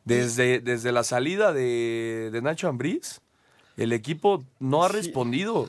Desde, 0.05 0.59
desde 0.59 0.91
la 0.91 1.03
salida 1.03 1.51
de, 1.51 2.29
de 2.31 2.41
Nacho 2.41 2.69
Ambriz, 2.69 3.19
el 3.75 3.91
equipo 3.91 4.43
no 4.59 4.83
ha 4.83 4.87
respondido. 4.87 5.67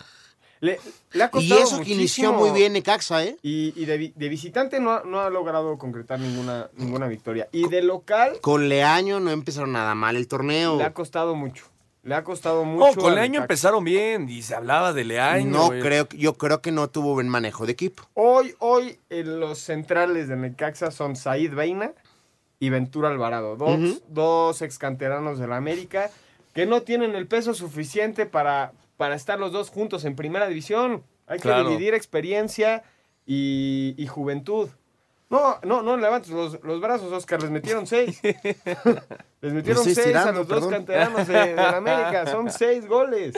Le, 0.61 0.79
le 1.13 1.23
ha 1.25 1.31
Y 1.35 1.53
eso 1.53 1.81
que 1.83 1.93
inició 1.93 2.33
muy 2.33 2.51
bien 2.51 2.73
Necaxa, 2.73 3.25
¿eh? 3.25 3.37
Y, 3.43 3.73
y 3.81 3.85
de, 3.85 3.97
vi- 3.97 4.13
de 4.17 4.29
visitante 4.29 4.81
no 4.81 4.93
ha, 4.93 5.03
no 5.05 5.21
ha 5.21 5.31
logrado 5.31 5.77
concretar 5.79 6.19
ninguna, 6.21 6.69
ninguna 6.77 7.07
victoria. 7.07 7.49
Y 7.53 7.69
de 7.69 7.83
local 7.83 8.39
Con 8.41 8.69
Leaño 8.69 9.21
no 9.21 9.31
empezaron 9.31 9.73
nada 9.73 9.95
mal 9.95 10.17
el 10.17 10.27
torneo. 10.29 10.77
le 10.77 10.85
ha 10.85 10.95
costado 10.95 11.35
mucho. 11.37 11.65
Le 12.09 12.15
ha 12.15 12.25
costado 12.25 12.65
mucho. 12.65 12.87
No, 12.87 12.95
con 12.95 13.13
al 13.13 13.19
el 13.19 13.19
año 13.19 13.31
Necaxa. 13.33 13.45
empezaron 13.45 13.85
bien 13.85 14.29
y 14.31 14.41
se 14.43 14.55
hablaba 14.55 14.93
de 14.95 15.05
Leaño. 15.05 15.51
no 15.51 15.69
creo, 15.69 16.09
yo 16.17 16.35
creo 16.35 16.63
que 16.63 16.73
no 16.73 16.89
tuvo 16.89 17.13
buen 17.13 17.29
manejo 17.29 17.67
de 17.67 17.73
equipo. 17.73 18.05
Hoy, 18.15 18.55
hoy 18.61 18.99
en 19.11 19.41
los 19.41 19.59
centrales 19.59 20.27
de 20.29 20.37
Necaxa 20.37 20.91
son 20.91 21.17
Said 21.17 21.53
Veina 21.55 21.93
y 22.59 22.71
Ventura 22.71 23.11
Alvarado. 23.11 23.57
Dos, 23.57 23.79
Ujú. 23.79 24.01
dos 24.09 24.63
ex 24.63 24.79
canteranos 24.79 25.39
de 25.39 25.47
la 25.49 25.57
América 25.59 26.11
que 26.55 26.65
no 26.65 26.81
tienen 26.81 27.15
el 27.15 27.27
peso 27.27 27.53
suficiente 27.53 28.25
para, 28.25 28.73
para 28.97 29.15
estar 29.15 29.39
los 29.39 29.53
dos 29.53 29.69
juntos 29.69 30.05
en 30.07 30.17
primera 30.17 30.49
división. 30.49 31.05
Hay 31.27 31.37
que 31.37 31.43
Claro. 31.43 31.69
dividir 31.69 31.93
experiencia 31.95 32.83
y, 33.27 33.95
y 33.99 34.07
juventud. 34.07 34.71
No, 35.31 35.59
no, 35.63 35.83
no 35.83 35.97
levantes 35.99 36.31
los, 36.31 36.59
los 36.63 36.81
brazos, 36.81 37.13
Oscar. 37.13 37.43
Les 37.43 37.51
metieron 37.51 37.87
seis. 37.87 38.19
les 39.43 39.53
metieron 39.53 39.85
seis 39.85 40.15
a 40.17 40.33
los 40.33 40.49
dos 40.49 40.67
canteranos 40.67 41.27
de, 41.27 41.35
de 41.35 41.55
la 41.55 41.77
América. 41.77 42.27
Son 42.27 42.51
seis 42.51 42.87
goles. 42.87 43.35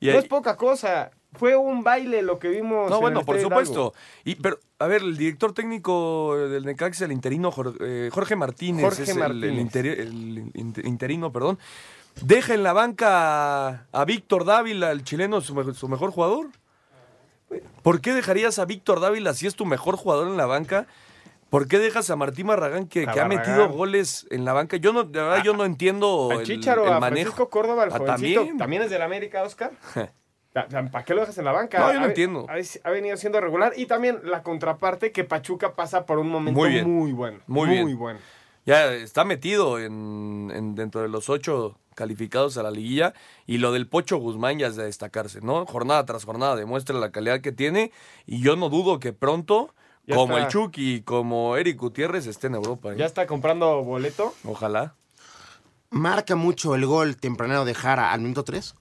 Y 0.00 0.08
no 0.08 0.18
es 0.18 0.26
poca 0.26 0.56
cosa. 0.56 1.10
Fue 1.32 1.56
un 1.56 1.82
baile 1.82 2.20
lo 2.20 2.38
que 2.38 2.48
vimos. 2.48 2.90
No, 2.90 2.96
en 2.96 3.00
bueno, 3.00 3.20
el 3.20 3.24
por 3.26 3.40
supuesto. 3.40 3.94
Y, 4.24 4.34
pero, 4.34 4.58
a 4.78 4.86
ver, 4.86 5.00
el 5.00 5.16
director 5.16 5.54
técnico 5.54 6.36
del 6.36 6.66
Necaxa, 6.66 7.06
el 7.06 7.12
interino 7.12 7.50
Jorge, 7.50 7.78
eh, 7.80 8.10
Jorge 8.12 8.36
Martínez, 8.36 8.84
Jorge 8.84 9.04
es 9.04 9.08
el- 9.08 9.16
El, 9.16 9.20
Martínez. 9.22 9.66
interi- 9.72 9.98
el 9.98 10.50
inter- 10.54 10.84
interino, 10.86 11.32
perdón. 11.32 11.58
Deja 12.20 12.52
en 12.52 12.62
la 12.62 12.74
banca 12.74 13.68
a, 13.68 13.86
a 13.92 14.04
Víctor 14.04 14.44
Dávila, 14.44 14.90
el 14.90 15.04
chileno, 15.04 15.40
su 15.40 15.54
mejor 15.88 16.10
jugador. 16.10 16.48
¿Por 17.82 18.00
qué 18.00 18.12
dejarías 18.14 18.58
a 18.58 18.64
Víctor 18.64 19.00
Dávila 19.00 19.34
si 19.34 19.46
es 19.46 19.54
tu 19.54 19.66
mejor 19.66 19.96
jugador 19.96 20.28
en 20.28 20.36
la 20.36 20.46
banca? 20.46 20.86
¿Por 21.50 21.68
qué 21.68 21.78
dejas 21.78 22.08
a 22.08 22.16
Martín 22.16 22.46
Barragán 22.46 22.86
que, 22.86 23.06
A 23.06 23.12
que 23.12 23.20
ha 23.20 23.26
metido 23.26 23.68
goles 23.68 24.26
en 24.30 24.44
la 24.46 24.52
banca? 24.54 24.78
Yo 24.78 24.92
no, 24.94 25.04
de 25.04 25.20
verdad, 25.20 25.42
yo 25.44 25.54
no 25.54 25.64
entiendo 25.66 26.28
Al 26.30 26.40
el, 26.40 26.46
Chicharo, 26.46 26.86
el 26.86 26.92
a 26.94 26.98
manejo. 27.00 27.20
Francisco 27.32 27.50
Córdoba, 27.50 27.84
el 27.84 27.90
jovencito, 27.90 28.40
también. 28.40 28.58
¿también? 28.58 28.82
es 28.82 28.90
del 28.90 29.02
América, 29.02 29.42
Oscar? 29.42 29.72
¿Para 30.52 31.04
qué 31.04 31.14
lo 31.14 31.20
dejas 31.20 31.36
en 31.38 31.44
la 31.46 31.52
banca? 31.52 31.78
No, 31.78 31.92
yo 31.92 31.98
no 31.98 32.04
Ha- 32.04 32.08
entiendo. 32.08 32.46
Ha, 32.48 32.54
ha 32.88 32.90
venido 32.90 33.16
siendo 33.16 33.40
regular. 33.40 33.72
Y 33.76 33.86
también 33.86 34.20
la 34.24 34.42
contraparte 34.42 35.10
que 35.12 35.24
Pachuca 35.24 35.74
pasa 35.74 36.04
por 36.06 36.18
un 36.18 36.28
momento 36.28 36.58
Muy 36.60 36.82
muy, 36.82 37.04
bien. 37.06 37.16
bueno. 37.16 37.38
Muy 37.46 37.68
bien. 37.68 37.98
bueno. 37.98 38.18
Ya 38.64 38.92
está 38.92 39.24
metido 39.24 39.78
en, 39.78 40.50
en- 40.54 40.74
dentro 40.74 41.00
de 41.02 41.08
los 41.08 41.28
ocho 41.30 41.78
calificados 41.94 42.56
a 42.58 42.62
la 42.62 42.70
liguilla. 42.70 43.14
Y 43.46 43.58
lo 43.58 43.72
del 43.72 43.86
Pocho 43.88 44.16
Guzmán 44.18 44.58
ya 44.58 44.66
es 44.68 44.76
de 44.76 44.84
destacarse, 44.84 45.40
¿no? 45.40 45.64
Jornada 45.66 46.04
tras 46.04 46.24
jornada 46.24 46.56
demuestra 46.56 46.96
la 46.98 47.10
calidad 47.12 47.40
que 47.40 47.52
tiene. 47.52 47.92
Y 48.26 48.42
yo 48.42 48.56
no 48.56 48.68
dudo 48.68 48.98
que 48.98 49.12
pronto, 49.12 49.74
Ya 50.06 50.16
como 50.16 50.34
está. 50.38 50.46
el 50.46 50.52
Chucky 50.52 50.94
y 50.96 51.02
como 51.02 51.56
Eric 51.56 51.78
Gutiérrez, 51.78 52.26
esté 52.26 52.48
en 52.48 52.54
Europa. 52.54 52.92
¿eh? 52.92 52.96
Ya 52.98 53.06
está 53.06 53.26
comprando 53.26 53.82
boleto. 53.82 54.34
Ojalá. 54.44 54.94
Marca 55.90 56.36
mucho 56.36 56.74
el 56.74 56.86
gol 56.86 57.16
tempranero 57.16 57.64
de 57.64 57.74
Jara 57.74 58.12
al 58.12 58.20
minuto 58.22 58.44
3. 58.44 58.74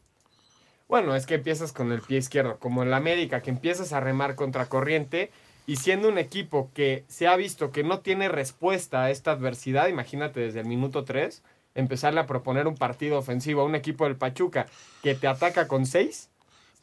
Bueno, 0.87 1.15
es 1.15 1.25
que 1.25 1.35
empiezas 1.35 1.71
con 1.73 1.91
el 1.91 2.01
pie 2.01 2.17
izquierdo, 2.17 2.57
como 2.59 2.83
en 2.83 2.91
la 2.91 2.97
América, 2.97 3.41
que 3.41 3.49
empiezas 3.49 3.93
a 3.93 3.99
remar 3.99 4.35
contra 4.35 4.67
corriente. 4.67 5.31
Y 5.67 5.75
siendo 5.77 6.09
un 6.09 6.17
equipo 6.17 6.69
que 6.73 7.05
se 7.07 7.27
ha 7.27 7.35
visto 7.35 7.71
que 7.71 7.83
no 7.83 7.99
tiene 7.99 8.27
respuesta 8.29 9.03
a 9.03 9.11
esta 9.11 9.31
adversidad, 9.31 9.87
imagínate 9.87 10.39
desde 10.39 10.59
el 10.61 10.65
minuto 10.65 11.05
3, 11.05 11.43
empezarle 11.75 12.19
a 12.19 12.25
proponer 12.27 12.67
un 12.67 12.75
partido 12.75 13.17
ofensivo 13.17 13.61
a 13.61 13.65
un 13.65 13.75
equipo 13.75 14.05
del 14.05 14.15
Pachuca 14.17 14.67
que 15.03 15.15
te 15.15 15.27
ataca 15.27 15.67
con 15.67 15.85
6. 15.85 16.29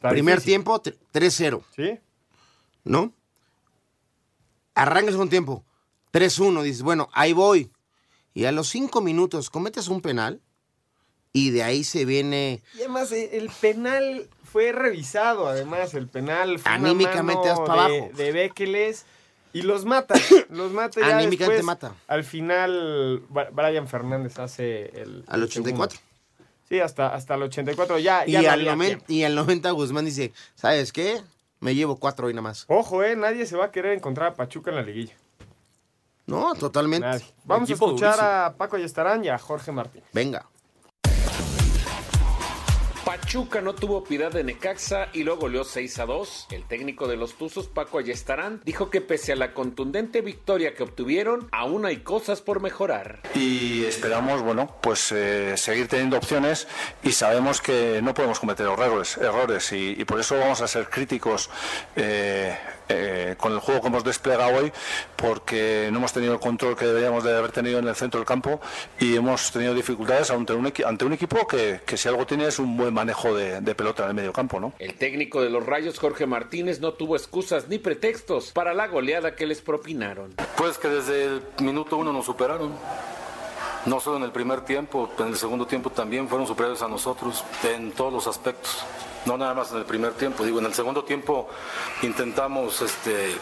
Primer 0.01 0.41
tiempo, 0.41 0.81
tre- 0.81 0.95
3-0. 1.13 1.61
¿Sí? 1.75 1.99
¿No? 2.83 3.13
Arranca 4.75 5.07
el 5.07 5.13
segundo 5.13 5.29
tiempo, 5.29 5.65
3-1. 6.13 6.61
Dices, 6.63 6.81
bueno, 6.83 7.09
ahí 7.13 7.33
voy. 7.33 7.71
Y 8.33 8.45
a 8.45 8.51
los 8.51 8.69
5 8.69 9.01
minutos 9.01 9.49
cometes 9.49 9.87
un 9.89 10.01
penal. 10.01 10.41
Y 11.33 11.51
de 11.51 11.61
ahí 11.63 11.83
se 11.83 12.05
viene. 12.05 12.63
Y 12.75 12.79
además 12.79 13.11
eh, 13.11 13.37
el 13.37 13.49
penal 13.61 14.27
fue 14.51 14.71
revisado, 14.71 15.47
además 15.47 15.93
el 15.93 16.07
penal 16.07 16.57
fue 16.57 16.71
una 16.75 16.89
Anímicamente 16.89 17.47
mano 17.49 17.65
de, 17.65 17.71
abajo. 17.71 18.09
de 18.17 18.31
Bekeles 18.31 19.05
y 19.53 19.61
los 19.63 19.85
mata, 19.85 20.15
los 20.49 20.71
mata 20.71 20.99
ya 21.01 21.17
Anímicamente 21.17 21.57
después, 21.57 21.63
mata. 21.63 21.93
Al 22.07 22.23
final 22.23 23.23
Brian 23.53 23.87
Fernández 23.87 24.37
hace 24.39 24.85
el 25.01 25.23
Al 25.27 25.39
el 25.39 25.43
84. 25.45 25.89
segundo. 25.97 26.09
Sí, 26.67 26.79
hasta, 26.79 27.15
hasta 27.15 27.33
el 27.35 27.43
84 27.43 27.97
ya, 27.99 28.27
Y 28.27 28.33
ya 28.33 28.41
no 28.43 28.47
al, 28.49 28.59
había 28.59 28.75
90, 28.75 28.85
tiempo. 28.97 29.05
y 29.13 29.23
al 29.23 29.35
90 29.35 29.71
Guzmán 29.71 30.05
dice, 30.05 30.31
¿sabes 30.55 30.93
qué? 30.93 31.21
Me 31.61 31.73
llevo 31.75 31.97
cuatro 31.97 32.27
hoy 32.27 32.33
nada 32.33 32.43
más. 32.43 32.65
Ojo, 32.67 33.03
eh, 33.03 33.15
nadie 33.15 33.45
se 33.47 33.57
va 33.57 33.65
a 33.65 33.71
querer 33.71 33.93
encontrar 33.93 34.29
a 34.29 34.33
Pachuca 34.35 34.69
en 34.69 34.75
la 34.77 34.83
liguilla. 34.83 35.13
No, 36.27 36.53
totalmente. 36.53 37.07
Nadie. 37.07 37.25
Vamos 37.43 37.69
a 37.69 37.73
escuchar 37.73 38.11
durísimo. 38.17 38.29
a 38.29 38.53
Paco 38.55 38.75
Ayestarán 38.75 39.25
y 39.25 39.29
a 39.29 39.37
Jorge 39.39 39.71
Martín. 39.71 40.03
Venga. 40.13 40.45
Pachuca 43.29 43.61
no 43.61 43.75
tuvo 43.75 44.03
piedad 44.03 44.31
de 44.31 44.43
Necaxa 44.43 45.09
y 45.13 45.21
lo 45.21 45.37
goleó 45.37 45.63
6 45.63 45.99
a 45.99 46.07
2. 46.07 46.47
El 46.49 46.63
técnico 46.63 47.07
de 47.07 47.15
los 47.15 47.35
Tuzos, 47.35 47.67
Paco 47.67 47.99
Ayestarán, 47.99 48.59
dijo 48.65 48.89
que 48.89 49.01
pese 49.01 49.33
a 49.33 49.35
la 49.35 49.53
contundente 49.53 50.21
victoria 50.21 50.73
que 50.73 50.81
obtuvieron, 50.81 51.47
aún 51.51 51.85
hay 51.85 51.97
cosas 51.97 52.41
por 52.41 52.59
mejorar. 52.59 53.19
y 53.35 53.85
esperamos 53.85 54.41
bueno 54.41 54.75
pues 54.81 55.11
eh, 55.11 55.55
seguir 55.57 55.87
teniendo 55.87 56.17
opciones 56.17 56.67
y 57.03 57.11
sabemos 57.11 57.61
que 57.61 58.01
no 58.01 58.15
podemos 58.15 58.39
cometer 58.39 58.65
errores 58.65 59.17
errores 59.17 59.71
y, 59.73 60.03
por 60.05 60.19
eso 60.19 60.35
vamos 60.35 60.61
a 60.61 60.67
ser 60.67 60.89
críticos 60.89 61.51
eh, 61.95 62.57
eh, 62.89 63.35
con 63.37 63.53
el 63.53 63.59
juego 63.59 63.81
que 63.81 63.87
hemos 63.87 64.03
desplegado 64.03 64.55
hoy 64.57 64.71
porque 65.15 65.89
no 65.91 65.99
hemos 65.99 66.11
tenido 66.13 66.33
el 66.33 66.39
control 66.39 66.75
que 66.75 66.85
deberíamos 66.85 67.23
de 67.23 67.37
haber 67.37 67.51
tenido 67.51 67.79
en 67.79 67.87
el 67.87 67.95
centro 67.95 68.19
del 68.19 68.27
campo 68.27 68.59
y 68.99 69.15
hemos 69.15 69.51
tenido 69.51 69.73
dificultades 69.73 70.31
ante 70.31 70.53
un, 70.53 70.65
equi- 70.65 70.85
ante 70.85 71.05
un 71.05 71.13
equipo 71.13 71.47
que, 71.47 71.81
que 71.85 71.97
si 71.97 72.07
algo 72.09 72.25
tiene 72.25 72.47
es 72.47 72.59
un 72.59 72.75
buen 72.75 72.93
manejo 72.93 73.33
de, 73.35 73.61
de 73.61 73.75
pelota 73.75 74.03
en 74.03 74.09
el 74.09 74.15
medio 74.15 74.33
campo 74.33 74.59
¿no? 74.59 74.73
El 74.79 74.95
técnico 74.95 75.41
de 75.41 75.49
los 75.49 75.65
Rayos, 75.65 75.99
Jorge 75.99 76.25
Martínez, 76.25 76.79
no 76.79 76.93
tuvo 76.93 77.15
excusas 77.15 77.67
ni 77.67 77.77
pretextos 77.79 78.51
para 78.51 78.73
la 78.73 78.87
goleada 78.87 79.35
que 79.35 79.45
les 79.45 79.61
propinaron. 79.61 80.33
Pues 80.57 80.77
que 80.77 80.87
desde 80.87 81.25
el 81.25 81.41
minuto 81.61 81.97
uno 81.97 82.11
nos 82.11 82.25
superaron. 82.25 82.73
No 83.85 83.99
solo 83.99 84.17
en 84.17 84.23
el 84.23 84.31
primer 84.31 84.61
tiempo, 84.61 85.09
en 85.19 85.27
el 85.27 85.37
segundo 85.37 85.65
tiempo 85.65 85.89
también 85.89 86.27
fueron 86.27 86.45
superiores 86.47 86.81
a 86.81 86.87
nosotros 86.87 87.43
en 87.63 87.91
todos 87.91 88.11
los 88.11 88.27
aspectos. 88.27 88.83
No 89.25 89.37
nada 89.37 89.53
más 89.53 89.71
en 89.71 89.77
el 89.79 89.85
primer 89.85 90.13
tiempo. 90.13 90.43
Digo, 90.43 90.59
en 90.59 90.65
el 90.65 90.73
segundo 90.73 91.03
tiempo 91.03 91.47
intentamos 92.01 92.81
este, 92.81 93.35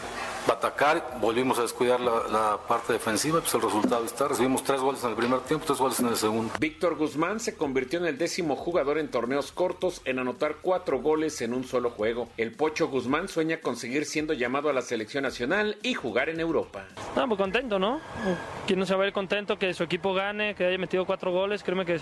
atacar, 0.53 1.17
volvimos 1.19 1.59
a 1.59 1.63
descuidar 1.63 1.99
la, 1.99 2.23
la 2.31 2.57
parte 2.67 2.93
defensiva, 2.93 3.39
pues 3.39 3.53
el 3.53 3.61
resultado 3.61 4.05
está. 4.05 4.27
Recibimos 4.27 4.63
tres 4.63 4.81
goles 4.81 5.03
en 5.03 5.11
el 5.11 5.15
primer 5.15 5.39
tiempo, 5.41 5.65
tres 5.65 5.79
goles 5.79 5.99
en 5.99 6.07
el 6.07 6.15
segundo. 6.15 6.53
Víctor 6.59 6.95
Guzmán 6.95 7.39
se 7.39 7.55
convirtió 7.55 7.99
en 7.99 8.05
el 8.05 8.17
décimo 8.17 8.55
jugador 8.55 8.97
en 8.97 9.09
torneos 9.09 9.51
cortos 9.51 10.01
en 10.05 10.19
anotar 10.19 10.57
cuatro 10.61 10.99
goles 10.99 11.41
en 11.41 11.53
un 11.53 11.63
solo 11.63 11.89
juego. 11.89 12.29
El 12.37 12.53
Pocho 12.53 12.87
Guzmán 12.87 13.27
sueña 13.27 13.57
con 13.61 13.75
seguir 13.75 14.05
siendo 14.05 14.33
llamado 14.33 14.69
a 14.69 14.73
la 14.73 14.81
selección 14.81 15.23
nacional 15.23 15.77
y 15.83 15.93
jugar 15.93 16.29
en 16.29 16.39
Europa. 16.39 16.85
No, 17.15 17.27
pues 17.27 17.37
contento, 17.37 17.79
¿no? 17.79 17.99
Quién 18.65 18.79
no 18.79 18.85
se 18.85 18.95
va 18.95 19.03
a 19.03 19.07
ir 19.07 19.13
contento 19.13 19.57
que 19.57 19.73
su 19.73 19.83
equipo 19.83 20.13
gane, 20.13 20.55
que 20.55 20.65
haya 20.65 20.77
metido 20.77 21.05
cuatro 21.05 21.31
goles, 21.31 21.63
créeme 21.63 21.85
que, 21.85 21.99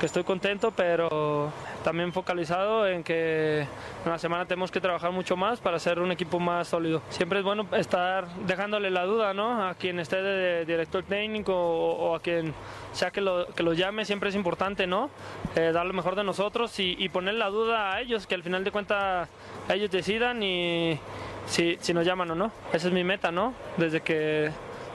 que 0.00 0.06
estoy 0.06 0.24
contento, 0.24 0.70
pero 0.70 1.50
también 1.84 2.12
focalizado 2.12 2.86
en 2.86 3.04
que 3.04 3.60
en 3.60 4.10
la 4.10 4.18
semana 4.18 4.46
tenemos 4.46 4.70
que 4.70 4.80
trabajar 4.80 5.12
mucho 5.12 5.36
más 5.36 5.60
para 5.60 5.78
ser 5.78 5.98
un 5.98 6.10
equipo 6.12 6.38
más 6.38 6.68
sólido. 6.68 7.02
Siempre 7.10 7.38
es 7.38 7.44
bueno 7.44 7.66
estar 7.86 8.26
dejándole 8.46 8.90
la 8.90 9.04
duda, 9.04 9.32
¿no? 9.32 9.64
A 9.66 9.74
quien 9.74 10.00
esté 10.00 10.20
de 10.20 10.64
director 10.64 11.04
técnico 11.04 11.54
o, 11.54 12.16
a 12.16 12.20
quien 12.20 12.52
sea 12.92 13.10
que 13.10 13.20
lo, 13.20 13.46
que 13.46 13.62
lo 13.62 13.72
llame, 13.74 14.04
siempre 14.04 14.28
es 14.28 14.34
importante, 14.34 14.86
¿no? 14.86 15.08
Eh, 15.54 15.70
dar 15.72 15.86
lo 15.86 15.92
mejor 15.92 16.16
de 16.16 16.24
nosotros 16.24 16.74
y, 16.78 17.08
poner 17.08 17.34
la 17.34 17.48
duda 17.48 17.94
a 17.94 18.00
ellos, 18.00 18.26
que 18.26 18.34
al 18.34 18.42
final 18.42 18.64
de 18.64 18.72
cuentas 18.72 19.28
ellos 19.68 19.90
decidan 19.90 20.42
y 20.42 20.98
si, 21.46 21.78
si 21.80 21.94
nos 21.94 22.04
llaman 22.04 22.30
o 22.32 22.34
no. 22.34 22.50
Esa 22.72 22.88
es 22.88 22.92
mi 22.92 23.04
meta, 23.04 23.30
¿no? 23.30 23.54
Desde 23.76 24.00
que, 24.00 24.50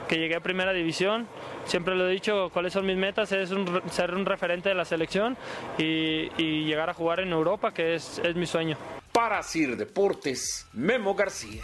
que 0.06 0.16
llegué 0.16 0.36
a 0.36 0.40
primera 0.40 0.72
división, 0.72 1.26
siempre 1.64 1.94
lo 1.96 2.06
he 2.06 2.12
dicho, 2.12 2.50
cuáles 2.52 2.74
son 2.74 2.84
mis 2.84 2.96
metas, 2.96 3.32
es 3.32 3.50
ser 3.90 4.14
un 4.14 4.26
referente 4.26 4.68
de 4.68 4.74
la 4.74 4.84
selección 4.84 5.36
y, 5.78 6.30
y 6.36 6.64
llegar 6.66 6.90
a 6.90 6.94
jugar 6.94 7.20
en 7.20 7.32
Europa, 7.32 7.72
que 7.72 7.94
es, 7.94 8.18
es 8.18 8.36
mi 8.36 8.46
sueño. 8.46 8.76
Para 9.12 9.42
Sir 9.42 9.76
Deportes, 9.76 10.66
Memo 10.74 11.14
García. 11.14 11.62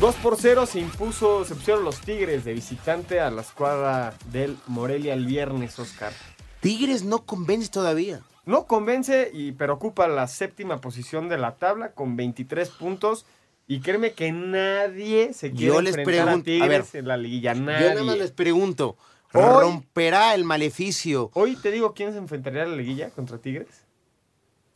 2 0.00 0.14
por 0.16 0.36
0 0.36 0.66
se 0.66 0.80
impuso, 0.80 1.44
se 1.44 1.54
pusieron 1.54 1.84
los 1.84 2.00
Tigres 2.00 2.44
de 2.44 2.52
visitante 2.52 3.20
a 3.20 3.30
la 3.30 3.40
escuadra 3.42 4.14
del 4.30 4.56
Morelia 4.66 5.14
el 5.14 5.24
viernes, 5.26 5.78
Oscar. 5.78 6.12
Tigres 6.60 7.02
no 7.04 7.24
convence 7.24 7.70
todavía. 7.70 8.20
No 8.44 8.66
convence, 8.66 9.30
y, 9.32 9.52
pero 9.52 9.74
ocupa 9.74 10.06
la 10.06 10.26
séptima 10.28 10.80
posición 10.80 11.28
de 11.28 11.38
la 11.38 11.56
tabla 11.56 11.92
con 11.92 12.16
23 12.16 12.68
puntos. 12.70 13.24
Y 13.68 13.80
créeme 13.80 14.12
que 14.12 14.30
nadie 14.30 15.32
se 15.32 15.50
quiere 15.50 15.66
Yo 15.74 15.80
les 15.82 15.96
enfrentar 15.96 16.28
a 16.28 16.32
pregunto- 16.32 16.40
a 16.42 16.44
Tigres 16.68 16.92
ver, 16.92 17.00
en 17.02 17.08
la 17.08 17.16
liguilla. 17.16 17.54
Yo 17.54 17.60
Nadie. 17.62 17.88
nada 17.88 18.02
más 18.04 18.18
les 18.18 18.30
pregunto, 18.30 18.96
Hoy- 19.32 19.42
¿romperá 19.62 20.34
el 20.34 20.44
maleficio? 20.44 21.30
Hoy 21.34 21.56
te 21.56 21.72
digo 21.72 21.92
quién 21.94 22.12
se 22.12 22.18
enfrentaría 22.18 22.62
a 22.62 22.66
la 22.66 22.76
liguilla 22.76 23.10
contra 23.10 23.38
Tigres. 23.38 23.66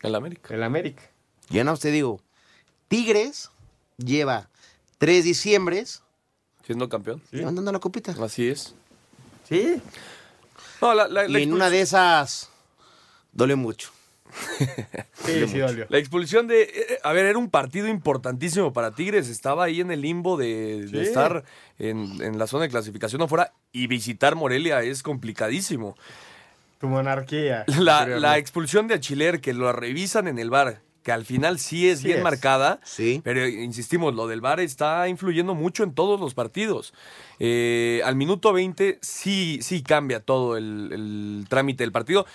El 0.03 0.15
América. 0.17 0.53
El 0.55 0.63
América. 0.65 1.03
Yo 1.51 1.65
más 1.65 1.79
te 1.79 1.91
digo, 1.93 2.21
Tigres 2.91 3.51
lleva 3.99 4.49
tres 4.99 5.23
diciembres 5.23 6.03
Siendo 6.67 6.89
campeón. 6.89 7.23
andando 7.33 7.71
la 7.71 7.79
copita. 7.79 8.15
Así 8.21 8.49
es. 8.49 8.75
Sí. 9.49 9.81
No, 10.83 10.93
la, 10.95 11.07
la- 11.07 11.29
la 11.29 11.39
y 11.39 11.45
en 11.45 11.53
una 11.53 11.71
de 11.71 11.81
esas 11.83 12.51
duele 13.33 13.55
mucho. 13.55 13.91
Sí, 15.25 15.47
sí 15.47 15.59
dolió. 15.59 15.87
La 15.91 15.99
expulsión 15.99 16.49
de. 16.49 16.63
eh, 16.63 16.99
A 17.05 17.13
ver, 17.13 17.27
era 17.27 17.39
un 17.39 17.51
partido 17.51 17.87
importantísimo 17.87 18.73
para 18.73 18.91
Tigres. 18.93 19.29
Estaba 19.29 19.65
ahí 19.65 19.81
en 19.81 19.91
el 19.93 20.01
limbo 20.01 20.37
de, 20.37 20.87
de 20.87 20.89
Sí. 21.05 21.09
estar 21.09 21.45
en, 21.79 22.21
en 22.23 22.39
la 22.39 22.47
zona 22.49 22.65
de 22.65 22.71
clasificación 22.71 23.23
afuera 23.23 23.53
y 23.73 23.87
visitar 23.87 24.35
Morelia 24.35 24.83
es 24.83 25.03
complicadísimo. 25.05 25.97
Tu 26.81 26.89
monarquía. 26.89 27.65
La, 27.79 28.07
la 28.07 28.39
expulsión 28.39 28.89
de 28.89 28.95
Achiler, 28.95 29.41
que 29.41 29.53
lo 29.53 29.71
revisan 29.73 30.27
en 30.27 30.39
el 30.41 30.49
bar, 30.51 30.81
que 31.03 31.13
al 31.13 31.25
final 31.25 31.59
sí 31.59 31.89
es 31.89 32.01
Sí 32.01 32.07
bien 32.07 32.19
es. 32.19 32.25
marcada, 32.25 32.81
Sí. 32.85 33.21
pero 33.25 33.47
insistimos, 33.49 34.15
lo 34.15 34.27
del 34.27 34.41
bar 34.41 34.61
está 34.61 35.09
influyendo 35.09 35.55
mucho 35.55 35.83
en 35.83 35.95
todos 35.95 36.21
los 36.21 36.35
partidos. 36.35 36.93
Eh, 37.39 38.03
al 38.05 38.17
minuto 38.17 38.53
20 38.53 38.99
sí, 39.01 39.61
sí 39.63 39.83
cambia 39.83 40.21
todo 40.21 40.57
el, 40.57 40.91
el 40.93 41.47
trámite 41.49 41.85
del 41.85 41.93
partido. 41.93 42.27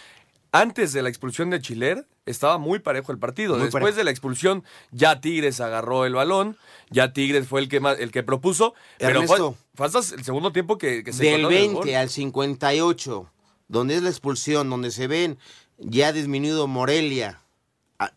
Antes 0.51 0.93
de 0.93 1.01
la 1.01 1.09
expulsión 1.09 1.49
de 1.49 1.59
Chiler 1.61 2.07
estaba 2.25 2.57
muy 2.57 2.79
parejo 2.79 3.11
el 3.11 3.19
partido. 3.19 3.55
Muy 3.55 3.63
Después 3.65 3.81
parejo. 3.83 3.97
de 3.97 4.03
la 4.05 4.11
expulsión 4.11 4.63
ya 4.91 5.19
Tigres 5.19 5.59
agarró 5.59 6.05
el 6.05 6.13
balón, 6.15 6.57
ya 6.89 7.11
Tigres 7.13 7.47
fue 7.47 7.59
el 7.61 7.67
que 7.69 7.79
más- 7.81 7.99
el 7.99 8.11
que 8.11 8.23
propuso, 8.23 8.73
pero 8.97 9.21
fue, 9.25 9.35
Ernesto. 9.37 9.57
fue 9.75 9.85
hasta 9.85 9.99
el 10.15 10.23
segundo 10.23 10.51
tiempo 10.53 10.77
que, 10.77 11.03
que 11.03 11.11
se 11.13 11.23
Del 11.25 11.41
coló 11.43 11.49
en 11.51 11.55
el 11.57 11.61
20 11.73 11.75
gol. 11.91 11.95
al 11.95 12.09
58, 12.09 13.29
donde 13.67 13.95
es 13.95 14.01
la 14.01 14.09
expulsión, 14.09 14.69
donde 14.69 14.91
se 14.91 15.07
ven 15.07 15.37
ya 15.77 16.13
disminuido 16.13 16.67
Morelia 16.67 17.41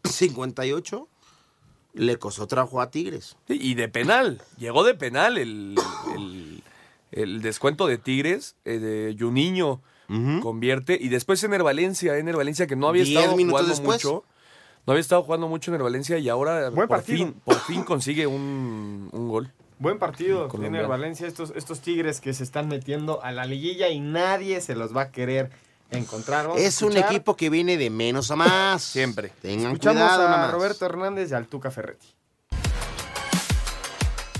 58, 0.05 1.09
le 1.95 2.17
costó 2.19 2.47
trabajo 2.47 2.81
a 2.81 2.91
Tigres. 2.91 3.37
Sí, 3.47 3.59
y 3.61 3.75
de 3.75 3.89
penal, 3.89 4.43
llegó 4.59 4.85
de 4.85 4.95
penal 4.95 5.39
el, 5.39 5.77
el- 6.15 6.63
el 7.11 7.41
descuento 7.43 7.87
de 7.87 7.97
Tigres, 7.99 8.55
eh, 8.65 8.79
de 8.79 9.17
Juninho 9.19 9.81
convierte, 10.43 10.97
y 11.01 11.09
después 11.09 11.43
Ener 11.45 11.63
Valencia, 11.63 12.17
Ener 12.17 12.37
Valencia 12.37 12.67
que 12.67 12.77
no 12.77 12.89
había 12.89 13.05
Diez 13.05 13.19
estado 13.19 13.37
minutos 13.37 13.61
jugando 13.61 13.71
después. 13.75 14.05
mucho, 14.05 14.25
no 14.87 14.93
había 14.93 15.01
estado 15.01 15.23
jugando 15.23 15.49
mucho 15.49 15.71
Ener 15.71 15.83
Valencia 15.83 16.19
y 16.19 16.29
ahora 16.31 16.71
Buen 16.71 16.89
por 16.89 16.97
partido. 16.99 17.19
fin, 17.19 17.33
por 17.45 17.57
fin 17.61 17.83
consigue 17.83 18.27
un, 18.27 19.09
un 19.13 19.29
gol. 19.29 19.53
Buen 19.79 19.99
partido 19.99 20.49
tiene 20.49 20.81
el 20.81 20.87
Valencia, 20.87 21.27
estos, 21.27 21.53
estos 21.57 21.81
Tigres 21.81 22.21
que 22.21 22.33
se 22.33 22.43
están 22.43 22.69
metiendo 22.69 23.23
a 23.23 23.33
la 23.33 23.45
liguilla 23.45 23.89
y 23.91 24.01
nadie 24.01 24.61
se 24.61 24.75
los 24.75 24.97
va 24.97 25.03
a 25.03 25.11
querer 25.13 25.51
encontrar. 25.91 26.51
Es 26.57 26.83
un 26.83 26.97
equipo 26.97 27.37
que 27.37 27.51
viene 27.51 27.77
de 27.77 27.91
menos 27.91 28.31
a 28.31 28.37
más. 28.37 28.83
Siempre. 28.83 29.33
Tengan 29.41 29.73
Escuchamos 29.73 30.03
cuidado 30.03 30.29
a. 30.29 30.51
Roberto 30.51 30.87
Hernández 30.87 31.31
y 31.31 31.35
al 31.35 31.47
Tuca 31.47 31.71
Ferretti. 31.71 32.18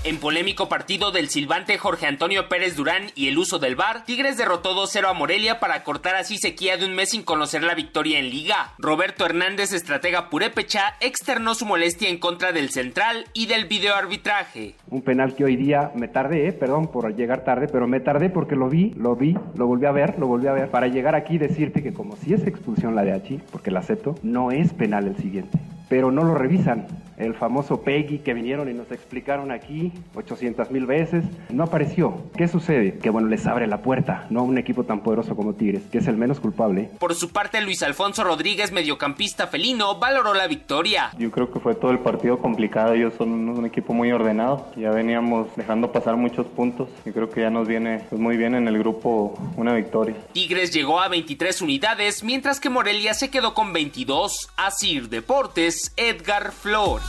En 0.05 0.17
polémico 0.17 0.69
partido 0.69 1.11
del 1.11 1.27
silbante 1.27 1.77
Jorge 1.77 2.07
Antonio 2.07 2.47
Pérez 2.47 2.77
Durán 2.77 3.07
y 3.15 3.27
el 3.27 3.37
uso 3.37 3.59
del 3.59 3.75
VAR, 3.75 4.05
Tigres 4.05 4.37
derrotó 4.37 4.73
2-0 4.73 5.09
a 5.09 5.13
Morelia 5.13 5.59
para 5.59 5.83
cortar 5.83 6.15
así 6.15 6.37
sequía 6.37 6.77
de 6.77 6.85
un 6.85 6.95
mes 6.95 7.09
sin 7.09 7.23
conocer 7.23 7.63
la 7.63 7.75
victoria 7.75 8.17
en 8.17 8.29
Liga. 8.29 8.71
Roberto 8.77 9.25
Hernández, 9.25 9.73
estratega 9.73 10.29
purépecha, 10.29 10.93
externó 11.01 11.53
su 11.53 11.65
molestia 11.65 12.07
en 12.07 12.17
contra 12.17 12.53
del 12.53 12.69
central 12.69 13.25
y 13.33 13.47
del 13.47 13.65
videoarbitraje. 13.65 14.75
Un 14.89 15.01
penal 15.01 15.35
que 15.35 15.43
hoy 15.43 15.57
día 15.57 15.91
me 15.93 16.07
tardé, 16.07 16.47
eh, 16.47 16.53
perdón 16.53 16.87
por 16.87 17.13
llegar 17.13 17.43
tarde, 17.43 17.67
pero 17.67 17.85
me 17.85 17.99
tardé 17.99 18.29
porque 18.29 18.55
lo 18.55 18.69
vi, 18.69 18.91
lo 18.95 19.17
vi, 19.17 19.35
lo 19.55 19.67
volví 19.67 19.85
a 19.85 19.91
ver, 19.91 20.17
lo 20.17 20.27
volví 20.27 20.47
a 20.47 20.53
ver. 20.53 20.71
Para 20.71 20.87
llegar 20.87 21.13
aquí 21.13 21.35
y 21.35 21.39
decirte 21.39 21.83
que 21.83 21.91
como 21.91 22.15
si 22.15 22.33
es 22.33 22.47
expulsión 22.47 22.95
la 22.95 23.03
de 23.03 23.11
Hachi, 23.11 23.41
porque 23.51 23.69
la 23.69 23.81
acepto, 23.81 24.15
no 24.23 24.51
es 24.51 24.71
penal 24.71 25.07
el 25.07 25.17
siguiente. 25.17 25.59
Pero 25.89 26.11
no 26.11 26.23
lo 26.23 26.35
revisan. 26.35 26.87
El 27.17 27.33
famoso 27.33 27.81
Peggy 27.81 28.19
que 28.19 28.33
vinieron 28.33 28.69
y 28.69 28.73
nos 28.73 28.89
explicaron 28.93 29.51
aquí 29.51 29.91
800 30.15 30.71
mil 30.71 30.85
veces, 30.85 31.25
no 31.49 31.65
apareció. 31.65 32.23
¿Qué 32.37 32.47
sucede? 32.47 32.97
Que 32.97 33.09
bueno, 33.09 33.27
les 33.27 33.45
abre 33.45 33.67
la 33.67 33.81
puerta, 33.81 34.25
no 34.29 34.39
a 34.39 34.43
un 34.43 34.57
equipo 34.57 34.85
tan 34.85 35.01
poderoso 35.01 35.35
como 35.35 35.53
Tigres, 35.53 35.83
que 35.91 35.97
es 35.97 36.07
el 36.07 36.15
menos 36.15 36.39
culpable. 36.39 36.89
Por 36.97 37.13
su 37.15 37.31
parte, 37.31 37.59
Luis 37.59 37.83
Alfonso 37.83 38.23
Rodríguez, 38.23 38.71
mediocampista 38.71 39.47
felino, 39.47 39.99
valoró 39.99 40.33
la 40.33 40.47
victoria. 40.47 41.11
Yo 41.17 41.29
creo 41.29 41.51
que 41.51 41.59
fue 41.59 41.75
todo 41.75 41.91
el 41.91 41.99
partido 41.99 42.39
complicado. 42.39 42.93
Ellos 42.93 43.13
son 43.17 43.49
un 43.49 43.65
equipo 43.65 43.93
muy 43.93 44.11
ordenado. 44.13 44.67
Ya 44.77 44.91
veníamos 44.91 45.47
dejando 45.57 45.91
pasar 45.91 46.15
muchos 46.15 46.45
puntos. 46.47 46.87
Y 47.05 47.11
creo 47.11 47.29
que 47.29 47.41
ya 47.41 47.49
nos 47.49 47.67
viene 47.67 48.05
pues, 48.09 48.21
muy 48.21 48.37
bien 48.37 48.55
en 48.55 48.67
el 48.67 48.79
grupo 48.79 49.37
una 49.57 49.73
victoria. 49.73 50.15
Tigres 50.31 50.71
llegó 50.71 51.01
a 51.01 51.09
23 51.09 51.61
unidades, 51.61 52.23
mientras 52.23 52.61
que 52.61 52.69
Morelia 52.69 53.13
se 53.13 53.29
quedó 53.29 53.53
con 53.53 53.73
22. 53.73 54.49
Asir 54.55 55.09
Deportes, 55.09 55.78
Edgar 55.95 56.51
Flores. 56.51 57.05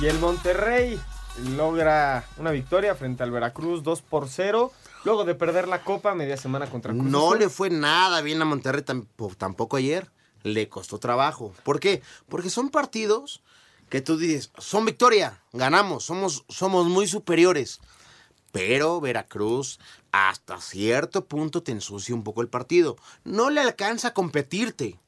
Y 0.00 0.06
el 0.06 0.18
Monterrey 0.18 0.98
logra 1.56 2.24
una 2.38 2.50
victoria 2.50 2.94
frente 2.94 3.22
al 3.22 3.30
Veracruz 3.30 3.82
2 3.82 4.02
por 4.02 4.28
0. 4.28 4.72
Luego 5.04 5.24
de 5.24 5.34
perder 5.34 5.68
la 5.68 5.82
copa 5.82 6.14
media 6.14 6.36
semana 6.36 6.68
contra 6.68 6.92
Cruz 6.92 7.04
No 7.04 7.34
le 7.34 7.48
fue 7.48 7.70
nada 7.70 8.20
bien 8.20 8.42
a 8.42 8.44
Monterrey 8.44 8.82
tampoco, 8.82 9.34
tampoco 9.36 9.76
ayer. 9.76 10.10
Le 10.42 10.68
costó 10.68 10.98
trabajo. 10.98 11.52
¿Por 11.62 11.80
qué? 11.80 12.02
Porque 12.28 12.50
son 12.50 12.70
partidos 12.70 13.42
que 13.88 14.00
tú 14.00 14.18
dices, 14.18 14.52
son 14.58 14.84
victoria, 14.84 15.42
ganamos, 15.52 16.04
somos, 16.04 16.44
somos 16.48 16.86
muy 16.86 17.06
superiores. 17.06 17.80
Pero 18.52 19.00
Veracruz 19.00 19.78
hasta 20.12 20.60
cierto 20.60 21.26
punto 21.26 21.62
te 21.62 21.72
ensucia 21.72 22.14
un 22.14 22.24
poco 22.24 22.42
el 22.42 22.48
partido. 22.48 22.96
No 23.24 23.50
le 23.50 23.60
alcanza 23.60 24.08
a 24.08 24.14
competirte, 24.14 24.98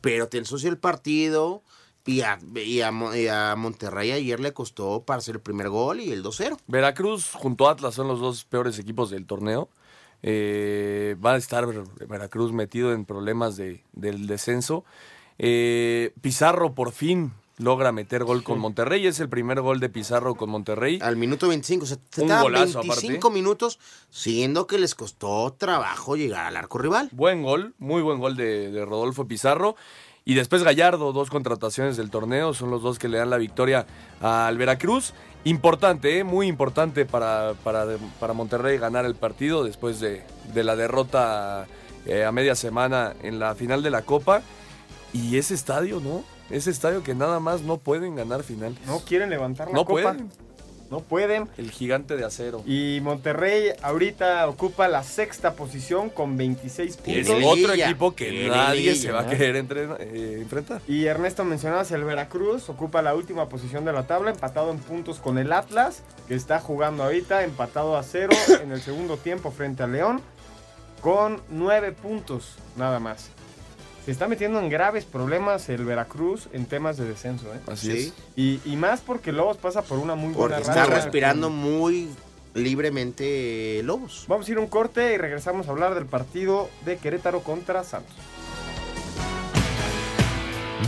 pero 0.00 0.28
te 0.28 0.38
ensucia 0.38 0.68
el 0.70 0.78
partido. 0.78 1.62
Y 2.06 2.22
a, 2.22 2.38
y 2.56 2.80
a 2.80 3.54
Monterrey 3.56 4.10
ayer 4.10 4.40
le 4.40 4.52
costó 4.54 5.02
para 5.04 5.18
hacer 5.18 5.36
el 5.36 5.40
primer 5.42 5.68
gol 5.68 6.00
y 6.00 6.10
el 6.10 6.24
2-0. 6.24 6.56
Veracruz 6.66 7.30
junto 7.34 7.68
a 7.68 7.72
Atlas 7.72 7.94
son 7.94 8.08
los 8.08 8.18
dos 8.20 8.44
peores 8.44 8.78
equipos 8.78 9.10
del 9.10 9.26
torneo. 9.26 9.68
Eh, 10.22 11.14
va 11.24 11.34
a 11.34 11.36
estar 11.36 11.66
Ver- 11.66 11.84
Veracruz 12.08 12.52
metido 12.52 12.92
en 12.92 13.04
problemas 13.04 13.56
de, 13.56 13.84
del 13.92 14.26
descenso. 14.26 14.84
Eh, 15.38 16.12
Pizarro 16.20 16.74
por 16.74 16.92
fin 16.92 17.32
logra 17.60 17.92
meter 17.92 18.24
gol 18.24 18.42
con 18.42 18.58
Monterrey. 18.58 19.06
Es 19.06 19.20
el 19.20 19.28
primer 19.28 19.60
gol 19.60 19.80
de 19.80 19.88
Pizarro 19.88 20.34
con 20.34 20.50
Monterrey. 20.50 20.98
Al 21.02 21.16
minuto 21.16 21.48
25. 21.48 21.84
O 21.84 21.86
sea, 21.86 21.98
se 22.10 22.22
Un 22.22 22.28
golazo 22.28 22.80
25 22.80 23.18
aparte. 23.18 23.30
minutos, 23.30 23.78
siendo 24.08 24.66
que 24.66 24.78
les 24.78 24.94
costó 24.94 25.54
trabajo 25.56 26.16
llegar 26.16 26.46
al 26.46 26.56
arco 26.56 26.78
rival. 26.78 27.08
Buen 27.12 27.42
gol, 27.42 27.74
muy 27.78 28.02
buen 28.02 28.18
gol 28.18 28.36
de, 28.36 28.70
de 28.70 28.84
Rodolfo 28.84 29.26
Pizarro. 29.26 29.76
Y 30.24 30.34
después 30.34 30.62
Gallardo, 30.62 31.12
dos 31.12 31.30
contrataciones 31.30 31.96
del 31.96 32.10
torneo, 32.10 32.54
son 32.54 32.70
los 32.70 32.82
dos 32.82 32.98
que 32.98 33.08
le 33.08 33.18
dan 33.18 33.30
la 33.30 33.38
victoria 33.38 33.86
al 34.20 34.56
Veracruz. 34.58 35.12
Importante, 35.44 36.18
¿eh? 36.18 36.24
muy 36.24 36.46
importante 36.46 37.06
para, 37.06 37.54
para, 37.64 37.86
para 38.18 38.32
Monterrey 38.34 38.76
ganar 38.78 39.06
el 39.06 39.14
partido 39.14 39.64
después 39.64 39.98
de, 39.98 40.22
de 40.52 40.64
la 40.64 40.76
derrota 40.76 41.66
eh, 42.04 42.24
a 42.24 42.32
media 42.32 42.54
semana 42.54 43.14
en 43.22 43.38
la 43.38 43.54
final 43.54 43.82
de 43.82 43.90
la 43.90 44.02
Copa. 44.02 44.42
Y 45.12 45.38
ese 45.38 45.54
estadio, 45.54 46.00
¿no? 46.00 46.22
Ese 46.50 46.70
estadio 46.70 47.02
que 47.02 47.14
nada 47.14 47.40
más 47.40 47.62
no 47.62 47.76
pueden 47.78 48.16
ganar 48.16 48.42
finales. 48.42 48.78
No 48.86 49.00
quieren 49.00 49.30
levantar 49.30 49.68
la 49.68 49.74
No 49.74 49.84
copa. 49.84 50.02
pueden. 50.02 50.28
No 50.90 50.98
pueden. 50.98 51.48
El 51.56 51.70
gigante 51.70 52.16
de 52.16 52.24
acero. 52.24 52.64
Y 52.66 52.98
Monterrey 53.00 53.68
ahorita 53.80 54.48
ocupa 54.48 54.88
la 54.88 55.04
sexta 55.04 55.52
posición 55.54 56.10
con 56.10 56.36
26 56.36 56.98
Es 57.06 57.28
puntos. 57.28 57.44
otro 57.44 57.74
equipo 57.74 58.16
que 58.16 58.48
nadie 58.48 58.96
se 58.96 59.12
va 59.12 59.20
a 59.20 59.26
querer 59.28 59.54
entrena- 59.54 59.96
eh, 60.00 60.38
enfrentar. 60.42 60.82
Y 60.88 61.04
Ernesto 61.04 61.44
mencionabas 61.44 61.92
el 61.92 62.02
Veracruz, 62.02 62.68
ocupa 62.68 63.02
la 63.02 63.14
última 63.14 63.48
posición 63.48 63.84
de 63.84 63.92
la 63.92 64.08
tabla, 64.08 64.32
empatado 64.32 64.72
en 64.72 64.78
puntos 64.78 65.20
con 65.20 65.38
el 65.38 65.52
Atlas, 65.52 66.02
que 66.26 66.34
está 66.34 66.58
jugando 66.58 67.04
ahorita, 67.04 67.44
empatado 67.44 67.96
a 67.96 68.02
cero 68.02 68.32
en 68.60 68.72
el 68.72 68.80
segundo 68.80 69.16
tiempo 69.16 69.52
frente 69.52 69.84
a 69.84 69.86
León, 69.86 70.20
con 71.00 71.40
nueve 71.50 71.92
puntos 71.92 72.56
nada 72.76 72.98
más. 72.98 73.30
Se 74.04 74.10
está 74.12 74.28
metiendo 74.28 74.58
en 74.60 74.68
graves 74.70 75.04
problemas 75.04 75.68
el 75.68 75.84
Veracruz 75.84 76.48
en 76.52 76.66
temas 76.66 76.96
de 76.96 77.04
descenso. 77.06 77.46
¿eh? 77.54 77.60
Así 77.66 77.90
Sí. 78.10 78.12
Y, 78.36 78.60
y 78.72 78.76
más 78.76 79.00
porque 79.00 79.32
Lobos 79.32 79.56
pasa 79.58 79.82
por 79.82 79.98
una 79.98 80.14
muy 80.14 80.32
buena 80.32 80.56
Porque 80.56 80.70
está 80.70 80.86
racha. 80.86 81.02
respirando 81.02 81.50
muy 81.50 82.08
libremente 82.54 83.78
eh, 83.78 83.82
Lobos. 83.82 84.24
Vamos 84.26 84.48
a 84.48 84.50
ir 84.52 84.56
a 84.58 84.60
un 84.60 84.66
corte 84.66 85.14
y 85.14 85.18
regresamos 85.18 85.68
a 85.68 85.70
hablar 85.70 85.94
del 85.94 86.06
partido 86.06 86.68
de 86.84 86.96
Querétaro 86.96 87.42
contra 87.42 87.84
Santos. 87.84 88.16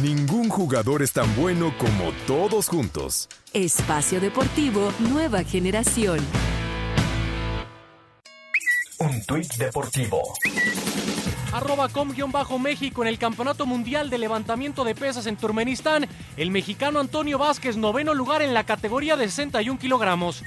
Ningún 0.03 0.49
jugador 0.49 1.03
es 1.03 1.13
tan 1.13 1.35
bueno 1.37 1.75
como 1.79 2.13
todos 2.27 2.67
juntos. 2.69 3.29
Espacio 3.53 4.21
Deportivo 4.21 4.91
Nueva 4.99 5.45
Generación. 5.45 6.19
Un 8.99 9.23
tuit 9.27 9.53
deportivo. 9.57 10.23
Arroba 11.53 11.89
com-méxico 11.91 13.03
en 13.03 13.09
el 13.09 13.19
Campeonato 13.19 13.67
Mundial 13.67 14.09
de 14.09 14.17
Levantamiento 14.17 14.85
de 14.85 14.95
Pesas 14.95 15.27
en 15.27 15.37
Turmenistán. 15.37 16.09
El 16.39 16.51
mexicano 16.51 16.99
Antonio 16.99 17.39
Vázquez, 17.39 17.77
noveno 17.77 18.15
lugar 18.15 18.41
en 18.41 18.55
la 18.55 18.65
categoría 18.65 19.17
de 19.17 19.29
61 19.29 19.79
kilogramos. 19.79 20.43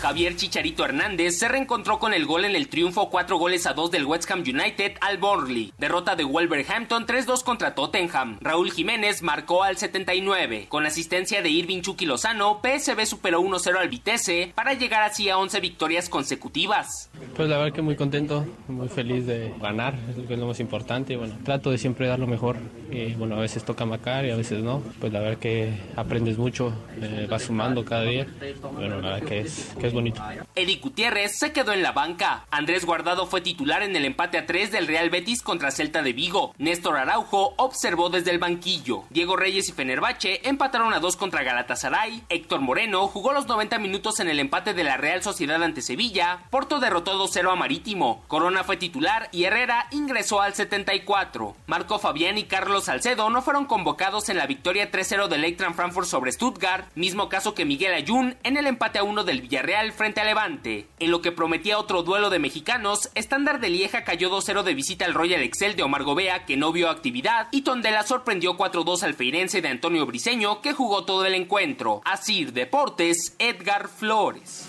Javier 0.00 0.36
Chicharito 0.36 0.84
Hernández 0.84 1.38
se 1.38 1.48
reencontró 1.48 1.98
con 1.98 2.14
el 2.14 2.24
gol 2.24 2.44
en 2.44 2.54
el 2.54 2.68
triunfo 2.68 3.10
4 3.10 3.36
goles 3.36 3.66
a 3.66 3.72
2 3.72 3.90
del 3.90 4.06
West 4.06 4.30
Ham 4.30 4.40
United 4.40 4.92
al 5.00 5.18
Burnley. 5.18 5.72
Derrota 5.76 6.14
de 6.14 6.22
Wolverhampton 6.22 7.04
3-2 7.04 7.42
contra 7.42 7.74
Tottenham. 7.74 8.38
Raúl 8.40 8.70
Jiménez 8.70 9.22
marcó 9.22 9.64
al 9.64 9.76
79. 9.76 10.66
Con 10.68 10.86
asistencia 10.86 11.42
de 11.42 11.50
Irving 11.50 11.80
Chucky 11.80 12.06
Lozano, 12.06 12.60
PSV 12.62 13.06
superó 13.06 13.42
1-0 13.42 13.76
al 13.76 13.88
Vitesse 13.88 14.52
para 14.54 14.74
llegar 14.74 15.02
así 15.02 15.28
a 15.30 15.38
11 15.38 15.58
victorias 15.60 16.08
consecutivas. 16.08 17.10
Pues 17.36 17.48
la 17.48 17.58
verdad 17.58 17.74
que 17.74 17.82
muy 17.82 17.96
contento, 17.96 18.46
muy 18.68 18.88
feliz 18.88 19.26
de 19.26 19.52
ganar, 19.60 19.94
es 20.08 20.16
lo 20.16 20.26
que 20.26 20.34
es 20.34 20.40
lo 20.40 20.46
más 20.46 20.60
importante. 20.60 21.16
Bueno, 21.16 21.36
trato 21.44 21.70
de 21.70 21.78
siempre 21.78 22.06
dar 22.06 22.20
lo 22.20 22.28
mejor. 22.28 22.56
Y 22.90 23.14
bueno, 23.14 23.36
a 23.36 23.40
veces 23.40 23.64
toca 23.64 23.84
macar 23.84 24.24
y 24.24 24.30
a 24.30 24.36
veces 24.36 24.62
no. 24.62 24.80
Pues 25.00 25.12
la 25.12 25.20
verdad 25.20 25.38
que 25.38 25.72
aprendes 25.96 26.38
mucho, 26.38 26.72
eh, 27.00 27.26
vas 27.28 27.42
sumando 27.42 27.84
cada 27.84 28.04
día. 28.04 28.26
Bueno, 28.72 29.00
la 29.00 29.10
verdad 29.10 29.28
que 29.28 29.40
es, 29.40 29.74
es 29.88 29.94
bonito. 29.94 30.22
Eric 30.54 30.82
Gutiérrez 30.82 31.38
se 31.38 31.52
quedó 31.52 31.72
en 31.72 31.82
la 31.82 31.92
banca. 31.92 32.46
Andrés 32.50 32.84
Guardado 32.84 33.26
fue 33.26 33.40
titular 33.40 33.82
en 33.82 33.94
el 33.96 34.04
empate 34.04 34.38
a 34.38 34.46
3 34.46 34.70
del 34.70 34.86
Real 34.86 35.10
Betis 35.10 35.42
contra 35.42 35.70
Celta 35.70 36.02
de 36.02 36.12
Vigo. 36.12 36.54
Néstor 36.58 36.96
Araujo 36.96 37.54
observó 37.56 38.10
desde 38.10 38.30
el 38.30 38.38
banquillo. 38.38 39.04
Diego 39.10 39.36
Reyes 39.36 39.68
y 39.68 39.72
Fenerbahce 39.72 40.40
empataron 40.44 40.94
a 40.94 41.00
2 41.00 41.16
contra 41.16 41.42
Galatasaray. 41.42 42.24
Héctor 42.28 42.60
Moreno 42.60 43.06
jugó 43.08 43.32
los 43.32 43.46
90 43.46 43.78
minutos 43.78 44.20
en 44.20 44.28
el 44.28 44.40
empate 44.40 44.74
de 44.74 44.84
la 44.84 44.96
Real 44.96 45.22
Sociedad 45.22 45.62
ante 45.62 45.82
Sevilla. 45.82 46.40
Porto 46.50 46.80
derrotó 46.80 47.18
2-0 47.18 47.52
a 47.52 47.56
Marítimo. 47.56 48.24
Corona 48.28 48.64
fue 48.64 48.76
titular 48.76 49.28
y 49.32 49.44
Herrera 49.44 49.88
ingresó 49.90 50.40
al 50.40 50.54
74. 50.54 51.56
Marco 51.66 51.98
Fabián 51.98 52.38
y 52.38 52.44
Carlos 52.44 52.84
Salcedo 52.84 53.30
no 53.30 53.42
fueron 53.42 53.66
convocados 53.66 54.28
en 54.28 54.36
la 54.36 54.46
victoria 54.46 54.90
3-0 54.90 55.28
del 55.28 55.44
Eintracht 55.44 55.74
Frankfurt 55.74 56.06
sobre 56.06 56.32
Stuttgart, 56.32 56.86
mismo 56.94 57.28
caso 57.28 57.54
que 57.54 57.64
Miguel 57.64 57.94
Ayun 57.94 58.36
en 58.42 58.56
el 58.56 58.66
empate 58.66 58.98
a 58.98 59.02
1 59.02 59.24
del 59.24 59.40
Villarreal 59.40 59.77
frente 59.92 60.20
a 60.20 60.24
Levante. 60.24 60.88
En 60.98 61.10
lo 61.10 61.22
que 61.22 61.32
prometía 61.32 61.78
otro 61.78 62.02
duelo 62.02 62.30
de 62.30 62.38
mexicanos, 62.38 63.10
Estándar 63.14 63.60
de 63.60 63.70
Lieja 63.70 64.04
cayó 64.04 64.30
2-0 64.30 64.62
de 64.62 64.74
visita 64.74 65.04
al 65.04 65.14
Royal 65.14 65.42
Excel 65.42 65.76
de 65.76 65.82
Omar 65.82 66.02
Gobea, 66.02 66.44
que 66.44 66.56
no 66.56 66.72
vio 66.72 66.90
actividad, 66.90 67.48
y 67.50 67.62
Tondela 67.62 68.02
sorprendió 68.02 68.56
4-2 68.56 69.02
al 69.04 69.14
Feirense 69.14 69.62
de 69.62 69.68
Antonio 69.68 70.04
Briseño, 70.06 70.60
que 70.60 70.72
jugó 70.72 71.04
todo 71.04 71.24
el 71.24 71.34
encuentro. 71.34 72.02
Así 72.04 72.44
Deportes, 72.44 73.34
Edgar 73.38 73.88
Flores. 73.88 74.66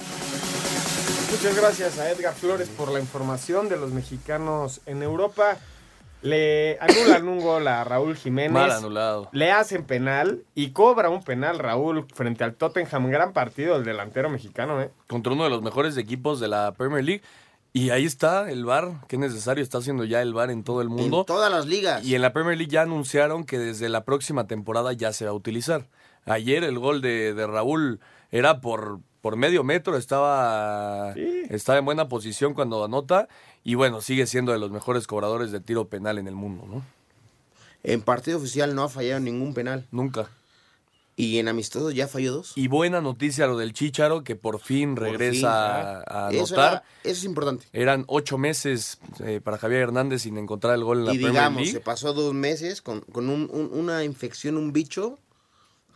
Muchas 1.31 1.55
gracias 1.55 1.99
a 1.99 2.09
Edgar 2.09 2.33
Flores 2.33 2.69
por 2.69 2.91
la 2.91 2.99
información 2.99 3.69
de 3.69 3.77
los 3.77 3.91
mexicanos 3.91 4.81
en 4.85 5.03
Europa. 5.03 5.57
Le 6.21 6.77
anulan 6.79 7.27
un 7.27 7.39
gol 7.39 7.67
a 7.67 7.83
Raúl 7.83 8.15
Jiménez. 8.15 8.51
Mal 8.51 8.71
anulado. 8.71 9.29
Le 9.31 9.51
hacen 9.51 9.85
penal 9.85 10.43
y 10.53 10.71
cobra 10.71 11.09
un 11.09 11.23
penal 11.23 11.59
Raúl 11.59 12.05
frente 12.13 12.43
al 12.43 12.55
Tottenham. 12.55 13.09
Gran 13.09 13.31
partido 13.31 13.77
el 13.77 13.85
delantero 13.85 14.29
mexicano, 14.29 14.81
¿eh? 14.81 14.91
Contra 15.07 15.31
uno 15.33 15.45
de 15.45 15.49
los 15.49 15.61
mejores 15.61 15.95
equipos 15.97 16.39
de 16.39 16.49
la 16.49 16.73
Premier 16.73 17.03
League. 17.03 17.23
Y 17.71 17.91
ahí 17.91 18.03
está 18.03 18.49
el 18.49 18.65
VAR, 18.65 19.05
que 19.07 19.15
es 19.15 19.19
necesario, 19.19 19.63
está 19.63 19.77
haciendo 19.77 20.03
ya 20.03 20.21
el 20.21 20.33
VAR 20.33 20.49
en 20.49 20.63
todo 20.63 20.81
el 20.81 20.89
mundo. 20.89 21.19
En 21.19 21.25
todas 21.25 21.51
las 21.51 21.67
ligas. 21.67 22.03
Y 22.03 22.15
en 22.15 22.21
la 22.21 22.33
Premier 22.33 22.57
League 22.57 22.71
ya 22.71 22.81
anunciaron 22.81 23.43
que 23.43 23.59
desde 23.59 23.89
la 23.89 24.03
próxima 24.05 24.47
temporada 24.47 24.91
ya 24.93 25.13
se 25.13 25.25
va 25.25 25.31
a 25.31 25.35
utilizar. 25.35 25.87
Ayer 26.25 26.63
el 26.63 26.79
gol 26.79 27.01
de, 27.01 27.33
de 27.33 27.47
Raúl 27.47 27.99
era 28.31 28.59
por, 28.59 28.99
por 29.21 29.35
medio 29.35 29.63
metro, 29.63 29.97
estaba, 29.97 31.13
estaba 31.49 31.79
en 31.79 31.85
buena 31.85 32.07
posición 32.07 32.53
cuando 32.53 32.83
anota. 32.83 33.27
Y 33.63 33.75
bueno, 33.75 34.01
sigue 34.01 34.25
siendo 34.27 34.51
de 34.51 34.59
los 34.59 34.71
mejores 34.71 35.05
cobradores 35.07 35.51
de 35.51 35.59
tiro 35.59 35.87
penal 35.89 36.17
en 36.17 36.27
el 36.27 36.35
mundo, 36.35 36.65
¿no? 36.69 36.83
En 37.83 38.01
partido 38.01 38.37
oficial 38.37 38.75
no 38.75 38.83
ha 38.83 38.89
fallado 38.89 39.19
ningún 39.19 39.53
penal. 39.53 39.85
Nunca. 39.91 40.29
Y 41.15 41.37
en 41.39 41.49
amistosos 41.49 41.93
ya 41.93 42.07
falló 42.07 42.31
dos. 42.31 42.53
Y 42.55 42.69
buena 42.69 43.01
noticia 43.01 43.45
lo 43.45 43.57
del 43.57 43.73
Chicharo, 43.73 44.23
que 44.23 44.37
por 44.37 44.59
fin 44.61 44.95
regresa 44.95 45.33
fin, 45.33 45.45
a, 46.15 46.27
a 46.27 46.31
Eso, 46.31 46.55
anotar. 46.55 46.71
era- 46.71 46.83
eso 47.03 47.11
es 47.19 47.23
importante. 47.25 47.65
Eran 47.73 48.05
ocho 48.07 48.37
meses 48.37 48.99
eh, 49.19 49.41
para 49.43 49.57
Javier 49.57 49.81
Hernández 49.81 50.21
sin 50.21 50.37
encontrar 50.37 50.75
el 50.75 50.83
gol 50.85 50.99
en 50.99 51.05
la 51.05 51.13
Y 51.13 51.17
Premier 51.17 51.33
digamos, 51.33 51.57
League. 51.61 51.73
se 51.73 51.81
pasó 51.81 52.13
dos 52.13 52.33
meses 52.33 52.81
con, 52.81 53.01
con 53.01 53.29
un- 53.29 53.49
un- 53.51 53.69
una 53.73 54.05
infección, 54.05 54.55
un 54.55 54.71
bicho 54.71 55.19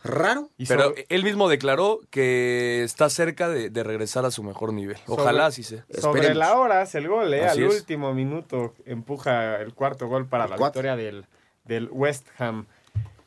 raro. 0.04 0.50
Pero 0.68 0.94
él 1.08 1.24
mismo 1.24 1.48
declaró 1.48 2.00
que 2.10 2.84
está 2.84 3.10
cerca 3.10 3.48
de, 3.48 3.70
de 3.70 3.82
regresar 3.82 4.24
a 4.24 4.30
su 4.30 4.42
mejor 4.44 4.72
nivel. 4.72 4.98
Ojalá 5.06 5.46
así 5.46 5.62
sea. 5.62 5.84
Sobre 5.98 6.34
la 6.34 6.56
hora 6.58 6.82
hace 6.82 6.98
el 6.98 7.08
gol, 7.08 7.32
¿eh? 7.34 7.44
Así 7.44 7.62
Al 7.62 7.68
es. 7.70 7.80
último 7.80 8.14
minuto 8.14 8.74
empuja 8.86 9.56
el 9.60 9.74
cuarto 9.74 10.06
gol 10.06 10.26
para 10.26 10.46
la 10.46 10.56
cuatro. 10.56 10.82
victoria 10.82 10.96
del, 10.96 11.26
del 11.64 11.88
West 11.90 12.28
Ham. 12.38 12.66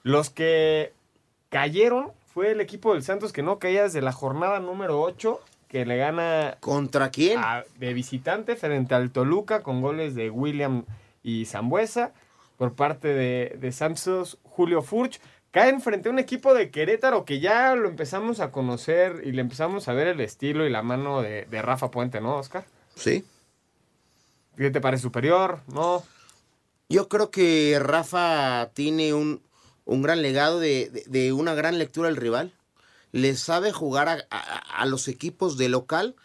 Los 0.04 0.30
que 0.30 0.94
cayeron 1.50 2.12
fue 2.34 2.52
el 2.52 2.62
equipo 2.62 2.94
del 2.94 3.04
Santos 3.04 3.34
que 3.34 3.42
no 3.44 3.58
caía 3.60 3.84
desde 3.84 4.02
la 4.02 4.12
jornada 4.14 4.60
número 4.60 5.02
8, 5.02 5.42
que 5.68 5.86
le 5.86 5.98
gana... 5.98 6.58
¿Contra 6.60 7.10
quién? 7.10 7.42
de 7.78 7.94
visitante 7.94 8.56
frente 8.56 8.96
al 8.96 9.12
Toluca 9.12 9.64
con 9.64 9.82
goles 9.82 10.14
de 10.16 10.30
William 10.30 10.86
y 11.24 11.46
Zambuesa. 11.46 12.12
Por 12.58 12.74
parte 12.74 13.10
de, 13.10 13.56
de 13.60 13.72
Santos, 13.72 14.38
Julio 14.44 14.82
Furch. 14.82 15.20
Caen 15.52 15.82
frente 15.82 16.10
a 16.10 16.12
un 16.12 16.20
equipo 16.20 16.54
de 16.54 16.70
Querétaro 16.72 17.26
que 17.26 17.39
ya 17.39 17.74
lo 17.76 17.88
empezamos 17.88 18.39
a 18.39 18.52
conocer 18.52 19.22
y 19.26 19.32
le 19.32 19.41
empezamos 19.41 19.88
a 19.88 19.93
ver 19.93 20.08
el 20.08 20.20
estilo 20.22 20.66
y 20.66 20.70
la 20.70 20.84
mano 20.84 21.22
de, 21.22 21.45
de 21.45 21.62
Rafa 21.62 21.89
Puente, 21.89 22.22
¿no, 22.22 22.36
Oscar? 22.38 22.66
Sí. 22.95 23.26
¿Qué 24.58 24.70
te 24.72 24.82
parece 24.82 25.04
superior? 25.04 25.62
¿No? 25.68 26.04
Yo 26.89 27.08
creo 27.10 27.32
que 27.32 27.78
Rafa 27.82 28.70
tiene 28.74 29.14
un, 29.14 29.41
un 29.86 30.02
gran 30.02 30.22
legado 30.22 30.60
de, 30.60 30.89
de- 30.89 31.04
de 31.08 31.34
una 31.34 31.54
gran 31.54 31.78
lectura 31.80 32.08
del 32.08 32.18
rival. 32.18 32.54
Le 33.12 33.36
sabe 33.36 33.72
jugar 33.72 34.10
a, 34.10 34.26
a- 34.30 34.82
a 34.82 34.86
los 34.86 35.08
equipos 35.08 35.58
de 35.58 35.70
local 35.70 36.16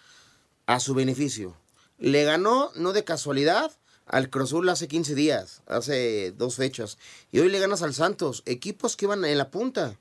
a 0.67 0.81
su 0.81 0.95
beneficio. 0.95 1.55
Le 1.99 2.25
ganó, 2.25 2.71
no 2.75 2.93
de 2.93 3.05
casualidad, 3.05 3.71
al 4.07 4.31
Cruz 4.31 4.51
Azul 4.51 4.69
hace 4.69 4.89
15 4.89 5.15
días, 5.15 5.63
hace 5.67 6.33
dos 6.33 6.57
fechas. 6.57 6.99
Y 7.31 7.39
hoy 7.41 7.49
le 7.49 7.59
ganas 7.61 7.83
al 7.83 7.95
Santos, 7.95 8.43
equipos 8.47 8.97
que 8.97 9.07
iban 9.07 9.25
en 9.25 9.39
la 9.39 9.51
punta. 9.51 9.97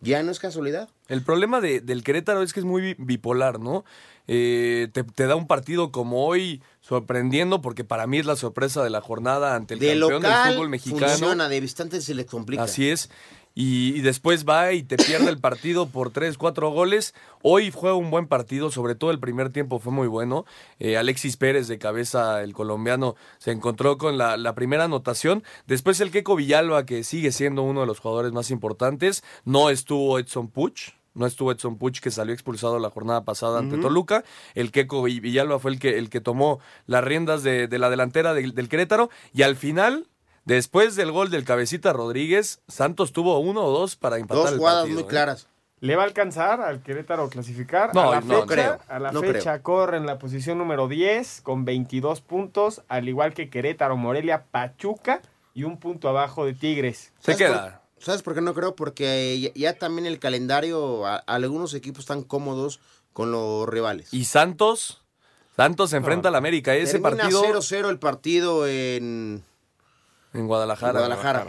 Ya 0.00 0.22
no 0.22 0.30
es 0.30 0.38
casualidad. 0.38 0.90
El 1.08 1.22
problema 1.22 1.60
de- 1.60 1.80
del 1.80 2.04
Querétaro 2.04 2.42
es 2.42 2.52
que 2.52 2.60
es 2.60 2.66
muy 2.66 2.82
bi- 2.82 2.96
bipolar, 2.98 3.58
¿no? 3.58 3.84
Eh, 4.28 4.88
te, 4.92 5.04
te 5.04 5.26
da 5.26 5.36
un 5.36 5.46
partido 5.46 5.90
como 5.90 6.26
hoy 6.26 6.60
sorprendiendo, 6.80 7.62
porque 7.62 7.82
para 7.84 8.06
mí 8.06 8.18
es 8.18 8.26
la 8.26 8.36
sorpresa 8.36 8.82
de 8.84 8.90
la 8.90 9.00
jornada 9.00 9.54
ante 9.54 9.74
el 9.74 9.80
De 9.80 9.98
campeón 9.98 10.22
del 10.22 10.32
fútbol 10.52 10.68
mexicano. 10.68 11.08
funciona, 11.08 11.48
de 11.48 11.60
visitante 11.60 12.00
se 12.00 12.14
le 12.14 12.26
complica. 12.26 12.62
Así 12.64 12.88
es. 12.90 13.08
Y, 13.58 13.96
y 13.96 14.00
después 14.02 14.44
va 14.46 14.74
y 14.74 14.82
te 14.82 14.98
pierde 14.98 15.30
el 15.30 15.38
partido 15.38 15.86
por 15.86 16.10
tres, 16.10 16.36
cuatro 16.36 16.68
goles. 16.70 17.14
Hoy 17.40 17.70
fue 17.70 17.94
un 17.94 18.10
buen 18.10 18.26
partido, 18.26 18.70
sobre 18.70 18.94
todo 18.94 19.10
el 19.10 19.18
primer 19.18 19.48
tiempo 19.48 19.78
fue 19.78 19.92
muy 19.92 20.08
bueno. 20.08 20.44
Eh, 20.78 20.98
Alexis 20.98 21.38
Pérez 21.38 21.66
de 21.66 21.78
cabeza, 21.78 22.42
el 22.42 22.52
colombiano, 22.52 23.16
se 23.38 23.52
encontró 23.52 23.96
con 23.96 24.18
la, 24.18 24.36
la 24.36 24.54
primera 24.54 24.84
anotación. 24.84 25.42
Después 25.66 26.00
el 26.02 26.10
Queco 26.10 26.36
Villalba, 26.36 26.84
que 26.84 27.02
sigue 27.02 27.32
siendo 27.32 27.62
uno 27.62 27.80
de 27.80 27.86
los 27.86 27.98
jugadores 27.98 28.32
más 28.32 28.50
importantes. 28.50 29.24
No 29.46 29.70
estuvo 29.70 30.18
Edson 30.18 30.48
Puch. 30.48 30.90
No 31.14 31.24
estuvo 31.24 31.50
Edson 31.50 31.78
Puch, 31.78 32.00
que 32.00 32.10
salió 32.10 32.34
expulsado 32.34 32.78
la 32.78 32.90
jornada 32.90 33.24
pasada 33.24 33.60
ante. 33.60 33.78
Toluca. 33.78 34.22
El 34.54 34.70
Queco 34.70 35.02
Vi- 35.02 35.20
Villalba 35.20 35.58
fue 35.58 35.70
el 35.70 35.78
que, 35.78 35.96
el 35.96 36.10
que 36.10 36.20
tomó 36.20 36.60
las 36.84 37.02
riendas 37.02 37.42
de, 37.42 37.68
de 37.68 37.78
la 37.78 37.88
delantera 37.88 38.34
del, 38.34 38.54
del 38.54 38.68
Querétaro. 38.68 39.08
Y 39.32 39.40
al 39.40 39.56
final, 39.56 40.08
después 40.46 40.96
del 40.96 41.12
gol 41.12 41.28
del 41.30 41.44
Cabecita 41.44 41.92
Rodríguez, 41.92 42.60
Santos 42.68 43.12
tuvo 43.12 43.38
uno 43.40 43.62
o 43.64 43.70
dos 43.78 43.96
para 43.96 44.16
empatar 44.16 44.44
Dos 44.44 44.52
el 44.52 44.58
jugadas 44.58 44.78
partido, 44.80 44.94
muy 45.00 45.04
¿eh? 45.04 45.08
claro. 45.10 45.34
¿Le 45.80 45.94
va 45.94 46.04
a 46.04 46.06
alcanzar 46.06 46.62
al 46.62 46.82
Querétaro 46.82 47.28
clasificar? 47.28 47.94
No, 47.94 48.10
a 48.10 48.14
la 48.14 48.20
no, 48.22 48.26
fecha, 48.26 48.40
no 48.40 48.46
creo. 48.46 48.78
A 48.88 48.98
la 48.98 49.12
No 49.12 49.20
fecha 49.20 49.62
corre 49.62 49.98
en 49.98 50.06
la 50.06 50.18
posición 50.18 50.56
número 50.56 50.88
10 50.88 51.42
con 51.42 51.66
22 51.66 52.22
puntos, 52.22 52.80
al 52.88 53.06
igual 53.10 53.34
que 53.34 53.50
Querétaro, 53.50 53.94
Morelia, 53.98 54.44
Pachuca 54.50 55.20
y 55.52 55.64
un 55.64 55.76
punto 55.78 56.08
abajo 56.08 56.46
de 56.46 56.54
Tigres. 56.54 57.12
Se 57.20 57.36
queda. 57.36 57.82
¿Sabes 57.98 58.22
por 58.22 58.34
qué 58.34 58.40
no 58.40 58.54
creo? 58.54 58.74
Porque 58.74 59.38
ya, 59.38 59.50
ya 59.54 59.78
también 59.78 60.06
el 60.06 60.18
calendario, 60.18 61.04
a- 61.06 61.16
algunos 61.16 61.74
equipos 61.74 62.00
están 62.00 62.22
cómodos 62.22 62.80
con 63.12 63.30
los 63.30 63.68
rivales. 63.68 64.12
Y 64.14 64.24
Santos, 64.24 65.02
Santos 65.56 65.90
se 65.90 65.96
enfrenta 65.98 66.28
al 66.30 66.34
América. 66.36 66.74
Ese 66.74 66.98
Termina 67.00 67.22
partido 67.24 67.42
0-0 67.42 67.88
el 67.90 67.98
partido 67.98 68.66
en, 68.66 69.42
en 70.36 70.46
Guadalajara. 70.46 70.92
Guadalajara. 70.92 71.46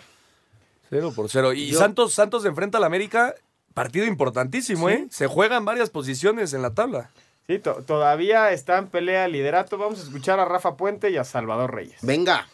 0 0.89 1.11
por 1.15 1.29
0. 1.29 1.53
Y 1.53 1.67
Yo- 1.71 1.79
Santos, 1.79 2.13
Santos 2.13 2.43
se 2.43 2.47
enfrenta 2.49 2.77
al 2.77 2.83
América. 2.83 3.35
Partido 3.73 4.05
importantísimo, 4.05 4.87
Sí. 4.89 4.93
¿eh? 4.95 5.07
Se 5.11 5.27
juegan 5.27 5.63
varias 5.65 5.89
posiciones 5.91 6.53
en 6.53 6.61
la 6.63 6.73
tabla. 6.73 7.11
Sí, 7.45 7.59
to- 7.59 7.83
todavía 7.85 8.51
está 8.51 8.77
en 8.77 8.87
pelea 8.87 9.25
el 9.25 9.33
liderato. 9.33 9.77
Vamos 9.77 9.99
a 9.99 10.03
escuchar 10.03 10.39
a 10.39 10.45
Rafa 10.45 10.75
Puente 10.75 11.11
y 11.11 11.17
a 11.17 11.23
Salvador 11.23 11.73
Reyes. 11.75 11.97
Venga. 12.01 12.47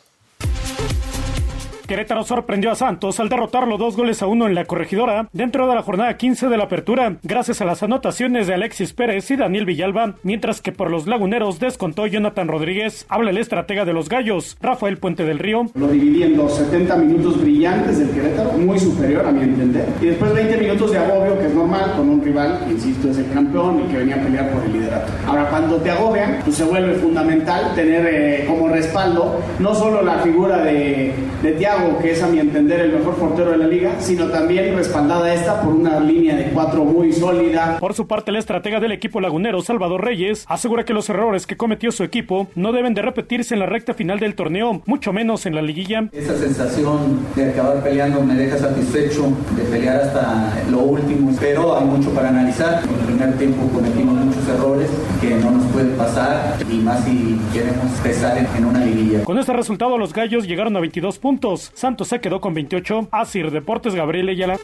Querétaro 1.93 2.23
sorprendió 2.23 2.71
a 2.71 2.75
Santos 2.75 3.19
al 3.19 3.29
derrotarlo 3.29 3.77
dos 3.77 3.95
goles 3.95 4.23
a 4.23 4.25
uno 4.25 4.47
en 4.47 4.55
la 4.55 4.65
corregidora 4.65 5.29
dentro 5.31 5.67
de 5.67 5.75
la 5.75 5.83
jornada 5.83 6.17
15 6.17 6.47
de 6.47 6.57
la 6.57 6.63
apertura, 6.63 7.17
gracias 7.21 7.61
a 7.61 7.65
las 7.65 7.83
anotaciones 7.83 8.47
de 8.47 8.55
Alexis 8.55 8.93
Pérez 8.93 9.29
y 9.29 9.35
Daniel 9.35 9.67
Villalba, 9.67 10.15
mientras 10.23 10.59
que 10.59 10.71
por 10.71 10.89
los 10.89 11.05
laguneros 11.05 11.59
descontó 11.59 12.07
Jonathan 12.07 12.47
Rodríguez. 12.47 13.05
Habla 13.09 13.29
el 13.29 13.37
estratega 13.37 13.85
de 13.85 13.93
los 13.93 14.09
Gallos, 14.09 14.57
Rafael 14.59 14.97
Puente 14.97 15.23
del 15.23 15.37
Río. 15.37 15.67
Lo 15.75 15.87
dividí 15.87 16.23
en 16.23 16.35
dos, 16.35 16.55
70 16.55 16.95
minutos 16.95 17.39
brillantes 17.39 17.99
del 17.99 18.09
Querétaro, 18.09 18.53
muy 18.53 18.79
superior 18.79 19.27
a 19.27 19.31
mi 19.31 19.43
entender, 19.43 19.85
y 20.01 20.07
después 20.07 20.33
20 20.33 20.57
minutos 20.57 20.93
de 20.93 20.97
agobio, 20.97 21.37
que 21.37 21.45
es 21.45 21.53
normal, 21.53 21.93
con 21.95 22.09
un 22.09 22.23
rival 22.23 22.59
que, 22.65 22.71
insisto, 22.71 23.11
es 23.11 23.19
el 23.19 23.31
campeón 23.31 23.83
y 23.85 23.91
que 23.91 23.97
venía 23.99 24.15
a 24.15 24.23
pelear 24.23 24.49
por 24.49 24.63
el 24.63 24.73
liderato. 24.73 25.11
Ahora, 25.27 25.47
cuando 25.47 25.77
te 25.77 25.91
agobian, 25.91 26.39
pues 26.43 26.55
se 26.55 26.63
vuelve 26.63 26.95
fundamental 26.95 27.75
tener 27.75 28.07
eh, 28.07 28.45
como 28.47 28.67
respaldo 28.69 29.39
no 29.59 29.75
solo 29.75 30.01
la 30.01 30.17
figura 30.23 30.57
de, 30.63 31.13
de 31.43 31.53
que 32.01 32.11
es 32.11 32.23
a 32.23 32.27
mi 32.27 32.39
entender 32.39 32.79
el 32.81 32.93
mejor 32.93 33.15
portero 33.15 33.51
de 33.51 33.57
la 33.57 33.67
liga, 33.67 33.91
sino 33.99 34.25
también 34.27 34.75
respaldada 34.75 35.33
esta 35.33 35.61
por 35.61 35.73
una 35.73 35.99
línea 35.99 36.35
de 36.35 36.45
cuatro 36.45 36.83
muy 36.85 37.11
sólida. 37.13 37.77
Por 37.79 37.93
su 37.93 38.07
parte, 38.07 38.31
el 38.31 38.37
estratega 38.37 38.79
del 38.79 38.91
equipo 38.91 39.19
lagunero, 39.21 39.61
Salvador 39.61 40.03
Reyes, 40.03 40.45
asegura 40.47 40.85
que 40.85 40.93
los 40.93 41.09
errores 41.09 41.45
que 41.47 41.57
cometió 41.57 41.91
su 41.91 42.03
equipo 42.03 42.47
no 42.55 42.71
deben 42.71 42.93
de 42.93 43.01
repetirse 43.01 43.53
en 43.53 43.59
la 43.59 43.65
recta 43.65 43.93
final 43.93 44.19
del 44.19 44.35
torneo, 44.35 44.81
mucho 44.85 45.13
menos 45.13 45.45
en 45.45 45.55
la 45.55 45.61
liguilla. 45.61 46.09
Esa 46.11 46.35
sensación 46.37 47.19
de 47.35 47.49
acabar 47.51 47.81
peleando 47.83 48.21
me 48.21 48.35
deja 48.35 48.57
satisfecho, 48.57 49.31
de 49.55 49.63
pelear 49.63 49.97
hasta 50.01 50.53
lo 50.69 50.79
último, 50.79 51.31
pero 51.39 51.77
hay 51.77 51.85
mucho 51.85 52.09
para 52.11 52.29
analizar. 52.29 52.81
En 52.83 52.89
el 52.99 53.05
primer 53.05 53.37
tiempo 53.37 53.67
cometimos 53.73 54.15
muchos 54.25 54.47
errores 54.47 54.89
que 55.21 55.29
no 55.35 55.51
nos 55.51 55.65
pueden 55.71 55.91
pasar 55.91 56.57
y 56.71 56.77
más 56.77 57.03
si 57.03 57.39
queremos 57.53 57.91
pesar 58.03 58.37
en- 58.37 58.47
en 58.57 58.65
una 58.65 58.83
liguilla. 58.85 59.23
Con 59.23 59.37
este 59.37 59.53
resultado, 59.53 59.97
los 59.97 60.13
gallos 60.13 60.47
llegaron 60.47 60.75
a 60.75 60.79
22 60.79 61.17
puntos. 61.19 61.62
Santos 61.73 62.07
se 62.09 62.19
quedó 62.21 62.41
con 62.41 62.53
28. 62.53 63.09
Asir 63.11 63.51
Deportes, 63.51 63.95
Gabriel 63.95 64.29
Ayala. 64.29 64.59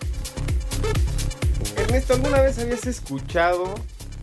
Ernesto, 1.78 2.14
¿alguna 2.14 2.42
vez 2.42 2.60
habías 2.60 2.86
escuchado 2.86 3.74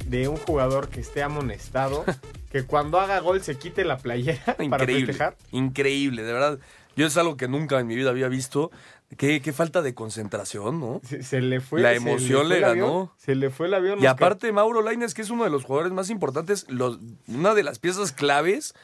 de 0.07 0.29
un 0.29 0.37
jugador 0.37 0.89
que 0.89 1.01
esté 1.01 1.23
amonestado 1.23 2.05
que 2.51 2.65
cuando 2.65 3.01
haga 3.01 3.19
gol 3.21 3.41
se 3.43 3.57
quite 3.59 3.85
la 3.85 3.99
playera 3.99 4.45
para 4.45 4.65
Increíble. 4.65 5.07
festejar? 5.07 5.37
Increíble, 5.53 6.23
de 6.23 6.33
verdad. 6.33 6.59
Yo 6.97 7.07
es 7.07 7.17
algo 7.17 7.37
que 7.37 7.49
nunca 7.49 7.79
en 7.79 7.87
mi 7.87 7.95
vida 7.95 8.11
había 8.11 8.29
visto. 8.29 8.71
Qué, 9.17 9.41
qué 9.43 9.53
falta 9.53 9.83
de 9.83 9.95
concentración, 9.95 10.81
¿no? 10.81 11.01
Se, 11.05 11.23
se 11.23 11.41
le 11.41 11.61
fue. 11.61 11.81
La 11.81 11.93
emoción 11.93 12.47
fue 12.47 12.59
le 12.59 12.65
avión, 12.65 12.87
ganó. 12.87 13.15
Se 13.19 13.35
le 13.35 13.51
fue 13.51 13.67
el 13.67 13.75
avión. 13.75 13.99
Y 13.99 14.07
Oscar. 14.07 14.15
aparte, 14.15 14.51
Mauro 14.53 14.83
Laines, 14.83 15.15
que 15.15 15.23
es 15.23 15.31
uno 15.31 15.45
de 15.45 15.51
los 15.51 15.65
jugadores 15.65 15.93
más 15.93 16.11
importantes, 16.11 16.67
los, 16.69 16.99
una 17.29 17.55
de 17.55 17.63
las 17.63 17.79
piezas 17.79 18.13
claves 18.13 18.75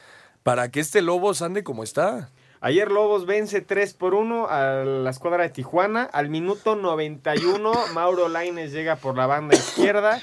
para 0.43 0.69
que 0.69 0.79
este 0.79 1.01
Lobos 1.01 1.41
ande 1.41 1.63
como 1.63 1.83
está. 1.83 2.29
Ayer 2.65 2.89
Lobos 2.89 3.25
vence 3.25 3.59
3 3.59 3.93
por 3.93 4.13
1 4.13 4.47
a 4.47 4.85
la 4.85 5.09
escuadra 5.09 5.43
de 5.43 5.49
Tijuana. 5.49 6.03
Al 6.03 6.29
minuto 6.29 6.75
91, 6.77 7.73
Mauro 7.93 8.29
Laines 8.29 8.71
llega 8.71 8.95
por 8.95 9.17
la 9.17 9.25
banda 9.27 9.53
izquierda, 9.55 10.21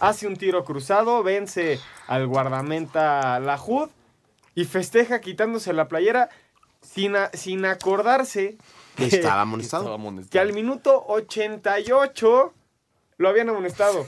hace 0.00 0.26
un 0.26 0.34
tiro 0.36 0.64
cruzado, 0.64 1.22
vence 1.22 1.78
al 2.08 2.26
guardamenta 2.26 3.38
Lajud 3.38 3.88
y 4.56 4.64
festeja 4.64 5.20
quitándose 5.20 5.72
la 5.72 5.86
playera 5.86 6.28
sin, 6.82 7.14
a- 7.14 7.30
sin 7.34 7.64
acordarse 7.64 8.56
Que 8.96 9.04
estaba 9.06 9.42
amonestado. 9.42 9.96
que 10.28 10.40
al 10.40 10.52
minuto 10.52 11.04
88 11.06 12.52
lo 13.18 13.28
habían 13.28 13.48
amonestado. 13.48 14.04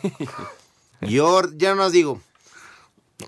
Yo 1.03 1.43
ya 1.57 1.77
nos 1.77 1.93
digo, 1.93 2.21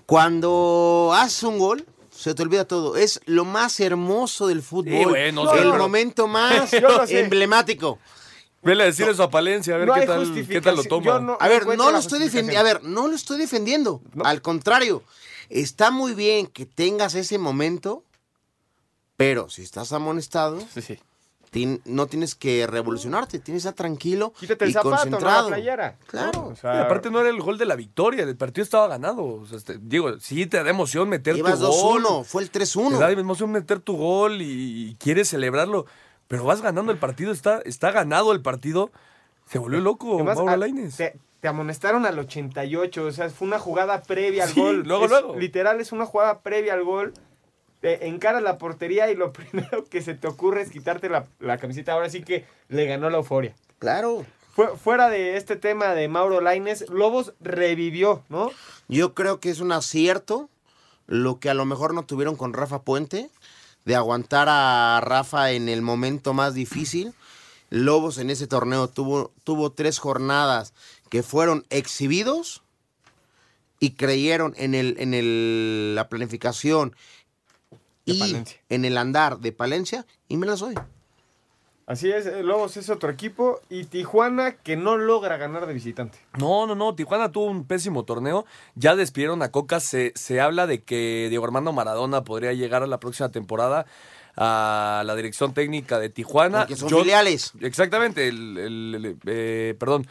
cuando 0.05 1.13
haces 1.15 1.41
un 1.43 1.57
gol, 1.57 1.85
se 2.21 2.35
te 2.35 2.43
olvida 2.43 2.65
todo. 2.65 2.95
Es 2.97 3.19
lo 3.25 3.45
más 3.45 3.79
hermoso 3.79 4.47
del 4.47 4.61
fútbol. 4.61 4.93
Sí, 4.93 5.05
bueno, 5.05 5.51
sí, 5.51 5.57
el 5.59 5.73
momento 5.73 6.27
más 6.27 6.71
emblemático. 7.09 7.97
Vele 8.61 8.83
a 8.83 8.85
decir 8.85 9.07
eso 9.09 9.23
a 9.23 9.31
Palencia, 9.31 9.73
a 9.73 9.77
ver 9.79 9.87
No 9.87 9.95
qué, 9.95 10.05
tal, 10.05 10.47
qué 10.47 10.61
tal 10.61 10.75
lo 10.75 10.83
toma. 10.83 11.35
a 11.39 11.47
ver, 11.47 11.65
no 11.75 11.89
lo 11.89 11.97
estoy 11.97 12.19
defendiendo. 12.19 12.59
A 12.59 12.63
ver, 12.63 12.83
no 12.83 13.07
lo 13.07 13.15
estoy 13.15 13.39
defendiendo. 13.39 14.01
Al 14.23 14.43
contrario, 14.43 15.03
está 15.49 15.89
muy 15.89 16.13
bien 16.13 16.45
que 16.45 16.67
tengas 16.67 17.15
ese 17.15 17.39
momento, 17.39 18.03
pero 19.17 19.49
si 19.49 19.63
estás 19.63 19.91
amonestado, 19.93 20.59
no 21.53 22.07
tienes 22.07 22.33
que 22.35 22.65
revolucionarte, 22.65 23.37
tienes 23.39 23.63
que 23.63 23.69
estar 23.69 23.73
tranquilo 23.85 24.31
Quítate 24.39 24.63
el 24.65 24.69
y 24.71 24.73
zapato, 24.73 24.89
no 24.89 24.95
la 24.95 25.01
concentrado. 25.11 25.47
playera. 25.49 25.97
Claro. 26.07 26.47
O 26.47 26.55
sea, 26.55 26.75
Y 26.75 26.77
aparte 26.79 27.09
no 27.11 27.19
era 27.19 27.29
el 27.29 27.41
gol 27.41 27.57
de 27.57 27.65
la 27.65 27.75
victoria, 27.75 28.23
el 28.23 28.37
partido 28.37 28.63
estaba 28.63 28.87
ganado. 28.87 29.23
O 29.25 29.45
sea, 29.45 29.57
este, 29.57 29.77
digo, 29.81 30.17
sí 30.19 30.45
te 30.45 30.63
da 30.63 30.69
emoción 30.69 31.09
meter 31.09 31.35
Llevas 31.35 31.59
tu 31.59 31.67
gol. 31.67 32.03
2-1, 32.03 32.23
fue 32.23 32.43
el 32.43 32.51
3-1. 32.51 32.89
Te 32.91 32.99
da 32.99 33.11
emoción 33.11 33.51
meter 33.51 33.79
tu 33.81 33.97
gol 33.97 34.41
y, 34.41 34.91
y 34.91 34.95
quieres 34.95 35.27
celebrarlo, 35.27 35.85
pero 36.29 36.45
vas 36.45 36.61
ganando 36.61 36.93
el 36.93 36.97
partido, 36.99 37.33
está, 37.33 37.59
está 37.65 37.91
ganado 37.91 38.31
el 38.31 38.41
partido. 38.41 38.89
Se 39.49 39.59
volvió 39.59 39.81
loco 39.81 40.15
Además, 40.15 40.37
Mauro 40.37 40.53
a- 40.53 40.57
Lainez. 40.57 40.95
Te, 40.95 41.19
te 41.41 41.47
amonestaron 41.49 42.05
al 42.05 42.17
88, 42.17 43.03
o 43.03 43.11
sea, 43.11 43.29
fue 43.29 43.45
una 43.49 43.59
jugada 43.59 44.01
previa 44.03 44.43
al 44.45 44.49
Sí, 44.51 44.61
gol. 44.61 44.83
luego, 44.85 45.03
Es- 45.05 45.11
luego. 45.11 45.35
Literal, 45.35 45.81
es 45.81 45.91
una 45.91 46.05
jugada 46.05 46.39
previa 46.39 46.75
al 46.75 46.85
gol. 46.85 47.13
Te 47.81 48.07
encaras 48.07 48.41
la 48.41 48.57
portería 48.57 49.11
y 49.11 49.15
lo 49.15 49.33
primero 49.33 49.85
que 49.85 50.01
se 50.01 50.15
te 50.15 50.27
ocurre 50.27 50.61
es 50.61 50.71
quitarte 50.71 51.09
la, 51.09 51.25
la 51.39 51.57
camiseta. 51.57 51.93
Ahora 51.93 52.09
sí 52.09 52.23
que 52.23 52.45
le 52.69 52.85
ganó 52.85 53.09
la 53.09 53.17
euforia. 53.17 53.53
Claro. 53.79 54.25
Fue, 54.53 54.77
fuera 54.77 55.09
de 55.09 55.37
este 55.37 55.55
tema 55.55 55.93
de 55.93 56.07
Mauro 56.07 56.41
Laines, 56.41 56.89
Lobos 56.89 57.33
revivió, 57.39 58.23
¿no? 58.29 58.51
Yo 58.87 59.13
creo 59.13 59.39
que 59.39 59.49
es 59.49 59.59
un 59.59 59.71
acierto 59.71 60.49
lo 61.11 61.39
que 61.39 61.49
a 61.49 61.53
lo 61.53 61.65
mejor 61.65 61.93
no 61.93 62.05
tuvieron 62.05 62.37
con 62.37 62.53
Rafa 62.53 62.83
Puente, 62.83 63.29
de 63.83 63.95
aguantar 63.95 64.47
a 64.49 65.01
Rafa 65.03 65.51
en 65.51 65.67
el 65.67 65.81
momento 65.81 66.33
más 66.33 66.53
difícil. 66.53 67.13
Lobos 67.69 68.17
en 68.17 68.29
ese 68.29 68.47
torneo 68.47 68.87
tuvo, 68.87 69.31
tuvo 69.43 69.73
tres 69.73 69.99
jornadas 69.99 70.73
que 71.09 71.21
fueron 71.21 71.65
exhibidos 71.69 72.63
y 73.79 73.91
creyeron 73.91 74.53
en, 74.55 74.73
el, 74.73 74.95
en 74.99 75.13
el, 75.13 75.95
la 75.95 76.07
planificación 76.07 76.95
y 78.13 78.19
Palencia. 78.19 78.59
en 78.69 78.85
el 78.85 78.97
andar 78.97 79.39
de 79.39 79.51
Palencia 79.51 80.05
y 80.27 80.37
me 80.37 80.45
las 80.47 80.59
doy. 80.59 80.75
Así 81.87 82.09
es, 82.09 82.25
eh, 82.25 82.41
Lobos 82.43 82.77
es 82.77 82.89
otro 82.89 83.09
equipo 83.09 83.59
y 83.69 83.83
Tijuana 83.83 84.53
que 84.53 84.77
no 84.77 84.97
logra 84.97 85.35
ganar 85.35 85.65
de 85.67 85.73
visitante. 85.73 86.19
No, 86.37 86.65
no, 86.65 86.73
no. 86.73 86.95
Tijuana 86.95 87.31
tuvo 87.33 87.45
un 87.47 87.65
pésimo 87.65 88.05
torneo. 88.05 88.45
Ya 88.75 88.95
despidieron 88.95 89.41
a 89.41 89.51
Coca. 89.51 89.81
Se, 89.81 90.13
se 90.15 90.39
habla 90.39 90.67
de 90.67 90.83
que 90.83 91.27
Diego 91.29 91.43
Armando 91.43 91.73
Maradona 91.73 92.23
podría 92.23 92.53
llegar 92.53 92.81
a 92.83 92.87
la 92.87 92.99
próxima 92.99 93.29
temporada 93.29 93.87
a 94.37 95.03
la 95.05 95.15
dirección 95.15 95.53
técnica 95.53 95.99
de 95.99 96.07
Tijuana. 96.09 96.59
Porque 96.59 96.77
son 96.77 96.89
filiales. 96.89 97.51
Exactamente. 97.59 98.29
El, 98.29 98.57
el- 98.57 98.95
el, 98.95 99.17
eh, 99.25 99.75
perdón. 99.77 100.07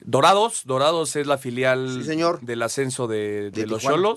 Dorados. 0.00 0.62
Dorados 0.64 1.14
es 1.16 1.26
la 1.26 1.36
filial 1.36 2.06
del 2.40 2.62
ascenso 2.62 3.06
de, 3.06 3.50
de 3.50 3.62
De 3.62 3.66
los 3.66 3.80
Tijuana. 3.80 4.14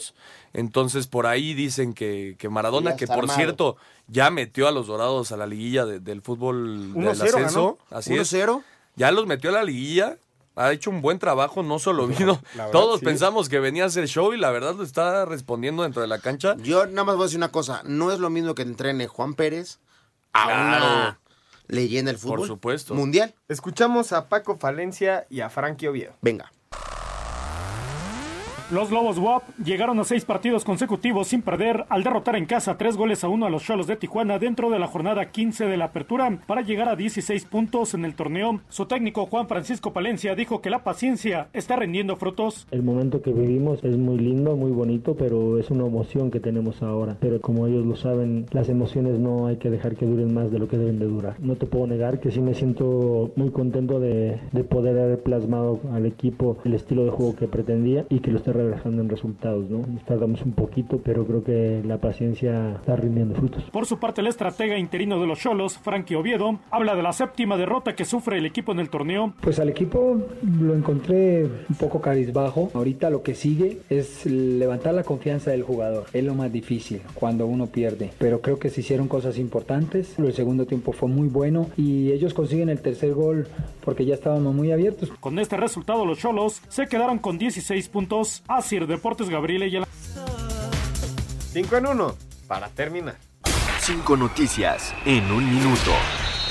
Entonces, 0.54 1.08
por 1.08 1.28
ahí 1.28 1.54
dicen 1.54 1.94
que, 1.94 2.36
que 2.38 2.50
Maradona, 2.50 2.96
que 2.96 3.08
por 3.08 3.20
armado. 3.20 3.38
cierto, 3.38 3.78
ya 4.08 4.30
metió 4.32 4.68
a 4.68 4.72
los 4.72 4.88
Dorados 4.88 5.32
a 5.32 5.38
la 5.38 5.48
liguilla 5.48 5.86
de- 5.86 6.00
del 6.00 6.22
fútbol 6.22 6.94
del 6.94 7.04
1-0 7.06 7.10
ascenso. 7.12 7.78
ganó. 7.90 7.98
Así 7.98 8.14
es. 8.16 8.34
1-0. 8.34 8.64
Ya 8.96 9.12
los 9.12 9.26
metió 9.28 9.50
a 9.50 9.54
la 9.54 9.64
liguilla. 9.64 10.18
Ha 10.58 10.74
hecho 10.74 10.90
un 10.90 11.02
buen 11.02 11.18
trabajo, 11.18 11.64
no 11.64 11.80
solo 11.80 12.08
vino. 12.08 12.42
verdad, 12.56 12.72
Todos 12.72 13.00
sí. 13.00 13.06
pensamos 13.06 13.48
que 13.48 13.60
venía 13.60 13.84
a 13.84 13.88
hacer 13.88 14.08
show 14.10 14.34
y 14.34 14.38
la 14.38 14.52
verdad 14.52 14.76
lo 14.76 14.84
está 14.84 15.24
respondiendo 15.26 15.84
dentro 15.84 16.02
de 16.02 16.10
la 16.10 16.20
cancha. 16.20 16.56
Yo 16.58 16.86
nada 16.88 17.06
más 17.06 17.16
voy 17.16 17.24
a 17.24 17.26
decir 17.28 17.38
una 17.40 17.52
cosa, 17.52 17.82
no 17.86 18.12
es 18.12 18.20
lo 18.20 18.30
mismo 18.30 18.54
que 18.54 18.64
entrene 18.64 19.08
Juan 19.08 19.34
Pérez 19.34 19.80
a 20.34 20.44
Claro. 20.46 20.86
una 20.86 21.20
leyenda 21.68 22.12
del 22.12 22.20
fútbol. 22.20 22.40
Por 22.40 22.48
supuesto. 22.48 22.94
Mundial. 22.94 23.34
Escuchamos 23.48 24.12
a 24.12 24.28
Paco 24.28 24.58
Falencia 24.58 25.26
y 25.30 25.40
a 25.40 25.50
Frankie 25.50 25.88
Oviedo. 25.88 26.14
Venga. 26.22 26.52
Los 28.72 28.90
Lobos 28.90 29.18
WAP 29.20 29.44
llegaron 29.66 30.00
a 30.00 30.06
seis 30.06 30.24
partidos 30.24 30.64
consecutivos 30.64 31.28
sin 31.28 31.42
perder 31.42 31.84
al 31.90 32.04
derrotar 32.04 32.38
en 32.38 32.46
casa 32.46 32.78
tres 32.78 32.96
goles 32.96 33.22
a 33.26 33.28
uno 33.28 33.46
a 33.46 33.50
los 33.50 33.64
Cholos 33.64 33.86
de 33.86 33.98
Tijuana 33.98 34.40
dentro 34.40 34.70
de 34.70 34.80
la 34.80 34.88
jornada 34.88 35.30
15 35.30 35.66
de 35.66 35.76
la 35.76 35.86
apertura 35.86 36.40
para 36.48 36.62
llegar 36.62 36.88
a 36.88 36.96
16 36.96 37.44
puntos 37.48 37.94
en 37.96 38.06
el 38.06 38.16
torneo. 38.16 38.62
Su 38.70 38.86
técnico 38.86 39.26
Juan 39.26 39.50
Francisco 39.50 39.92
Palencia 39.92 40.36
dijo 40.36 40.62
que 40.62 40.70
la 40.70 40.86
paciencia 40.86 41.50
está 41.52 41.76
rendiendo 41.76 42.16
frutos. 42.16 42.66
El 42.72 42.82
momento 42.82 43.22
que 43.22 43.34
vivimos 43.34 43.84
es 43.84 43.98
muy 43.98 44.18
lindo, 44.18 44.56
muy 44.56 44.72
bonito, 44.72 45.16
pero 45.16 45.60
es 45.60 45.70
una 45.70 45.86
emoción 45.86 46.32
que 46.32 46.40
tenemos 46.40 46.82
ahora. 46.82 47.18
Pero 47.20 47.42
como 47.42 47.68
ellos 47.68 47.86
lo 47.86 47.98
saben, 47.98 48.46
las 48.52 48.70
emociones 48.70 49.20
no 49.20 49.48
hay 49.48 49.58
que 49.58 49.70
dejar 49.70 49.98
que 49.98 50.06
duren 50.06 50.34
más 50.34 50.50
de 50.50 50.60
lo 50.60 50.70
que 50.70 50.78
deben 50.78 50.98
de 50.98 51.08
durar. 51.08 51.36
No 51.42 51.58
te 51.58 51.66
puedo 51.66 51.88
negar 51.88 52.22
que 52.22 52.32
sí 52.32 52.40
me 52.40 52.54
siento 52.54 53.34
muy 53.36 53.50
contento 53.50 54.00
de, 54.00 54.40
de 54.54 54.64
poder 54.64 54.98
haber 54.98 55.22
plasmado 55.22 55.82
al 55.92 56.06
equipo 56.06 56.56
el 56.64 56.74
estilo 56.74 57.04
de 57.04 57.12
juego 57.12 57.36
que 57.36 57.50
pretendía 57.50 58.06
y 58.08 58.20
que 58.20 58.32
lo 58.32 58.38
esté 58.38 58.61
reflejando 58.64 59.02
en 59.02 59.10
resultados, 59.10 59.70
¿no? 59.70 59.86
Nos 59.86 60.04
tardamos 60.06 60.42
un 60.42 60.54
poquito, 60.54 61.00
pero 61.04 61.26
creo 61.26 61.44
que 61.44 61.82
la 61.86 61.98
paciencia 61.98 62.76
está 62.76 62.96
rindiendo 62.96 63.36
frutos. 63.36 63.64
Por 63.72 63.86
su 63.86 64.00
parte, 64.00 64.22
el 64.22 64.28
estratega 64.28 64.78
interino 64.78 65.20
de 65.20 65.28
los 65.28 65.40
Cholos, 65.40 65.78
Frankie 65.78 66.16
Oviedo, 66.16 66.60
habla 66.70 66.96
de 66.96 67.04
la 67.04 67.14
séptima 67.14 67.58
derrota 67.58 67.96
que 67.96 68.06
sufre 68.06 68.38
el 68.38 68.46
equipo 68.46 68.72
en 68.72 68.80
el 68.80 68.90
torneo. 68.90 69.34
Pues 69.42 69.60
al 69.60 69.70
equipo 69.70 70.22
lo 70.60 70.76
encontré 70.76 71.44
un 71.44 71.76
poco 71.80 72.02
carizbajo. 72.02 72.70
Ahorita 72.74 73.10
lo 73.10 73.24
que 73.24 73.36
sigue 73.36 73.80
es 73.90 74.26
levantar 74.26 74.94
la 74.94 75.04
confianza 75.04 75.52
del 75.52 75.64
jugador. 75.64 76.06
Es 76.14 76.24
lo 76.24 76.36
más 76.36 76.52
difícil 76.52 77.02
cuando 77.14 77.46
uno 77.46 77.68
pierde. 77.68 78.12
Pero 78.18 78.42
creo 78.42 78.60
que 78.60 78.70
se 78.70 78.82
hicieron 78.82 79.08
cosas 79.08 79.38
importantes. 79.38 80.18
El 80.20 80.34
segundo 80.34 80.66
tiempo 80.66 80.92
fue 80.92 81.10
muy 81.10 81.28
bueno 81.28 81.68
y 81.78 82.12
ellos 82.12 82.34
consiguen 82.34 82.70
el 82.70 82.82
tercer 82.82 83.14
gol 83.14 83.48
porque 83.84 84.06
ya 84.06 84.16
estábamos 84.16 84.54
muy 84.54 84.72
abiertos. 84.72 85.12
Con 85.20 85.40
este 85.40 85.58
resultado, 85.58 86.06
los 86.06 86.20
Cholos 86.20 86.62
se 86.68 86.88
quedaron 86.88 87.20
con 87.20 87.38
16 87.38 87.90
puntos. 87.90 88.44
Asir 88.58 88.88
Deportes 88.88 89.30
Gabriel 89.30 89.64
y 89.64 89.76
el... 89.78 89.86
5 91.52 91.78
en 91.78 91.88
1 91.88 92.16
para 92.48 92.70
terminar. 92.70 93.18
Cinco 93.80 94.16
noticias 94.16 94.94
en 95.06 95.32
un 95.32 95.50
minuto. 95.50 95.92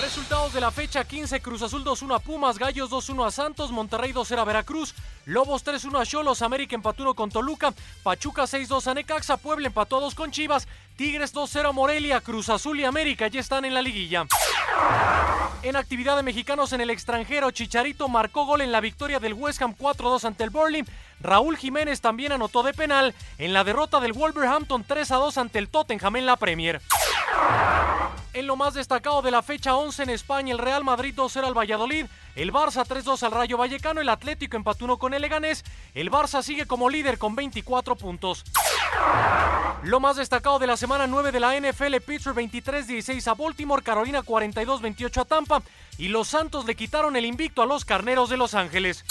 Resultados 0.01 0.55
de 0.55 0.61
la 0.61 0.71
fecha 0.71 1.05
15, 1.05 1.41
Cruz 1.41 1.63
Azul 1.63 1.85
2-1 1.85 2.17
a 2.17 2.19
Pumas, 2.21 2.59
Gallos 2.59 2.91
2-1 2.91 3.27
a 3.27 3.31
Santos, 3.31 3.71
Monterrey 3.71 4.13
2-0 4.13 4.39
a 4.39 4.45
Veracruz, 4.45 4.95
Lobos 5.27 5.65
3-1 5.65 6.01
a 6.01 6.07
Cholos, 6.07 6.41
América 6.43 6.75
empató 6.75 7.03
1 7.03 7.15
con 7.15 7.31
Toluca, 7.31 7.75
Pachuca 8.03 8.45
6-2 8.45 8.87
a 8.87 8.95
Necaxa, 8.95 9.37
Puebla 9.37 9.67
empató 9.67 9.99
a 9.99 10.01
2 10.01 10.15
con 10.15 10.31
Chivas, 10.31 10.67
Tigres 10.97 11.35
2-0 11.35 11.69
a 11.69 11.73
Morelia, 11.73 12.21
Cruz 12.21 12.49
Azul 12.49 12.81
y 12.81 12.85
América 12.85 13.29
ya 13.29 13.41
están 13.41 13.65
en 13.67 13.75
la 13.75 13.83
liguilla. 13.83 14.27
En 15.63 15.77
actividad 15.77 16.17
de 16.17 16.23
mexicanos 16.23 16.73
en 16.73 16.81
el 16.81 16.89
extranjero, 16.89 17.51
Chicharito 17.51 18.09
marcó 18.09 18.47
gol 18.47 18.63
en 18.63 18.73
la 18.73 18.81
victoria 18.81 19.21
del 19.21 19.35
West 19.35 19.61
Ham 19.61 19.77
4-2 19.77 20.25
ante 20.25 20.45
el 20.45 20.51
Burnley. 20.51 20.85
Raúl 21.21 21.59
Jiménez 21.59 22.01
también 22.01 22.33
anotó 22.33 22.63
de 22.63 22.73
penal 22.73 23.15
en 23.37 23.53
la 23.53 23.65
derrota 23.65 24.01
del 24.01 24.15
Wolverhampton 24.15 24.87
3-2 24.87 25.37
ante 25.37 25.59
el 25.59 25.69
Tottenham 25.69 26.17
en 26.17 26.25
la 26.25 26.37
Premier. 26.37 26.81
En 28.33 28.47
lo 28.47 28.55
más 28.55 28.75
destacado 28.75 29.23
de 29.23 29.33
la 29.33 29.43
fecha 29.43 29.75
11 29.75 29.90
en 29.99 30.11
España, 30.11 30.53
el 30.53 30.59
Real 30.59 30.85
Madrid 30.85 31.15
2-0 31.15 31.45
al 31.45 31.57
Valladolid, 31.57 32.07
el 32.37 32.53
Barça 32.53 32.87
3-2 32.87 33.23
al 33.25 33.33
Rayo 33.33 33.57
Vallecano, 33.59 34.01
el 34.01 34.09
Atlético 34.09 34.57
empató 34.57 34.85
1 34.85 34.99
con 34.99 35.15
el 35.15 35.23
Leganés, 35.23 35.65
el 35.95 36.11
Barça 36.11 36.43
sigue 36.43 36.67
como 36.67 36.89
líder 36.89 37.19
con 37.19 37.35
24 37.35 37.97
puntos. 37.97 38.45
Lo 39.83 39.99
más 39.99 40.17
destacado 40.17 40.59
de 40.59 40.67
la 40.67 40.77
semana 40.77 41.07
9 41.07 41.33
de 41.33 41.41
la 41.41 41.59
NFL, 41.59 41.97
Pittsburgh 42.07 42.37
23-16 42.37 43.27
a 43.27 43.35
Baltimore, 43.35 43.83
Carolina 43.83 44.23
42-28 44.23 45.23
a 45.23 45.25
Tampa 45.25 45.63
y 45.99 46.09
los 46.09 46.29
Santos 46.29 46.67
le 46.67 46.77
quitaron 46.77 47.17
el 47.17 47.25
invicto 47.25 47.63
a 47.63 47.67
los 47.67 47.85
Carneros 47.85 48.29
de 48.29 48.37
Los 48.37 48.55
Ángeles. 48.55 49.05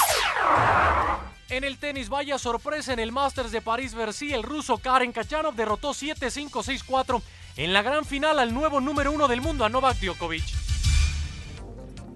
En 1.50 1.64
el 1.64 1.80
tenis, 1.80 2.10
vaya 2.10 2.38
sorpresa 2.38 2.94
en 2.94 3.00
el 3.00 3.12
Masters 3.12 3.52
de 3.52 3.62
París-Bercy, 3.62 4.34
el 4.34 4.44
ruso 4.44 4.78
Karen 4.78 5.12
Kachanov 5.12 5.56
derrotó 5.56 5.96
7-5-6-4 5.96 7.22
en 7.58 7.74
la 7.74 7.82
gran 7.82 8.06
final 8.06 8.38
al 8.38 8.54
nuevo 8.54 8.80
número 8.80 9.12
uno 9.12 9.28
del 9.28 9.42
mundo, 9.42 9.66
a 9.66 9.70
Novak 9.70 9.98
Djokovic. 9.98 10.69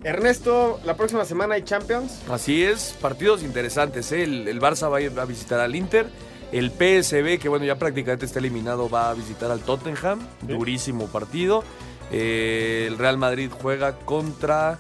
Ernesto, 0.03 0.79
la 0.85 0.95
próxima 0.95 1.25
semana 1.25 1.55
hay 1.55 1.63
Champions. 1.63 2.19
Así 2.29 2.63
es, 2.63 2.95
partidos 3.01 3.43
interesantes. 3.43 4.11
¿eh? 4.11 4.23
El, 4.23 4.47
el 4.47 4.59
Barça 4.59 4.91
va 4.91 4.97
a 4.97 5.01
ir 5.01 5.17
a 5.19 5.25
visitar 5.25 5.59
al 5.59 5.75
Inter. 5.75 6.07
El 6.51 6.69
PSB, 6.69 7.39
que 7.39 7.49
bueno, 7.49 7.65
ya 7.65 7.79
prácticamente 7.79 8.25
está 8.25 8.39
eliminado, 8.39 8.89
va 8.89 9.09
a 9.09 9.13
visitar 9.13 9.49
al 9.49 9.61
Tottenham. 9.61 10.19
Durísimo 10.41 11.07
partido. 11.07 11.63
Eh, 12.11 12.85
el 12.87 12.97
Real 12.97 13.17
Madrid 13.17 13.49
juega 13.51 13.97
contra 13.97 14.77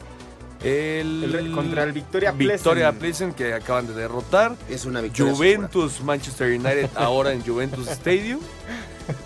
el, 0.63 1.51
contra 1.55 1.83
el 1.83 1.91
Victoria 1.91 2.31
Victoria 2.31 2.91
Plzen. 2.91 3.31
Plzen, 3.31 3.33
que 3.33 3.53
acaban 3.53 3.87
de 3.87 3.93
derrotar. 3.93 4.55
Es 4.69 4.85
una 4.85 5.01
victoria 5.01 5.33
Juventus, 5.33 6.01
Manchester 6.01 6.49
United, 6.51 6.89
ahora 6.95 7.33
en 7.33 7.43
Juventus 7.43 7.87
Stadium. 7.87 8.39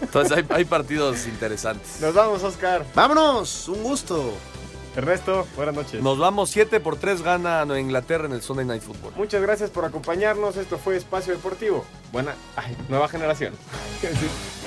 Entonces 0.02 0.38
hay, 0.38 0.46
hay 0.50 0.66
partidos 0.66 1.28
interesantes. 1.28 2.00
Nos 2.02 2.14
vamos, 2.14 2.44
Oscar. 2.44 2.86
Vámonos, 2.96 3.68
un 3.68 3.84
gusto. 3.84 4.34
Ernesto, 4.98 5.46
buenas 5.56 5.76
noches. 5.76 6.02
Nos 6.02 6.18
vamos 6.18 6.50
7 6.50 6.80
por 6.80 6.98
3 6.98 7.22
gana 7.22 7.64
Nueva 7.66 7.80
Inglaterra 7.80 8.26
en 8.26 8.32
el 8.32 8.42
Sunday 8.42 8.66
Night 8.66 8.82
Football. 8.82 9.14
Muchas 9.16 9.44
gracias 9.44 9.70
por 9.70 9.86
acompañarnos. 9.86 10.58
Esto 10.58 10.80
fue 10.80 10.98
Espacio 10.98 11.34
Deportivo. 11.34 11.86
Buena, 12.12 12.34
ay, 12.56 12.76
nueva 12.90 13.08
generación. 13.08 13.54